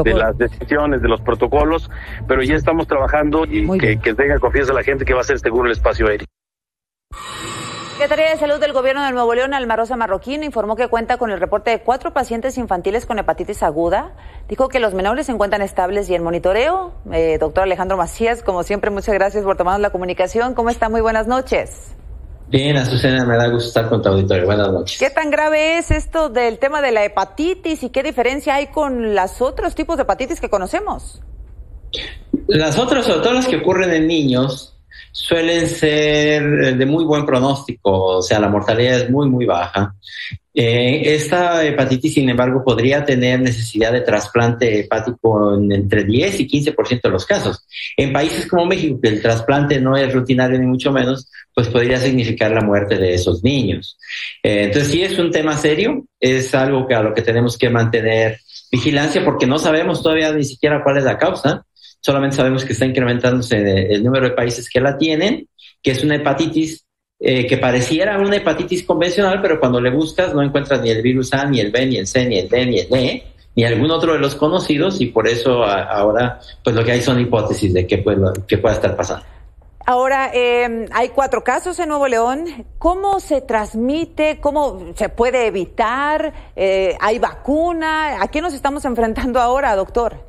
de 0.05 0.15
las 0.15 0.37
decisiones, 0.37 1.01
de 1.01 1.09
los 1.09 1.21
protocolos, 1.23 1.91
pero 2.27 2.43
ya 2.43 2.57
estamos 2.57 2.87
trabajando 2.87 3.45
y 3.47 3.67
que, 3.79 3.99
que 3.99 4.13
tenga 4.15 4.39
confianza 4.39 4.73
la 4.75 4.83
gente 4.83 4.98
que 5.05 5.15
va 5.15 5.21
a 5.21 5.25
ser 5.25 5.39
seguro 5.39 5.67
el 5.67 5.73
espacio 5.73 6.07
aéreo. 6.09 6.27
Secretaría 7.99 8.31
de 8.31 8.37
Salud 8.39 8.61
del 8.61 8.73
Gobierno 8.73 9.05
de 9.05 9.11
Nuevo 9.11 9.35
León, 9.35 9.55
Almarosa 9.55 9.97
Marroquín, 9.97 10.45
informó 10.45 10.77
que 10.77 10.87
cuenta 10.87 11.17
con 11.17 11.33
el 11.33 11.41
reporte 11.41 11.71
de 11.73 11.81
cuatro 11.81 12.13
pacientes 12.13 12.57
infantiles 12.57 13.07
con 13.07 13.19
hepatitis 13.19 13.65
aguda. 13.65 14.15
Dijo 14.49 14.69
que 14.69 14.79
los 14.79 14.95
menores 14.95 15.27
se 15.27 15.33
encuentran 15.33 15.63
estables 15.63 16.09
y 16.09 16.15
en 16.15 16.23
monitoreo. 16.23 16.95
Eh, 17.13 17.39
doctor 17.41 17.65
Alejandro 17.65 17.97
Macías, 17.97 18.45
como 18.45 18.63
siempre, 18.63 18.93
muchas 18.93 19.15
gracias 19.15 19.43
por 19.43 19.57
tomarnos 19.57 19.81
la 19.81 19.91
comunicación. 19.91 20.55
¿Cómo 20.55 20.71
está? 20.71 20.89
Muy 20.89 21.01
buenas 21.01 21.27
noches. 21.27 21.97
Bien, 22.47 22.77
Azucena, 22.77 23.25
me 23.25 23.37
da 23.37 23.49
gusto 23.49 23.67
estar 23.67 23.89
con 23.89 24.01
tu 24.01 24.11
auditorio. 24.11 24.47
Buenas 24.47 24.71
noches. 24.71 24.97
¿Qué 24.97 25.11
tan 25.11 25.31
grave 25.33 25.79
es 25.79 25.91
esto 25.91 26.29
del 26.29 26.61
tema 26.61 26.81
de 26.81 26.93
la 26.93 27.05
hepatitis 27.05 27.83
y 27.83 27.91
qué 27.91 28.05
diferencia 28.05 28.55
hay 28.55 28.69
con 28.69 29.17
los 29.17 29.43
otros 29.43 29.75
tipos 29.75 29.97
de 29.97 30.05
hepatitis 30.05 30.41
que 30.41 30.49
conocemos? 30.49 31.21
Las 32.47 32.79
otras, 32.79 33.07
sobre 33.07 33.23
todo 33.23 33.33
las 33.33 33.49
que 33.49 33.57
ocurren 33.57 33.93
en 33.93 34.07
niños, 34.07 34.78
suelen 35.13 35.69
ser 35.69 36.43
eh, 36.43 36.75
de 36.75 36.87
muy 36.87 37.05
buen 37.05 37.25
pronóstico, 37.27 38.19
o 38.19 38.23
sea, 38.23 38.41
la 38.41 38.49
mortalidad 38.49 39.01
es 39.01 39.11
muy, 39.11 39.29
muy 39.29 39.47
baja. 39.47 39.95
Eh, 40.61 41.15
esta 41.15 41.65
hepatitis, 41.65 42.15
sin 42.15 42.29
embargo, 42.29 42.65
podría 42.65 43.05
tener 43.05 43.41
necesidad 43.41 43.93
de 43.93 44.01
trasplante 44.01 44.81
hepático 44.81 45.55
en 45.55 45.71
entre 45.71 46.03
10 46.03 46.41
y 46.41 46.49
15% 46.49 47.03
de 47.03 47.11
los 47.11 47.25
casos. 47.25 47.65
En 47.97 48.13
países 48.13 48.47
como 48.47 48.67
México, 48.67 48.99
que 49.01 49.09
el 49.09 49.23
trasplante 49.23 49.81
no 49.81 49.97
es 49.97 50.13
rutinario 50.13 50.59
ni 50.59 50.67
mucho 50.67 50.91
menos, 50.91 51.31
pues 51.55 51.69
podría 51.69 52.01
significar 52.01 52.51
la 52.51 52.63
muerte 52.63 52.99
de 52.99 53.15
esos 53.15 53.45
niños. 53.45 53.99
Eh, 54.43 54.65
entonces, 54.65 54.91
sí 54.91 55.03
es 55.03 55.17
un 55.21 55.31
tema 55.31 55.57
serio, 55.57 56.05
es 56.19 56.53
algo 56.57 56.89
que 56.89 56.95
a 56.97 57.03
lo 57.03 57.15
que 57.15 57.23
tenemos 57.23 57.57
que 57.57 57.71
mantener 57.71 58.41
vigilancia 58.73 59.25
porque 59.25 59.47
no 59.47 59.61
sabemos 59.61 60.03
todavía 60.03 60.33
ni 60.33 60.45
siquiera 60.45 60.83
cuál 60.83 60.99
es 60.99 61.05
la 61.05 61.19
causa. 61.19 61.65
Solamente 62.01 62.37
sabemos 62.37 62.65
que 62.65 62.73
está 62.73 62.87
incrementándose 62.87 63.93
el 63.93 64.05
número 64.05 64.29
de 64.29 64.35
países 64.35 64.69
que 64.69 64.81
la 64.81 64.97
tienen, 64.97 65.49
que 65.83 65.91
es 65.91 66.05
una 66.05 66.17
hepatitis 66.17 66.85
eh, 67.21 67.49
que 67.49 67.59
pareciera 67.59 68.17
una 68.19 68.37
hepatitis 68.37 68.85
convencional, 68.85 69.43
pero 69.43 69.59
cuando 69.59 69.81
le 69.81 69.91
buscas 69.91 70.33
no 70.35 70.43
encuentras 70.43 70.81
ni 70.83 70.91
el 70.91 71.03
virus 71.03 71.35
A, 71.35 71.45
ni 71.47 71.59
el 71.59 71.73
B, 71.73 71.87
ni 71.87 71.97
el 71.97 72.07
C, 72.07 72.25
ni 72.27 72.39
el 72.39 72.49
D, 72.49 72.67
ni 72.67 72.79
el 72.79 72.95
E, 72.95 73.25
ni 73.57 73.65
algún 73.65 73.91
otro 73.91 74.13
de 74.13 74.21
los 74.21 74.37
conocidos, 74.37 75.01
y 75.01 75.07
por 75.07 75.27
eso 75.27 75.65
ahora 75.65 76.39
pues 76.63 76.77
lo 76.77 76.85
que 76.85 76.93
hay 76.93 77.03
son 77.03 77.19
hipótesis 77.21 77.75
de 77.75 77.89
qué 77.89 77.99
pueda, 77.99 78.33
qué 78.47 78.59
pueda 78.59 78.77
estar 78.77 78.95
pasando. 78.95 79.25
Ahora, 79.85 80.31
eh, 80.35 80.87
hay 80.93 81.09
cuatro 81.09 81.43
casos 81.43 81.79
en 81.79 81.89
Nuevo 81.89 82.07
León. 82.09 82.45
¿Cómo 82.79 83.21
se 83.21 83.41
transmite? 83.41 84.39
¿Cómo 84.39 84.93
se 84.95 85.09
puede 85.09 85.47
evitar? 85.47 86.35
Eh, 86.55 86.95
¿Hay 87.01 87.19
vacuna? 87.19 88.23
¿A 88.23 88.29
qué 88.29 88.43
nos 88.43 88.53
estamos 88.53 88.85
enfrentando 88.85 89.41
ahora, 89.41 89.75
doctor? 89.75 90.28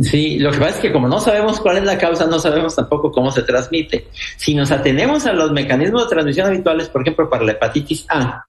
Sí, 0.00 0.40
lo 0.40 0.50
que 0.50 0.58
pasa 0.58 0.76
es 0.76 0.80
que 0.80 0.92
como 0.92 1.06
no 1.06 1.20
sabemos 1.20 1.60
cuál 1.60 1.78
es 1.78 1.84
la 1.84 1.96
causa, 1.96 2.26
no 2.26 2.40
sabemos 2.40 2.74
tampoco 2.74 3.12
cómo 3.12 3.30
se 3.30 3.42
transmite. 3.42 4.08
Si 4.36 4.54
nos 4.54 4.72
atenemos 4.72 5.24
a 5.26 5.32
los 5.32 5.52
mecanismos 5.52 6.04
de 6.04 6.10
transmisión 6.10 6.48
habituales, 6.48 6.88
por 6.88 7.02
ejemplo, 7.02 7.30
para 7.30 7.44
la 7.44 7.52
hepatitis 7.52 8.04
A, 8.08 8.44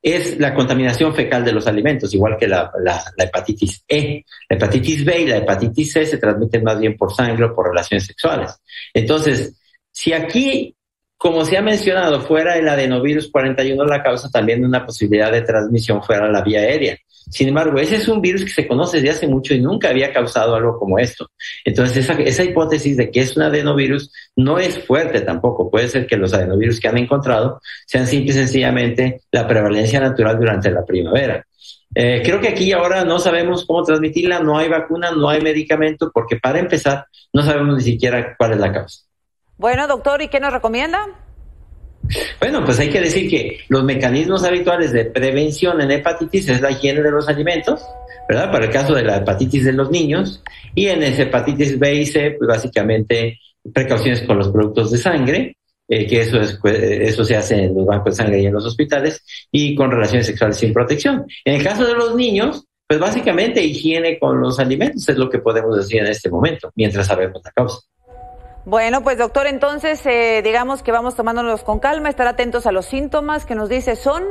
es 0.00 0.38
la 0.38 0.54
contaminación 0.54 1.14
fecal 1.14 1.44
de 1.44 1.52
los 1.52 1.66
alimentos, 1.66 2.12
igual 2.14 2.36
que 2.38 2.46
la, 2.46 2.70
hepatitis 3.16 3.82
E. 3.88 4.22
La 4.48 4.56
hepatitis 4.56 5.04
B 5.04 5.22
y 5.22 5.26
la 5.26 5.38
hepatitis 5.38 5.92
C 5.92 6.06
se 6.06 6.18
transmiten 6.18 6.62
más 6.62 6.78
bien 6.78 6.96
por 6.96 7.12
sangre 7.12 7.46
o 7.46 7.54
por 7.54 7.68
relaciones 7.68 8.06
sexuales. 8.06 8.54
Entonces, 8.92 9.58
si 9.90 10.12
aquí, 10.12 10.76
como 11.16 11.44
se 11.44 11.56
ha 11.56 11.62
mencionado, 11.62 12.20
fuera 12.20 12.56
el 12.56 12.68
adenovirus 12.68 13.30
41 13.30 13.84
la 13.84 14.02
causa, 14.02 14.30
también 14.30 14.64
una 14.64 14.84
posibilidad 14.84 15.32
de 15.32 15.42
transmisión 15.42 16.02
fuera 16.02 16.30
la 16.30 16.42
vía 16.42 16.60
aérea. 16.60 16.98
Sin 17.30 17.48
embargo, 17.48 17.78
ese 17.78 17.96
es 17.96 18.08
un 18.08 18.20
virus 18.20 18.44
que 18.44 18.50
se 18.50 18.68
conoce 18.68 18.98
desde 18.98 19.10
hace 19.10 19.26
mucho 19.26 19.54
y 19.54 19.60
nunca 19.60 19.88
había 19.88 20.12
causado 20.12 20.54
algo 20.54 20.78
como 20.78 20.98
esto. 20.98 21.30
Entonces, 21.64 21.96
esa, 21.96 22.12
esa 22.14 22.44
hipótesis 22.44 22.96
de 22.96 23.10
que 23.10 23.20
es 23.20 23.36
un 23.36 23.44
adenovirus 23.44 24.12
no 24.36 24.58
es 24.58 24.78
fuerte 24.84 25.22
tampoco. 25.22 25.70
Puede 25.70 25.88
ser 25.88 26.06
que 26.06 26.16
los 26.16 26.34
adenovirus 26.34 26.78
que 26.78 26.88
han 26.88 26.98
encontrado 26.98 27.60
sean 27.86 28.06
simple 28.06 28.32
y 28.32 28.34
sencillamente 28.34 29.22
la 29.32 29.48
prevalencia 29.48 30.00
natural 30.00 30.38
durante 30.38 30.70
la 30.70 30.84
primavera. 30.84 31.46
Eh, 31.94 32.22
creo 32.24 32.40
que 32.40 32.48
aquí 32.48 32.72
ahora 32.72 33.04
no 33.04 33.18
sabemos 33.18 33.64
cómo 33.64 33.82
transmitirla, 33.84 34.40
no 34.40 34.58
hay 34.58 34.68
vacuna, 34.68 35.12
no 35.12 35.28
hay 35.28 35.40
medicamento, 35.40 36.10
porque 36.12 36.36
para 36.36 36.58
empezar 36.58 37.06
no 37.32 37.42
sabemos 37.42 37.76
ni 37.76 37.82
siquiera 37.82 38.34
cuál 38.36 38.52
es 38.52 38.58
la 38.58 38.72
causa. 38.72 39.04
Bueno, 39.56 39.86
doctor, 39.86 40.22
¿y 40.22 40.28
qué 40.28 40.40
nos 40.40 40.52
recomienda? 40.52 41.06
Bueno, 42.40 42.64
pues 42.64 42.78
hay 42.80 42.90
que 42.90 43.00
decir 43.00 43.30
que 43.30 43.60
los 43.68 43.84
mecanismos 43.84 44.44
habituales 44.44 44.92
de 44.92 45.06
prevención 45.06 45.80
en 45.80 45.90
hepatitis 45.90 46.48
es 46.48 46.60
la 46.60 46.70
higiene 46.70 47.02
de 47.02 47.10
los 47.10 47.28
alimentos, 47.28 47.82
¿verdad? 48.28 48.50
Para 48.50 48.66
el 48.66 48.70
caso 48.70 48.94
de 48.94 49.02
la 49.02 49.18
hepatitis 49.18 49.64
de 49.64 49.72
los 49.72 49.90
niños 49.90 50.42
y 50.74 50.88
en 50.88 51.02
esa 51.02 51.22
hepatitis 51.22 51.78
B 51.78 51.94
y 51.94 52.06
C, 52.06 52.32
pues 52.32 52.48
básicamente 52.48 53.40
precauciones 53.72 54.22
con 54.22 54.38
los 54.38 54.48
productos 54.48 54.90
de 54.90 54.98
sangre, 54.98 55.56
eh, 55.88 56.06
que 56.06 56.20
eso, 56.20 56.40
es, 56.40 56.58
eso 56.64 57.24
se 57.24 57.36
hace 57.36 57.64
en 57.64 57.74
los 57.74 57.86
bancos 57.86 58.16
de 58.16 58.22
sangre 58.22 58.40
y 58.40 58.46
en 58.46 58.52
los 58.52 58.66
hospitales, 58.66 59.24
y 59.50 59.74
con 59.74 59.90
relaciones 59.90 60.26
sexuales 60.26 60.58
sin 60.58 60.72
protección. 60.72 61.24
En 61.44 61.54
el 61.54 61.64
caso 61.64 61.86
de 61.86 61.94
los 61.94 62.14
niños, 62.14 62.64
pues 62.86 63.00
básicamente 63.00 63.62
higiene 63.62 64.18
con 64.18 64.40
los 64.40 64.58
alimentos 64.58 65.08
es 65.08 65.16
lo 65.16 65.30
que 65.30 65.38
podemos 65.38 65.76
decir 65.76 66.00
en 66.00 66.08
este 66.08 66.28
momento, 66.28 66.70
mientras 66.74 67.06
sabemos 67.06 67.40
la 67.42 67.50
causa. 67.50 67.78
Bueno, 68.66 69.02
pues 69.02 69.18
doctor, 69.18 69.46
entonces 69.46 70.04
eh, 70.06 70.40
digamos 70.42 70.82
que 70.82 70.90
vamos 70.90 71.14
tomándonos 71.14 71.62
con 71.62 71.80
calma, 71.80 72.08
estar 72.08 72.26
atentos 72.26 72.66
a 72.66 72.72
los 72.72 72.86
síntomas 72.86 73.44
que 73.44 73.54
nos 73.54 73.68
dice 73.68 73.94
son. 73.94 74.24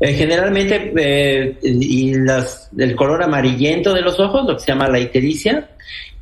Eh, 0.00 0.12
generalmente, 0.12 0.92
eh, 0.96 1.58
y 1.62 2.14
las, 2.14 2.70
el 2.76 2.94
color 2.94 3.22
amarillento 3.22 3.94
de 3.94 4.02
los 4.02 4.20
ojos, 4.20 4.44
lo 4.46 4.54
que 4.56 4.60
se 4.60 4.66
llama 4.66 4.88
la 4.88 5.00
ictericia, 5.00 5.70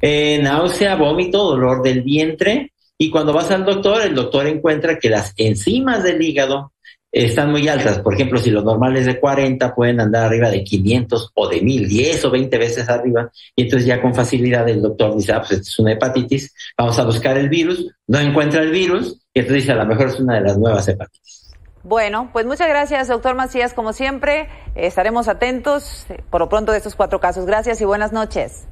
eh, 0.00 0.38
náusea, 0.42 0.94
vómito, 0.96 1.42
dolor 1.42 1.82
del 1.82 2.02
vientre, 2.02 2.72
y 2.96 3.10
cuando 3.10 3.32
vas 3.32 3.50
al 3.50 3.64
doctor, 3.64 4.02
el 4.02 4.14
doctor 4.14 4.46
encuentra 4.46 4.98
que 4.98 5.10
las 5.10 5.32
enzimas 5.36 6.02
del 6.04 6.22
hígado 6.22 6.72
están 7.12 7.50
muy 7.50 7.66
altas. 7.68 7.98
Por 7.98 8.14
ejemplo, 8.14 8.38
si 8.38 8.50
los 8.50 8.64
normales 8.64 9.06
de 9.06 9.18
40 9.18 9.74
pueden 9.74 10.00
andar 10.00 10.26
arriba 10.26 10.50
de 10.50 10.62
500 10.62 11.32
o 11.34 11.48
de 11.48 11.60
1000, 11.60 11.88
10 11.88 12.24
o 12.24 12.30
20 12.30 12.58
veces 12.58 12.88
arriba, 12.88 13.30
y 13.56 13.62
entonces 13.62 13.86
ya 13.86 14.00
con 14.00 14.14
facilidad 14.14 14.68
el 14.68 14.82
doctor 14.82 15.16
dice, 15.16 15.32
ah, 15.32 15.40
pues 15.40 15.52
esto 15.52 15.68
es 15.68 15.78
una 15.78 15.92
hepatitis, 15.92 16.54
vamos 16.76 16.98
a 16.98 17.04
buscar 17.04 17.36
el 17.36 17.48
virus, 17.48 17.90
no 18.06 18.18
encuentra 18.18 18.62
el 18.62 18.70
virus, 18.70 19.16
y 19.34 19.40
entonces 19.40 19.62
dice, 19.64 19.72
a 19.72 19.76
lo 19.76 19.86
mejor 19.86 20.08
es 20.08 20.20
una 20.20 20.34
de 20.34 20.40
las 20.42 20.58
nuevas 20.58 20.86
hepatitis. 20.88 21.50
Bueno, 21.82 22.28
pues 22.32 22.44
muchas 22.44 22.68
gracias, 22.68 23.08
doctor 23.08 23.34
Macías, 23.34 23.72
como 23.72 23.92
siempre. 23.92 24.48
estaremos 24.74 25.28
atentos 25.28 26.06
eh, 26.10 26.22
por 26.28 26.40
lo 26.40 26.48
pronto 26.48 26.72
de 26.72 26.78
estos 26.78 26.94
cuatro 26.94 27.20
casos. 27.20 27.46
Gracias 27.46 27.80
y 27.80 27.86
buenas 27.86 28.12
noches. 28.12 28.66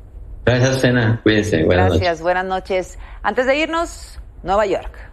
Gracias, 0.45 0.75
Susana. 0.75 1.21
Cuídense. 1.23 1.65
Buenas 1.65 1.87
gracias, 1.87 2.03
noches. 2.03 2.23
buenas 2.23 2.45
noches. 2.45 2.99
Antes 3.23 3.47
de 3.47 3.57
irnos, 3.57 4.21
Nueva 4.43 4.67
York. 4.67 5.08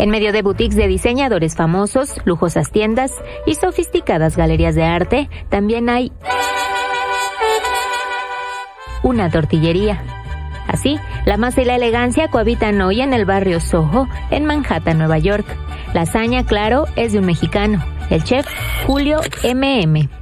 En 0.00 0.08
medio 0.08 0.32
de 0.32 0.40
boutiques 0.40 0.76
de 0.76 0.88
diseñadores 0.88 1.54
famosos, 1.54 2.22
lujosas 2.24 2.72
tiendas 2.72 3.12
y 3.44 3.54
sofisticadas 3.54 4.34
galerías 4.34 4.74
de 4.74 4.84
arte, 4.84 5.28
también 5.50 5.90
hay 5.90 6.10
una 9.02 9.30
tortillería. 9.30 10.02
Así, 10.66 10.98
la 11.26 11.36
masa 11.36 11.60
y 11.60 11.64
la 11.66 11.76
elegancia 11.76 12.28
cohabitan 12.28 12.80
hoy 12.80 13.02
en 13.02 13.12
el 13.12 13.26
barrio 13.26 13.60
Soho, 13.60 14.08
en 14.30 14.46
Manhattan, 14.46 14.96
Nueva 14.96 15.18
York. 15.18 15.44
La 15.92 16.02
hazaña, 16.02 16.46
claro, 16.46 16.86
es 16.96 17.12
de 17.12 17.18
un 17.18 17.26
mexicano, 17.26 17.84
el 18.08 18.24
chef 18.24 18.46
Julio 18.86 19.20
MM. 19.44 20.19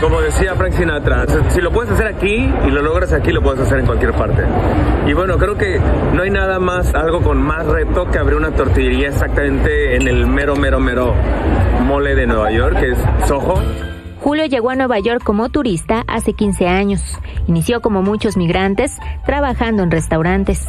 Como 0.00 0.20
decía 0.20 0.54
Frank 0.54 0.72
Sinatra, 0.74 1.24
si 1.50 1.60
lo 1.60 1.72
puedes 1.72 1.92
hacer 1.92 2.06
aquí 2.06 2.48
y 2.66 2.70
lo 2.70 2.82
logras 2.82 3.12
aquí, 3.12 3.32
lo 3.32 3.42
puedes 3.42 3.60
hacer 3.60 3.80
en 3.80 3.86
cualquier 3.86 4.12
parte. 4.12 4.44
Y 5.06 5.12
bueno, 5.12 5.36
creo 5.38 5.56
que 5.56 5.80
no 6.14 6.22
hay 6.22 6.30
nada 6.30 6.60
más, 6.60 6.94
algo 6.94 7.20
con 7.20 7.42
más 7.42 7.66
reto 7.66 8.06
que 8.06 8.18
abrir 8.18 8.36
una 8.36 8.52
tortillería 8.52 9.08
exactamente 9.08 9.96
en 9.96 10.06
el 10.06 10.26
mero, 10.26 10.54
mero, 10.54 10.78
mero 10.78 11.14
mole 11.84 12.14
de 12.14 12.26
Nueva 12.26 12.50
York, 12.52 12.78
que 12.78 12.92
es 12.92 12.98
Soho. 13.26 13.87
Julio 14.28 14.44
llegó 14.44 14.68
a 14.68 14.74
Nueva 14.74 14.98
York 14.98 15.22
como 15.24 15.48
turista 15.48 16.04
hace 16.06 16.34
15 16.34 16.68
años. 16.68 17.00
Inició 17.46 17.80
como 17.80 18.02
muchos 18.02 18.36
migrantes, 18.36 18.98
trabajando 19.24 19.82
en 19.82 19.90
restaurantes. 19.90 20.66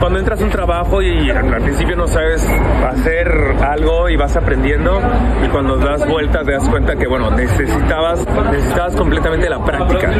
Cuando 0.00 0.18
entras 0.18 0.40
a 0.40 0.44
un 0.44 0.50
trabajo 0.50 1.02
y 1.02 1.28
al 1.28 1.60
principio 1.62 1.94
no 1.94 2.08
sabes 2.08 2.42
hacer 2.88 3.28
algo 3.60 4.08
y 4.08 4.16
vas 4.16 4.34
aprendiendo 4.34 4.98
y 5.44 5.48
cuando 5.48 5.76
das 5.76 6.08
vueltas 6.08 6.46
te 6.46 6.52
das 6.52 6.66
cuenta 6.66 6.96
que 6.96 7.06
bueno, 7.06 7.30
necesitabas, 7.32 8.26
necesitabas 8.50 8.96
completamente 8.96 9.50
la 9.50 9.62
práctica 9.62 10.10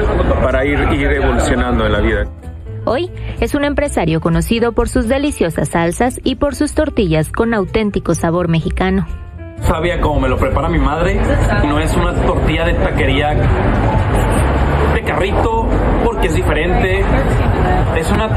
para 0.43 0.63
ir, 0.67 0.79
ir 0.93 1.07
evolucionando 1.13 1.87
en 1.87 1.93
la 1.93 2.01
vida. 2.01 2.25
Hoy 2.85 3.11
es 3.41 3.55
un 3.55 3.65
empresario 3.65 4.21
conocido 4.21 4.73
por 4.73 4.91
sus 4.91 5.09
deliciosas 5.09 5.71
salsas 5.71 6.21
y 6.25 6.35
por 6.35 6.55
sus 6.55 6.75
tortillas 6.75 7.33
con 7.33 7.55
auténtico 7.55 8.15
sabor 8.15 8.49
mexicano. 8.49 9.07
Sabía 9.61 10.01
cómo 10.01 10.21
me 10.21 10.29
lo 10.29 10.37
prepara 10.37 10.69
mi 10.69 10.79
madre. 10.79 11.21
No 11.65 11.79
es 11.79 11.95
una 11.95 12.15
tortilla 12.15 12.65
de 12.65 12.75
taquería 12.75 13.35
de 14.95 15.03
carrito 15.03 15.67
porque 16.05 16.29
es 16.29 16.35
diferente. 16.35 17.05
Es 17.97 18.11
una, 18.11 18.29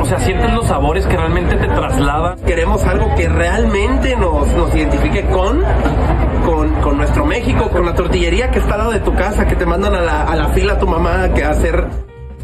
o 0.00 0.04
sea, 0.04 0.18
sientes 0.18 0.52
los 0.52 0.66
sabores 0.66 1.06
que 1.06 1.16
realmente 1.16 1.56
te 1.56 1.68
trasladan. 1.68 2.38
Queremos 2.40 2.84
algo 2.84 3.14
que 3.14 3.28
realmente 3.28 4.16
nos, 4.16 4.48
nos 4.54 4.74
identifique 4.74 5.24
con, 5.26 5.62
con, 6.44 6.74
con 6.80 6.98
nuestro 6.98 7.24
México, 7.24 7.70
con 7.70 7.86
la 7.86 7.94
tortillería 7.94 8.50
que 8.50 8.58
está 8.58 8.74
al 8.74 8.78
lado 8.80 8.92
de 8.92 9.00
tu 9.00 9.14
casa, 9.14 9.46
que 9.46 9.56
te 9.56 9.66
mandan 9.66 9.94
a 9.94 10.00
la, 10.00 10.24
a 10.24 10.36
la 10.36 10.48
fila 10.48 10.74
a 10.74 10.78
tu 10.78 10.86
mamá 10.86 11.32
que 11.34 11.44
hacer 11.44 11.88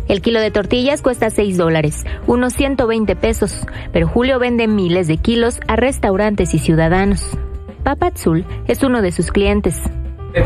el 0.09 0.22
kilo 0.22 0.40
de 0.40 0.51
tortillas 0.51 1.03
cuesta 1.03 1.28
6 1.28 1.59
dólares, 1.59 2.05
unos 2.26 2.55
120 2.55 3.14
pesos, 3.14 3.66
pero 3.92 4.09
Julio 4.09 4.38
vende 4.38 4.66
miles 4.66 5.07
de 5.07 5.18
kilos 5.18 5.61
a 5.68 5.76
restaurantes 5.76 6.55
y 6.55 6.59
ciudadanos. 6.59 7.38
Papa 7.83 8.09
Azul 8.09 8.45
es 8.66 8.83
uno 8.83 9.03
de 9.03 9.12
sus 9.12 9.31
clientes. 9.31 9.81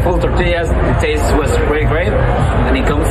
Full 0.05 0.21
tortillas, 0.21 0.69
the 0.69 1.07
taste 1.07 1.37
was 1.37 1.51
really 1.69 1.85
great, 1.87 2.09
and 2.09 2.77
it 2.77 2.87
comes 2.87 3.07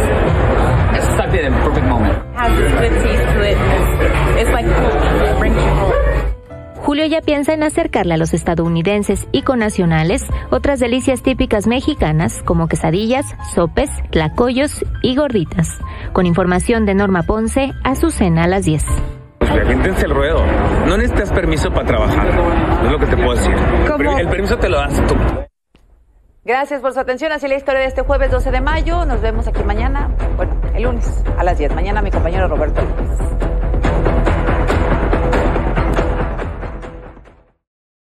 exactly 0.96 1.40
in 1.46 1.54
the 1.54 1.60
perfect 1.60 1.86
moment. 1.88 2.18
Has 2.36 2.52
a 2.52 2.62
good 2.80 3.04
taste 3.04 3.34
to 3.34 3.42
it. 3.44 3.58
It's 4.40 4.50
like 4.52 4.66
Julio 6.92 7.06
ya 7.06 7.22
piensa 7.22 7.54
en 7.54 7.64
acercarle 7.64 8.16
a 8.16 8.18
los 8.18 8.34
estadounidenses 8.34 9.28
y 9.32 9.44
conacionales 9.44 10.26
otras 10.50 10.80
delicias 10.80 11.22
típicas 11.22 11.68
mexicanas 11.68 12.42
como 12.44 12.68
quesadillas, 12.68 13.28
sopes, 13.54 13.90
tlacoyos 14.10 14.84
y 15.02 15.16
gorditas. 15.16 15.80
Con 16.12 16.26
información 16.26 16.86
de 16.86 16.96
Norma 16.96 17.24
Ponce, 17.24 17.72
a 17.84 17.96
su 17.96 18.12
cena 18.12 18.44
a 18.44 18.48
las 18.48 18.66
10. 18.66 18.84
Aviéntense 19.50 20.06
el 20.06 20.14
ruedo. 20.14 20.44
No 20.88 20.98
necesitas 20.98 21.32
permiso 21.32 21.70
para 21.72 21.86
trabajar. 21.86 22.28
Es 22.86 22.92
lo 22.92 23.00
que 23.00 23.06
te 23.06 23.16
puedo 23.16 23.32
decir. 23.32 23.56
El 24.20 24.30
permiso 24.30 24.58
te 24.58 24.70
lo 24.70 24.78
das 24.78 24.96
tú. 25.08 25.16
Gracias 26.44 26.82
por 26.82 26.94
su 26.94 27.00
atención. 27.00 27.32
Así 27.32 27.48
la 27.48 27.56
historia 27.56 27.82
de 27.82 27.88
este 27.88 28.02
jueves 28.02 28.32
12 28.32 28.52
de 28.52 28.62
mayo. 28.62 29.06
Nos 29.06 29.22
vemos 29.22 29.48
aquí 29.48 29.64
mañana, 29.64 30.10
bueno, 30.36 30.60
el 30.74 30.84
lunes 30.84 31.24
a 31.38 31.44
las 31.44 31.58
10. 31.58 31.76
Mañana 31.76 32.02
mi 32.02 32.12
compañero 32.12 32.48
Roberto 32.48 32.82
López. 32.82 33.61